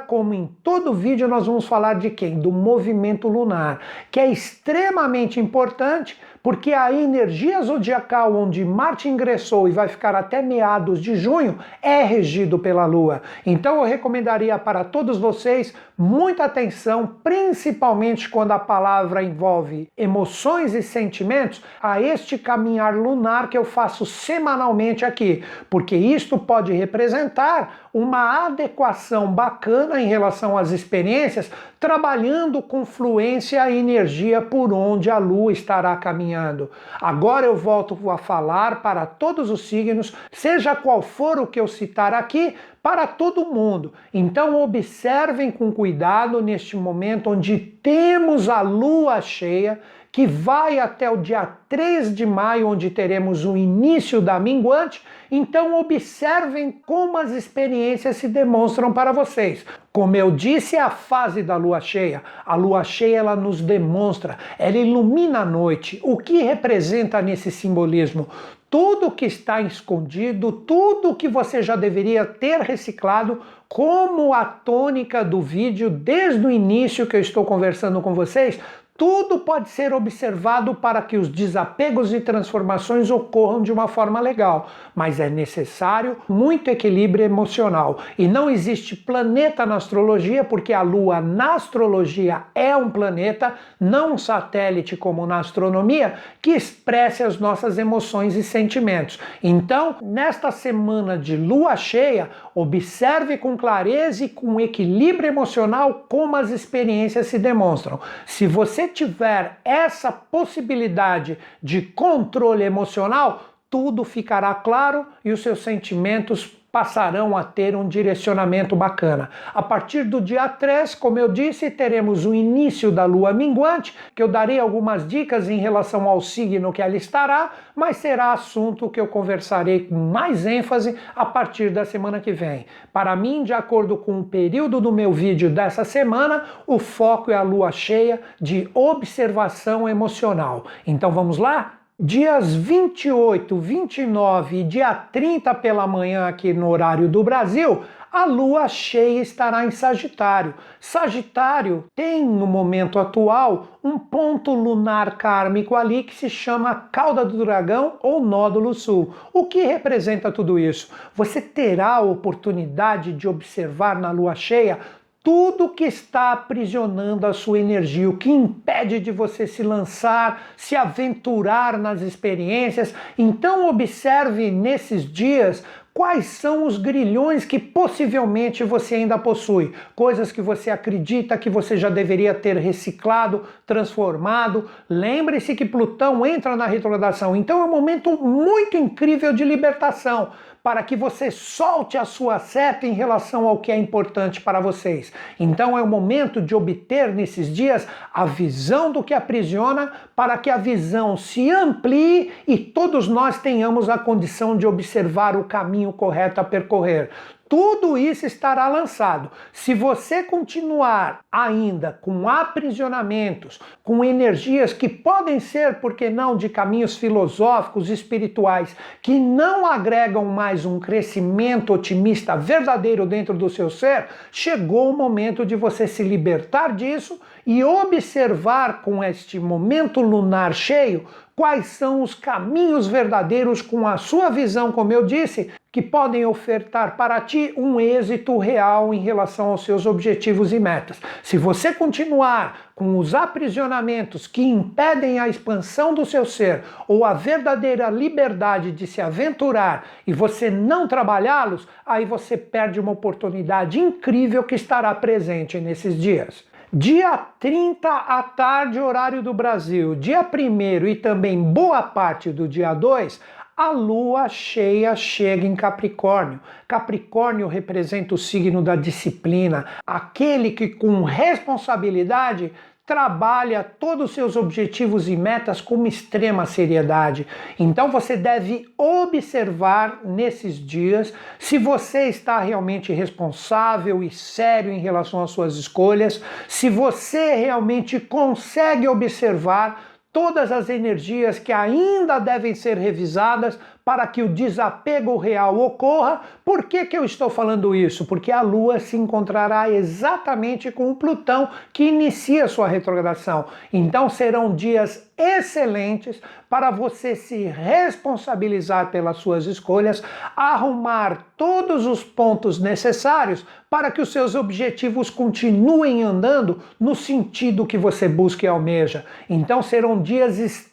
como 0.00 0.34
em 0.34 0.46
todo 0.62 0.92
vídeo, 0.92 1.28
nós 1.28 1.46
vamos 1.46 1.66
falar 1.66 1.94
de 1.94 2.10
quem? 2.10 2.38
Do 2.38 2.50
movimento 2.50 3.28
lunar, 3.28 3.78
que 4.10 4.18
é 4.18 4.30
extremamente 4.30 5.37
importante 5.38 6.18
porque 6.42 6.72
a 6.72 6.92
energia 6.92 7.60
zodiacal 7.62 8.34
onde 8.34 8.64
Marte 8.64 9.08
ingressou 9.08 9.68
e 9.68 9.72
vai 9.72 9.88
ficar 9.88 10.14
até 10.14 10.40
meados 10.40 11.00
de 11.00 11.16
junho 11.16 11.58
é 11.82 12.02
regido 12.02 12.58
pela 12.58 12.86
Lua. 12.86 13.22
Então 13.44 13.76
eu 13.76 13.84
recomendaria 13.84 14.58
para 14.58 14.84
todos 14.84 15.18
vocês 15.18 15.74
muita 15.98 16.44
atenção, 16.44 17.18
principalmente 17.24 18.28
quando 18.28 18.52
a 18.52 18.58
palavra 18.58 19.20
envolve 19.20 19.88
emoções 19.96 20.72
e 20.72 20.80
sentimentos, 20.80 21.60
a 21.82 22.00
este 22.00 22.38
caminhar 22.38 22.94
lunar 22.94 23.50
que 23.50 23.58
eu 23.58 23.64
faço 23.64 24.06
semanalmente 24.06 25.04
aqui, 25.04 25.42
porque 25.68 25.96
isto 25.96 26.38
pode 26.38 26.72
representar 26.72 27.88
uma 27.92 28.46
adequação 28.46 29.32
bacana 29.32 30.00
em 30.00 30.06
relação 30.06 30.56
às 30.56 30.70
experiências, 30.70 31.50
trabalhando 31.80 32.62
com 32.62 32.84
fluência 32.84 33.68
e 33.68 33.78
energia 33.78 34.40
por 34.40 34.72
onde 34.72 35.10
a 35.10 35.18
Lua 35.18 35.52
estará 35.52 35.96
caminhando. 35.96 36.70
Agora 37.00 37.46
eu 37.46 37.56
volto 37.56 38.10
a 38.10 38.18
falar 38.18 38.82
para 38.82 39.04
todos 39.04 39.50
os 39.50 39.68
signos, 39.68 40.14
seja 40.30 40.76
qual 40.76 41.02
for 41.02 41.40
o 41.40 41.46
que 41.46 41.58
eu 41.58 41.66
citar 41.66 42.14
aqui, 42.14 42.54
para 42.82 43.06
todo 43.06 43.46
mundo. 43.46 43.92
Então 44.12 44.62
observem 44.62 45.50
com 45.50 45.72
cuidado 45.72 46.40
neste 46.42 46.76
momento 46.76 47.30
onde 47.30 47.58
temos 47.58 48.48
a 48.48 48.60
lua 48.60 49.20
cheia, 49.20 49.80
que 50.10 50.26
vai 50.26 50.78
até 50.78 51.10
o 51.10 51.18
dia 51.18 51.46
3 51.68 52.14
de 52.14 52.24
maio, 52.24 52.68
onde 52.68 52.90
teremos 52.90 53.44
o 53.44 53.56
início 53.56 54.20
da 54.20 54.40
minguante. 54.40 55.02
Então 55.30 55.78
observem 55.78 56.72
como 56.72 57.18
as 57.18 57.30
experiências 57.30 58.16
se 58.16 58.26
demonstram 58.26 58.92
para 58.92 59.12
vocês. 59.12 59.64
Como 59.92 60.16
eu 60.16 60.30
disse, 60.30 60.76
é 60.76 60.80
a 60.80 60.90
fase 60.90 61.42
da 61.42 61.56
lua 61.56 61.80
cheia. 61.80 62.22
A 62.46 62.54
lua 62.54 62.82
cheia 62.84 63.18
ela 63.18 63.36
nos 63.36 63.60
demonstra, 63.60 64.38
ela 64.58 64.78
ilumina 64.78 65.40
a 65.40 65.44
noite. 65.44 66.00
O 66.02 66.16
que 66.16 66.42
representa 66.42 67.20
nesse 67.20 67.50
simbolismo? 67.50 68.26
Tudo 68.70 69.10
que 69.10 69.24
está 69.24 69.60
escondido, 69.60 70.52
tudo 70.52 71.14
que 71.14 71.28
você 71.28 71.62
já 71.62 71.74
deveria 71.74 72.24
ter 72.24 72.60
reciclado, 72.60 73.40
como 73.68 74.32
a 74.34 74.44
tônica 74.44 75.24
do 75.24 75.40
vídeo 75.40 75.88
desde 75.90 76.46
o 76.46 76.50
início 76.50 77.06
que 77.06 77.16
eu 77.16 77.20
estou 77.20 77.44
conversando 77.44 78.00
com 78.00 78.14
vocês, 78.14 78.58
tudo 78.98 79.38
pode 79.38 79.68
ser 79.68 79.94
observado 79.94 80.74
para 80.74 81.00
que 81.00 81.16
os 81.16 81.28
desapegos 81.28 82.12
e 82.12 82.20
transformações 82.20 83.12
ocorram 83.12 83.62
de 83.62 83.70
uma 83.70 83.86
forma 83.86 84.18
legal, 84.18 84.68
mas 84.92 85.20
é 85.20 85.30
necessário 85.30 86.16
muito 86.28 86.68
equilíbrio 86.68 87.24
emocional. 87.24 88.00
E 88.18 88.26
não 88.26 88.50
existe 88.50 88.96
planeta 88.96 89.64
na 89.64 89.76
astrologia, 89.76 90.42
porque 90.42 90.72
a 90.72 90.82
Lua 90.82 91.20
na 91.20 91.54
astrologia 91.54 92.42
é 92.52 92.76
um 92.76 92.90
planeta, 92.90 93.54
não 93.78 94.14
um 94.14 94.18
satélite 94.18 94.96
como 94.96 95.24
na 95.28 95.38
astronomia, 95.38 96.14
que 96.42 96.50
expresse 96.50 97.22
as 97.22 97.38
nossas 97.38 97.78
emoções 97.78 98.34
e 98.34 98.42
sentimentos. 98.42 99.20
Então, 99.40 99.94
nesta 100.02 100.50
semana 100.50 101.16
de 101.16 101.36
lua 101.36 101.76
cheia, 101.76 102.30
observe 102.52 103.38
com 103.38 103.56
clareza 103.56 104.24
e 104.24 104.28
com 104.28 104.60
equilíbrio 104.60 105.28
emocional 105.28 106.06
como 106.08 106.34
as 106.34 106.50
experiências 106.50 107.28
se 107.28 107.38
demonstram. 107.38 108.00
Se 108.26 108.44
você 108.44 108.87
tiver 108.88 109.60
essa 109.64 110.10
possibilidade 110.10 111.38
de 111.62 111.82
controle 111.82 112.64
emocional, 112.64 113.54
tudo 113.70 114.04
ficará 114.04 114.54
claro 114.54 115.06
e 115.24 115.30
os 115.30 115.40
seus 115.42 115.60
sentimentos 115.60 116.57
passarão 116.70 117.36
a 117.36 117.42
ter 117.42 117.74
um 117.74 117.88
direcionamento 117.88 118.76
bacana. 118.76 119.30
A 119.54 119.62
partir 119.62 120.04
do 120.04 120.20
dia 120.20 120.48
3, 120.48 120.94
como 120.94 121.18
eu 121.18 121.28
disse, 121.28 121.70
teremos 121.70 122.26
o 122.26 122.34
início 122.34 122.92
da 122.92 123.04
lua 123.04 123.32
minguante, 123.32 123.94
que 124.14 124.22
eu 124.22 124.28
darei 124.28 124.60
algumas 124.60 125.06
dicas 125.06 125.48
em 125.48 125.58
relação 125.58 126.06
ao 126.06 126.20
signo 126.20 126.72
que 126.72 126.82
ela 126.82 126.96
estará, 126.96 127.52
mas 127.74 127.96
será 127.96 128.32
assunto 128.32 128.90
que 128.90 129.00
eu 129.00 129.08
conversarei 129.08 129.86
com 129.86 129.94
mais 129.94 130.44
ênfase 130.44 130.96
a 131.16 131.24
partir 131.24 131.70
da 131.70 131.84
semana 131.84 132.20
que 132.20 132.32
vem. 132.32 132.66
Para 132.92 133.16
mim, 133.16 133.44
de 133.44 133.52
acordo 133.52 133.96
com 133.96 134.20
o 134.20 134.24
período 134.24 134.80
do 134.80 134.92
meu 134.92 135.12
vídeo 135.12 135.48
dessa 135.48 135.84
semana, 135.84 136.44
o 136.66 136.78
foco 136.78 137.30
é 137.30 137.34
a 137.34 137.42
lua 137.42 137.72
cheia 137.72 138.20
de 138.40 138.68
observação 138.74 139.88
emocional. 139.88 140.64
Então 140.86 141.10
vamos 141.10 141.38
lá? 141.38 141.77
Dias 142.00 142.54
28, 142.54 143.58
29 143.58 144.60
e 144.60 144.62
dia 144.62 144.94
30 144.94 145.52
pela 145.56 145.84
manhã 145.84 146.28
aqui 146.28 146.52
no 146.52 146.68
horário 146.68 147.08
do 147.08 147.24
Brasil, 147.24 147.82
a 148.12 148.24
lua 148.24 148.68
cheia 148.68 149.20
estará 149.20 149.66
em 149.66 149.72
Sagitário. 149.72 150.54
Sagitário 150.78 151.86
tem 151.96 152.24
no 152.24 152.46
momento 152.46 153.00
atual 153.00 153.80
um 153.82 153.98
ponto 153.98 154.54
lunar 154.54 155.18
kármico 155.18 155.74
ali 155.74 156.04
que 156.04 156.14
se 156.14 156.30
chama 156.30 156.72
cauda 156.72 157.24
do 157.24 157.44
dragão 157.44 157.94
ou 158.00 158.20
nódulo 158.20 158.74
sul. 158.74 159.12
O 159.32 159.46
que 159.46 159.64
representa 159.64 160.30
tudo 160.30 160.56
isso? 160.56 160.92
Você 161.16 161.40
terá 161.40 161.96
a 161.96 162.00
oportunidade 162.00 163.12
de 163.12 163.26
observar 163.26 163.98
na 163.98 164.12
lua 164.12 164.36
cheia 164.36 164.78
tudo 165.22 165.68
que 165.68 165.84
está 165.84 166.32
aprisionando 166.32 167.26
a 167.26 167.32
sua 167.32 167.58
energia, 167.58 168.08
o 168.08 168.16
que 168.16 168.30
impede 168.30 168.98
de 169.00 169.10
você 169.10 169.46
se 169.46 169.62
lançar, 169.62 170.50
se 170.56 170.74
aventurar 170.74 171.76
nas 171.76 172.00
experiências. 172.00 172.94
Então, 173.16 173.68
observe 173.68 174.50
nesses 174.50 175.04
dias 175.04 175.62
quais 175.98 176.26
são 176.26 176.64
os 176.64 176.78
grilhões 176.78 177.44
que 177.44 177.58
possivelmente 177.58 178.62
você 178.62 178.94
ainda 178.94 179.18
possui, 179.18 179.72
coisas 179.96 180.30
que 180.30 180.40
você 180.40 180.70
acredita 180.70 181.36
que 181.36 181.50
você 181.50 181.76
já 181.76 181.88
deveria 181.88 182.32
ter 182.32 182.56
reciclado, 182.56 183.42
transformado. 183.66 184.70
Lembre-se 184.88 185.56
que 185.56 185.64
Plutão 185.64 186.24
entra 186.24 186.54
na 186.54 186.66
retrogradação, 186.66 187.34
então 187.34 187.60
é 187.60 187.64
um 187.64 187.70
momento 187.70 188.16
muito 188.16 188.76
incrível 188.76 189.32
de 189.32 189.44
libertação 189.44 190.30
para 190.68 190.82
que 190.82 190.94
você 190.94 191.30
solte 191.30 191.96
a 191.96 192.04
sua 192.04 192.38
seta 192.38 192.86
em 192.86 192.92
relação 192.92 193.48
ao 193.48 193.56
que 193.56 193.72
é 193.72 193.76
importante 193.78 194.38
para 194.38 194.60
vocês. 194.60 195.10
Então 195.40 195.78
é 195.78 195.80
o 195.80 195.86
momento 195.86 196.42
de 196.42 196.54
obter 196.54 197.14
nesses 197.14 197.50
dias 197.50 197.88
a 198.12 198.26
visão 198.26 198.92
do 198.92 199.02
que 199.02 199.14
aprisiona, 199.14 199.90
para 200.14 200.36
que 200.36 200.50
a 200.50 200.58
visão 200.58 201.16
se 201.16 201.50
amplie 201.50 202.30
e 202.46 202.58
todos 202.58 203.08
nós 203.08 203.40
tenhamos 203.40 203.88
a 203.88 203.96
condição 203.96 204.58
de 204.58 204.66
observar 204.66 205.36
o 205.36 205.44
caminho 205.44 205.90
correto 205.90 206.38
a 206.38 206.44
percorrer 206.44 207.08
tudo 207.48 207.96
isso 207.96 208.26
estará 208.26 208.68
lançado. 208.68 209.30
Se 209.52 209.72
você 209.72 210.22
continuar 210.22 211.20
ainda 211.32 211.98
com 212.00 212.28
aprisionamentos, 212.28 213.58
com 213.82 214.04
energias 214.04 214.72
que 214.72 214.88
podem 214.88 215.40
ser, 215.40 215.76
por 215.76 215.94
que 215.94 216.10
não, 216.10 216.36
de 216.36 216.48
caminhos 216.48 216.96
filosóficos, 216.96 217.88
espirituais, 217.88 218.76
que 219.00 219.18
não 219.18 219.64
agregam 219.64 220.24
mais 220.26 220.66
um 220.66 220.78
crescimento 220.78 221.72
otimista 221.72 222.36
verdadeiro 222.36 223.06
dentro 223.06 223.34
do 223.34 223.48
seu 223.48 223.70
ser, 223.70 224.08
chegou 224.30 224.90
o 224.90 224.96
momento 224.96 225.46
de 225.46 225.56
você 225.56 225.86
se 225.86 226.02
libertar 226.02 226.74
disso 226.74 227.18
e 227.46 227.64
observar 227.64 228.82
com 228.82 229.02
este 229.02 229.40
momento 229.40 230.02
lunar 230.02 230.52
cheio 230.52 231.06
quais 231.38 231.66
são 231.66 232.02
os 232.02 232.14
caminhos 232.14 232.88
verdadeiros 232.88 233.62
com 233.62 233.86
a 233.86 233.96
sua 233.96 234.28
visão, 234.28 234.72
como 234.72 234.92
eu 234.92 235.06
disse, 235.06 235.52
que 235.70 235.82
podem 235.82 236.24
ofertar 236.24 236.96
para 236.96 237.20
ti 237.20 237.52
um 237.54 237.78
êxito 237.78 238.38
real 238.38 238.94
em 238.94 239.00
relação 239.00 239.48
aos 239.48 239.64
seus 239.64 239.84
objetivos 239.84 240.50
e 240.52 240.58
metas. 240.58 240.98
Se 241.22 241.36
você 241.36 241.74
continuar 241.74 242.70
com 242.74 242.96
os 242.96 243.14
aprisionamentos 243.14 244.26
que 244.26 244.42
impedem 244.42 245.18
a 245.18 245.28
expansão 245.28 245.92
do 245.92 246.06
seu 246.06 246.24
ser 246.24 246.62
ou 246.86 247.04
a 247.04 247.12
verdadeira 247.12 247.90
liberdade 247.90 248.72
de 248.72 248.86
se 248.86 249.00
aventurar 249.02 249.86
e 250.06 250.12
você 250.12 250.48
não 250.48 250.88
trabalhá-los, 250.88 251.68
aí 251.84 252.06
você 252.06 252.36
perde 252.36 252.80
uma 252.80 252.92
oportunidade 252.92 253.78
incrível 253.78 254.42
que 254.44 254.54
estará 254.54 254.94
presente 254.94 255.60
nesses 255.60 256.00
dias. 256.00 256.48
Dia 256.70 257.16
30 257.40 257.88
à 257.88 258.22
tarde, 258.22 258.78
horário 258.78 259.22
do 259.22 259.32
Brasil, 259.32 259.94
dia 259.94 260.20
1 260.20 260.86
e 260.86 260.96
também 260.96 261.42
boa 261.42 261.82
parte 261.82 262.30
do 262.30 262.46
dia 262.46 262.74
2, 262.74 263.18
a 263.58 263.72
lua 263.72 264.28
cheia 264.28 264.94
chega 264.94 265.44
em 265.44 265.56
Capricórnio. 265.56 266.38
Capricórnio 266.68 267.48
representa 267.48 268.14
o 268.14 268.18
signo 268.18 268.62
da 268.62 268.76
disciplina, 268.76 269.66
aquele 269.84 270.52
que 270.52 270.68
com 270.68 271.02
responsabilidade 271.02 272.52
trabalha 272.86 273.64
todos 273.64 274.10
os 274.10 274.14
seus 274.14 274.36
objetivos 274.36 275.08
e 275.08 275.16
metas 275.16 275.60
com 275.60 275.74
uma 275.74 275.88
extrema 275.88 276.46
seriedade. 276.46 277.26
Então 277.58 277.90
você 277.90 278.16
deve 278.16 278.66
observar 278.78 280.02
nesses 280.04 280.54
dias 280.54 281.12
se 281.36 281.58
você 281.58 282.04
está 282.04 282.38
realmente 282.38 282.92
responsável 282.92 284.04
e 284.04 284.10
sério 284.10 284.70
em 284.70 284.78
relação 284.78 285.20
às 285.20 285.32
suas 285.32 285.56
escolhas, 285.56 286.22
se 286.46 286.70
você 286.70 287.34
realmente 287.34 287.98
consegue 287.98 288.86
observar 288.86 289.87
todas 290.12 290.50
as 290.50 290.68
energias 290.68 291.38
que 291.38 291.52
ainda 291.52 292.18
devem 292.18 292.54
ser 292.54 292.76
revisadas 292.78 293.58
para 293.88 294.06
que 294.06 294.20
o 294.20 294.28
desapego 294.28 295.16
real 295.16 295.58
ocorra. 295.58 296.20
Por 296.44 296.64
que, 296.64 296.84
que 296.84 296.98
eu 296.98 297.06
estou 297.06 297.30
falando 297.30 297.74
isso? 297.74 298.04
Porque 298.04 298.30
a 298.30 298.42
Lua 298.42 298.78
se 298.78 298.98
encontrará 298.98 299.70
exatamente 299.70 300.70
com 300.70 300.90
o 300.90 300.94
Plutão 300.94 301.48
que 301.72 301.84
inicia 301.84 302.48
sua 302.48 302.68
retrogradação. 302.68 303.46
Então 303.72 304.10
serão 304.10 304.54
dias 304.54 305.10
excelentes 305.16 306.20
para 306.50 306.70
você 306.70 307.16
se 307.16 307.44
responsabilizar 307.44 308.90
pelas 308.90 309.16
suas 309.16 309.46
escolhas, 309.46 310.02
arrumar 310.36 311.24
todos 311.34 311.86
os 311.86 312.04
pontos 312.04 312.60
necessários 312.60 313.44
para 313.70 313.90
que 313.90 314.02
os 314.02 314.12
seus 314.12 314.34
objetivos 314.34 315.08
continuem 315.08 316.02
andando 316.02 316.60
no 316.78 316.94
sentido 316.94 317.66
que 317.66 317.78
você 317.78 318.06
busca 318.06 318.44
e 318.44 318.48
almeja. 318.48 319.06
Então 319.30 319.62
serão 319.62 320.02
dias 320.02 320.38
extremamente 320.38 320.67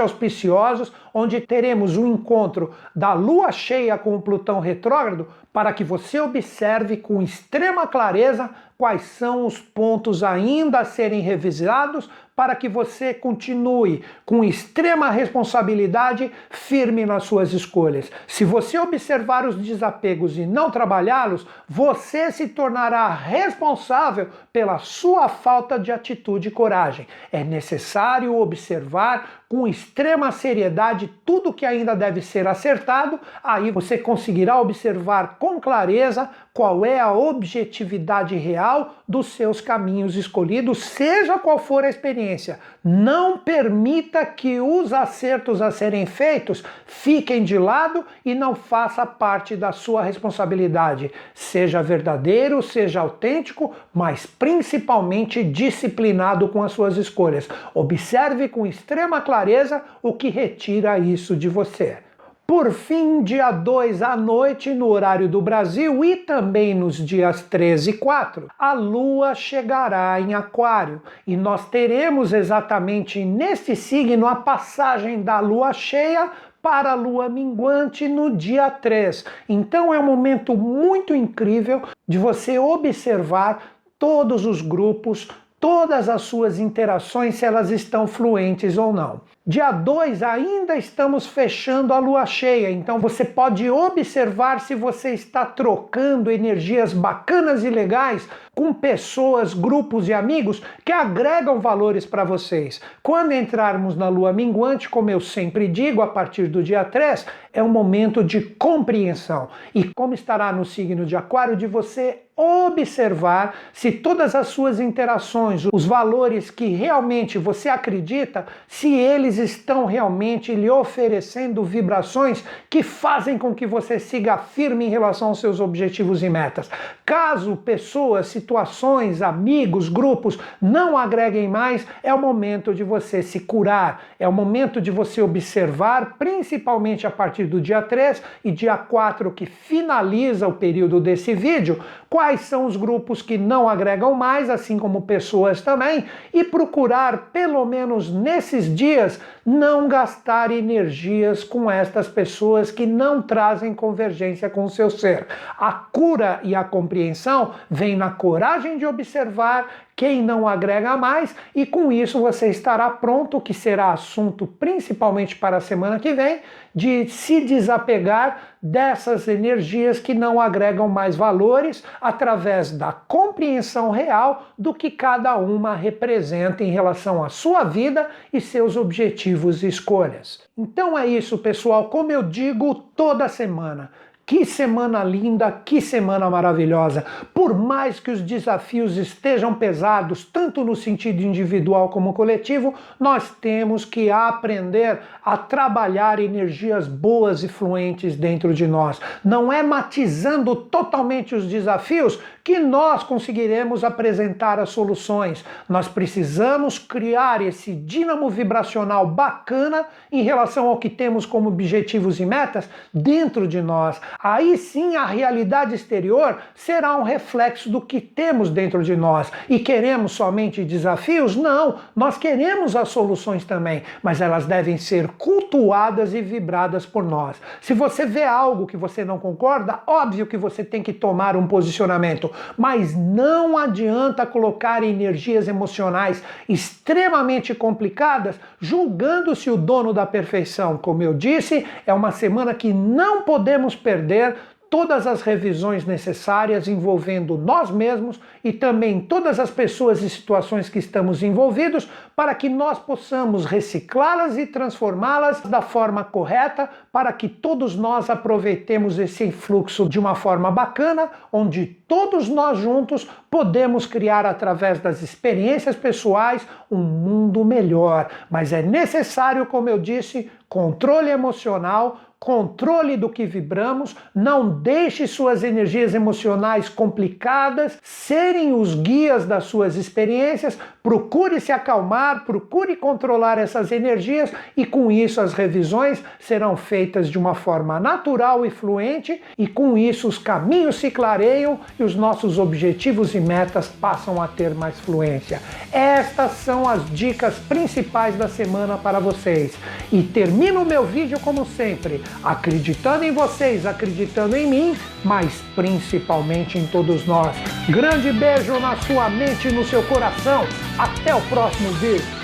auspiciosos, 0.00 0.92
onde 1.12 1.40
teremos 1.40 1.96
um 1.96 2.06
encontro 2.06 2.72
da 2.94 3.12
lua 3.12 3.50
cheia 3.50 3.98
com 3.98 4.14
o 4.14 4.22
Plutão 4.22 4.60
retrógrado, 4.60 5.26
para 5.52 5.72
que 5.72 5.82
você 5.82 6.20
observe 6.20 6.96
com 6.96 7.20
extrema 7.20 7.86
clareza 7.86 8.50
quais 8.78 9.02
são 9.02 9.46
os 9.46 9.58
pontos 9.58 10.22
ainda 10.22 10.80
a 10.80 10.84
serem 10.84 11.20
revisados 11.20 12.08
para 12.36 12.56
que 12.56 12.68
você 12.68 13.14
continue 13.14 14.04
com 14.24 14.42
extrema 14.42 15.10
responsabilidade 15.10 16.30
firme 16.50 17.06
nas 17.06 17.24
suas 17.24 17.52
escolhas. 17.52 18.10
Se 18.26 18.44
você 18.44 18.78
observar 18.78 19.46
os 19.46 19.56
desapegos 19.56 20.36
e 20.36 20.44
não 20.44 20.70
trabalhá-los, 20.70 21.46
você 21.68 22.32
se 22.32 22.48
tornará 22.48 23.08
responsável 23.08 24.28
pela 24.52 24.78
sua 24.78 25.28
falta 25.28 25.78
de 25.78 25.92
atitude 25.92 26.48
e 26.48 26.50
coragem. 26.50 27.06
É 27.30 27.44
necessário 27.44 28.36
observar 28.36 29.43
com 29.48 29.66
extrema 29.68 30.32
seriedade 30.32 31.10
tudo 31.24 31.52
que 31.52 31.66
ainda 31.66 31.94
deve 31.94 32.20
ser 32.20 32.46
acertado, 32.46 33.20
aí 33.42 33.70
você 33.70 33.98
conseguirá 33.98 34.60
observar 34.60 35.36
com 35.38 35.60
clareza 35.60 36.30
qual 36.52 36.86
é 36.86 37.00
a 37.00 37.12
objetividade 37.12 38.36
real 38.36 38.94
dos 39.08 39.26
seus 39.26 39.60
caminhos 39.60 40.14
escolhidos, 40.14 40.84
seja 40.84 41.36
qual 41.36 41.58
for 41.58 41.82
a 41.82 41.88
experiência. 41.88 42.60
Não 42.82 43.38
permita 43.38 44.24
que 44.24 44.60
os 44.60 44.92
acertos 44.92 45.60
a 45.60 45.72
serem 45.72 46.06
feitos 46.06 46.62
fiquem 46.86 47.42
de 47.42 47.58
lado 47.58 48.06
e 48.24 48.36
não 48.36 48.54
faça 48.54 49.04
parte 49.04 49.56
da 49.56 49.72
sua 49.72 50.02
responsabilidade. 50.02 51.10
Seja 51.34 51.82
verdadeiro, 51.82 52.62
seja 52.62 53.00
autêntico, 53.00 53.74
mas 53.92 54.24
principalmente 54.24 55.42
disciplinado 55.42 56.48
com 56.48 56.62
as 56.62 56.70
suas 56.70 56.96
escolhas. 56.96 57.48
Observe 57.74 58.48
com 58.48 58.64
extrema 58.64 59.20
clareza 59.34 59.82
o 60.00 60.12
que 60.12 60.28
retira 60.28 60.96
isso 60.96 61.34
de 61.34 61.48
você. 61.48 61.98
Por 62.46 62.70
fim, 62.70 63.20
dia 63.24 63.50
2 63.50 64.00
à 64.00 64.16
noite, 64.16 64.72
no 64.72 64.86
horário 64.86 65.28
do 65.28 65.42
Brasil 65.42 66.04
e 66.04 66.14
também 66.14 66.72
nos 66.72 66.96
dias 66.96 67.42
13 67.42 67.90
e 67.90 67.92
4, 67.94 68.48
a 68.56 68.72
Lua 68.74 69.34
chegará 69.34 70.20
em 70.20 70.34
Aquário 70.34 71.02
e 71.26 71.36
nós 71.36 71.68
teremos 71.68 72.32
exatamente 72.32 73.24
nesse 73.24 73.74
signo 73.74 74.28
a 74.28 74.36
passagem 74.36 75.22
da 75.22 75.40
Lua 75.40 75.72
cheia 75.72 76.30
para 76.62 76.92
a 76.92 76.94
lua 76.94 77.28
minguante 77.28 78.06
no 78.08 78.34
dia 78.34 78.70
3. 78.70 79.24
Então 79.48 79.92
é 79.92 79.98
um 79.98 80.06
momento 80.06 80.56
muito 80.56 81.14
incrível 81.14 81.82
de 82.06 82.18
você 82.18 82.58
observar 82.58 83.62
todos 83.98 84.46
os 84.46 84.62
grupos, 84.62 85.28
todas 85.64 86.10
as 86.10 86.20
suas 86.20 86.58
interações, 86.58 87.36
se 87.36 87.46
elas 87.46 87.70
estão 87.70 88.06
fluentes 88.06 88.76
ou 88.76 88.92
não. 88.92 89.22
Dia 89.46 89.70
2 89.72 90.22
ainda 90.22 90.74
estamos 90.74 91.26
fechando 91.26 91.92
a 91.92 91.98
lua 91.98 92.24
cheia, 92.24 92.70
então 92.70 92.98
você 92.98 93.26
pode 93.26 93.68
observar 93.68 94.58
se 94.58 94.74
você 94.74 95.10
está 95.10 95.44
trocando 95.44 96.30
energias 96.30 96.94
bacanas 96.94 97.62
e 97.62 97.68
legais 97.68 98.26
com 98.54 98.72
pessoas, 98.72 99.52
grupos 99.52 100.08
e 100.08 100.14
amigos 100.14 100.62
que 100.82 100.92
agregam 100.92 101.60
valores 101.60 102.06
para 102.06 102.24
vocês. 102.24 102.80
Quando 103.02 103.32
entrarmos 103.32 103.94
na 103.94 104.08
lua 104.08 104.32
minguante, 104.32 104.88
como 104.88 105.10
eu 105.10 105.20
sempre 105.20 105.68
digo, 105.68 106.00
a 106.00 106.06
partir 106.06 106.46
do 106.46 106.62
dia 106.62 106.82
3, 106.82 107.26
é 107.52 107.62
um 107.62 107.68
momento 107.68 108.24
de 108.24 108.40
compreensão. 108.40 109.48
E 109.74 109.84
como 109.94 110.14
estará 110.14 110.52
no 110.52 110.64
signo 110.64 111.04
de 111.04 111.16
Aquário, 111.16 111.54
de 111.54 111.66
você 111.66 112.20
observar 112.36 113.54
se 113.72 113.92
todas 113.92 114.34
as 114.34 114.48
suas 114.48 114.80
interações, 114.80 115.66
os 115.72 115.86
valores 115.86 116.50
que 116.50 116.66
realmente 116.66 117.38
você 117.38 117.68
acredita, 117.68 118.44
se 118.66 118.92
eles 118.92 119.33
eles 119.38 119.50
estão 119.50 119.84
realmente 119.84 120.54
lhe 120.54 120.70
oferecendo 120.70 121.62
vibrações 121.64 122.44
que 122.70 122.82
fazem 122.82 123.36
com 123.36 123.54
que 123.54 123.66
você 123.66 123.98
siga 123.98 124.38
firme 124.38 124.86
em 124.86 124.88
relação 124.88 125.28
aos 125.28 125.40
seus 125.40 125.60
objetivos 125.60 126.22
e 126.22 126.28
metas. 126.28 126.70
Caso 127.04 127.56
pessoas, 127.56 128.28
situações, 128.28 129.22
amigos, 129.22 129.88
grupos 129.88 130.38
não 130.60 130.96
agreguem 130.96 131.48
mais, 131.48 131.86
é 132.02 132.12
o 132.12 132.18
momento 132.18 132.74
de 132.74 132.84
você 132.84 133.22
se 133.22 133.40
curar, 133.40 134.02
é 134.18 134.28
o 134.28 134.32
momento 134.32 134.80
de 134.80 134.90
você 134.90 135.20
observar, 135.20 136.16
principalmente 136.18 137.06
a 137.06 137.10
partir 137.10 137.44
do 137.44 137.60
dia 137.60 137.82
3 137.82 138.22
e 138.44 138.50
dia 138.50 138.76
4, 138.76 139.30
que 139.32 139.46
finaliza 139.46 140.46
o 140.46 140.52
período 140.52 141.00
desse 141.00 141.34
vídeo, 141.34 141.80
quais 142.08 142.42
são 142.42 142.66
os 142.66 142.76
grupos 142.76 143.22
que 143.22 143.36
não 143.36 143.68
agregam 143.68 144.14
mais, 144.14 144.48
assim 144.48 144.78
como 144.78 145.02
pessoas 145.02 145.60
também, 145.60 146.04
e 146.32 146.44
procurar, 146.44 147.30
pelo 147.32 147.64
menos 147.64 148.10
nesses 148.10 148.72
dias, 148.74 149.20
não 149.44 149.88
gastar 149.88 150.50
energias 150.50 151.44
com 151.44 151.70
estas 151.70 152.08
pessoas 152.08 152.70
que 152.70 152.86
não 152.86 153.20
trazem 153.20 153.74
convergência 153.74 154.48
com 154.48 154.64
o 154.64 154.70
seu 154.70 154.88
ser. 154.90 155.26
A 155.58 155.72
cura 155.72 156.40
e 156.42 156.54
a 156.54 156.64
compreensão 156.64 157.52
vem 157.70 157.96
na 157.96 158.10
coragem 158.10 158.78
de 158.78 158.86
observar 158.86 159.68
quem 159.96 160.22
não 160.22 160.46
agrega 160.48 160.96
mais, 160.96 161.34
e 161.54 161.64
com 161.64 161.92
isso 161.92 162.20
você 162.20 162.48
estará 162.48 162.90
pronto, 162.90 163.40
que 163.40 163.54
será 163.54 163.92
assunto 163.92 164.46
principalmente 164.46 165.36
para 165.36 165.58
a 165.58 165.60
semana 165.60 166.00
que 166.00 166.12
vem, 166.12 166.40
de 166.74 167.08
se 167.08 167.40
desapegar 167.42 168.56
dessas 168.60 169.28
energias 169.28 170.00
que 170.00 170.12
não 170.12 170.40
agregam 170.40 170.88
mais 170.88 171.14
valores 171.14 171.84
através 172.00 172.72
da 172.72 172.92
compreensão 172.92 173.90
real 173.90 174.48
do 174.58 174.74
que 174.74 174.90
cada 174.90 175.36
uma 175.36 175.76
representa 175.76 176.64
em 176.64 176.70
relação 176.70 177.22
à 177.22 177.28
sua 177.28 177.62
vida 177.62 178.08
e 178.32 178.40
seus 178.40 178.76
objetivos 178.76 179.62
e 179.62 179.68
escolhas. 179.68 180.42
Então 180.56 180.98
é 180.98 181.06
isso, 181.06 181.38
pessoal, 181.38 181.88
como 181.88 182.10
eu 182.10 182.22
digo 182.22 182.74
toda 182.74 183.28
semana. 183.28 183.90
Que 184.26 184.46
semana 184.46 185.04
linda, 185.04 185.52
que 185.52 185.82
semana 185.82 186.30
maravilhosa. 186.30 187.04
Por 187.34 187.52
mais 187.52 188.00
que 188.00 188.10
os 188.10 188.22
desafios 188.22 188.96
estejam 188.96 189.52
pesados, 189.52 190.24
tanto 190.24 190.64
no 190.64 190.74
sentido 190.74 191.20
individual 191.22 191.90
como 191.90 192.14
coletivo, 192.14 192.72
nós 192.98 193.30
temos 193.38 193.84
que 193.84 194.10
aprender 194.10 195.00
a 195.22 195.36
trabalhar 195.36 196.18
energias 196.18 196.88
boas 196.88 197.42
e 197.42 197.48
fluentes 197.48 198.16
dentro 198.16 198.54
de 198.54 198.66
nós. 198.66 198.98
Não 199.22 199.52
é 199.52 199.62
matizando 199.62 200.56
totalmente 200.56 201.34
os 201.34 201.46
desafios 201.46 202.18
que 202.44 202.58
nós 202.58 203.02
conseguiremos 203.02 203.82
apresentar 203.82 204.60
as 204.60 204.68
soluções. 204.68 205.44
Nós 205.68 205.88
precisamos 205.88 206.78
criar 206.78 207.40
esse 207.40 207.74
dínamo 207.74 208.28
vibracional 208.28 209.06
bacana 209.06 209.86
em 210.12 210.22
relação 210.22 210.68
ao 210.68 210.76
que 210.76 210.90
temos 210.90 211.24
como 211.24 211.48
objetivos 211.48 212.20
e 212.20 212.26
metas 212.26 212.68
dentro 212.92 213.48
de 213.48 213.62
nós 213.62 213.98
aí 214.22 214.56
sim 214.56 214.96
a 214.96 215.04
realidade 215.04 215.74
exterior 215.74 216.38
será 216.54 216.96
um 216.96 217.02
reflexo 217.02 217.70
do 217.70 217.80
que 217.80 218.00
temos 218.00 218.50
dentro 218.50 218.82
de 218.82 218.96
nós. 218.96 219.30
E 219.48 219.58
queremos 219.58 220.12
somente 220.12 220.64
desafios? 220.64 221.36
Não, 221.36 221.76
nós 221.94 222.16
queremos 222.16 222.76
as 222.76 222.88
soluções 222.88 223.44
também, 223.44 223.82
mas 224.02 224.20
elas 224.20 224.46
devem 224.46 224.78
ser 224.78 225.08
cultuadas 225.18 226.14
e 226.14 226.22
vibradas 226.22 226.86
por 226.86 227.04
nós. 227.04 227.36
Se 227.60 227.74
você 227.74 228.06
vê 228.06 228.24
algo 228.24 228.66
que 228.66 228.76
você 228.76 229.04
não 229.04 229.18
concorda, 229.18 229.80
óbvio 229.86 230.26
que 230.26 230.36
você 230.36 230.64
tem 230.64 230.82
que 230.82 230.92
tomar 230.92 231.36
um 231.36 231.46
posicionamento, 231.46 232.30
mas 232.56 232.94
não 232.96 233.56
adianta 233.56 234.26
colocar 234.26 234.82
energias 234.82 235.48
emocionais 235.48 236.22
extremamente 236.48 237.54
complicadas 237.54 238.38
julgando-se 238.60 239.50
o 239.50 239.56
dono 239.56 239.92
da 239.92 240.06
perfeição. 240.06 240.76
Como 240.76 241.02
eu 241.02 241.14
disse, 241.14 241.66
é 241.86 241.92
uma 241.92 242.10
semana 242.10 242.54
que 242.54 242.72
não 242.72 243.22
podemos 243.22 243.74
perder 243.74 244.36
todas 244.74 245.06
as 245.06 245.22
revisões 245.22 245.84
necessárias 245.86 246.66
envolvendo 246.66 247.38
nós 247.38 247.70
mesmos 247.70 248.18
e 248.42 248.52
também 248.52 249.00
todas 249.00 249.38
as 249.38 249.48
pessoas 249.48 250.02
e 250.02 250.10
situações 250.10 250.68
que 250.68 250.80
estamos 250.80 251.22
envolvidos 251.22 251.88
para 252.16 252.34
que 252.34 252.48
nós 252.48 252.76
possamos 252.80 253.44
reciclá-las 253.44 254.36
e 254.36 254.46
transformá-las 254.46 255.42
da 255.42 255.62
forma 255.62 256.02
correta 256.02 256.68
para 256.90 257.12
que 257.12 257.28
todos 257.28 257.76
nós 257.76 258.10
aproveitemos 258.10 258.98
esse 258.98 259.30
fluxo 259.30 259.88
de 259.88 259.96
uma 259.96 260.16
forma 260.16 260.50
bacana, 260.50 261.08
onde 261.32 261.66
todos 261.86 262.28
nós 262.28 262.58
juntos 262.58 263.08
podemos 263.30 263.86
criar 263.86 264.26
através 264.26 264.80
das 264.80 265.02
experiências 265.02 265.76
pessoais 265.76 266.44
um 266.68 266.78
mundo 266.78 267.44
melhor. 267.44 268.08
Mas 268.28 268.52
é 268.52 268.60
necessário, 268.60 269.46
como 269.46 269.68
eu 269.68 269.78
disse, 269.78 270.28
controle 270.48 271.10
emocional, 271.10 271.98
controle 272.24 272.96
do 272.96 273.10
que 273.10 273.26
vibramos, 273.26 273.94
não 274.14 274.48
deixe 274.48 275.06
suas 275.06 275.44
energias 275.44 275.94
emocionais 275.94 276.70
complicadas 276.70 277.78
serem 277.82 278.54
os 278.54 278.74
guias 278.74 279.26
das 279.26 279.44
suas 279.44 279.76
experiências, 279.76 280.56
procure 280.82 281.38
se 281.38 281.52
acalmar, 281.52 282.24
procure 282.24 282.76
controlar 282.76 283.36
essas 283.36 283.70
energias 283.70 284.32
e 284.56 284.64
com 284.64 284.90
isso 284.90 285.20
as 285.20 285.34
revisões 285.34 286.02
serão 286.18 286.56
feitas 286.56 287.10
de 287.10 287.18
uma 287.18 287.34
forma 287.34 287.78
natural 287.78 288.46
e 288.46 288.50
fluente 288.50 289.20
e 289.36 289.46
com 289.46 289.76
isso 289.76 290.08
os 290.08 290.16
caminhos 290.16 290.76
se 290.76 290.90
clareiam 290.90 291.60
e 291.78 291.82
os 291.82 291.94
nossos 291.94 292.38
objetivos 292.38 293.14
e 293.14 293.20
metas 293.20 293.68
passam 293.68 294.22
a 294.22 294.26
ter 294.26 294.54
mais 294.54 294.80
fluência. 294.80 295.42
Estas 295.70 296.32
são 296.32 296.66
as 296.66 296.88
dicas 296.90 297.34
principais 297.40 298.16
da 298.16 298.28
semana 298.28 298.78
para 298.78 298.98
vocês. 298.98 299.54
E 299.92 300.02
termino 300.02 300.62
o 300.62 300.66
meu 300.66 300.86
vídeo 300.86 301.20
como 301.20 301.44
sempre 301.44 302.02
acreditando 302.22 303.04
em 303.04 303.12
vocês, 303.12 303.66
acreditando 303.66 304.36
em 304.36 304.46
mim, 304.46 304.76
mas 305.04 305.42
principalmente 305.54 306.58
em 306.58 306.66
todos 306.66 307.06
nós. 307.06 307.36
Grande 307.68 308.12
beijo 308.12 308.58
na 308.58 308.76
sua 308.76 309.08
mente 309.08 309.48
e 309.48 309.52
no 309.52 309.64
seu 309.64 309.82
coração. 309.84 310.46
Até 310.78 311.14
o 311.14 311.20
próximo 311.22 311.70
vídeo. 311.72 312.23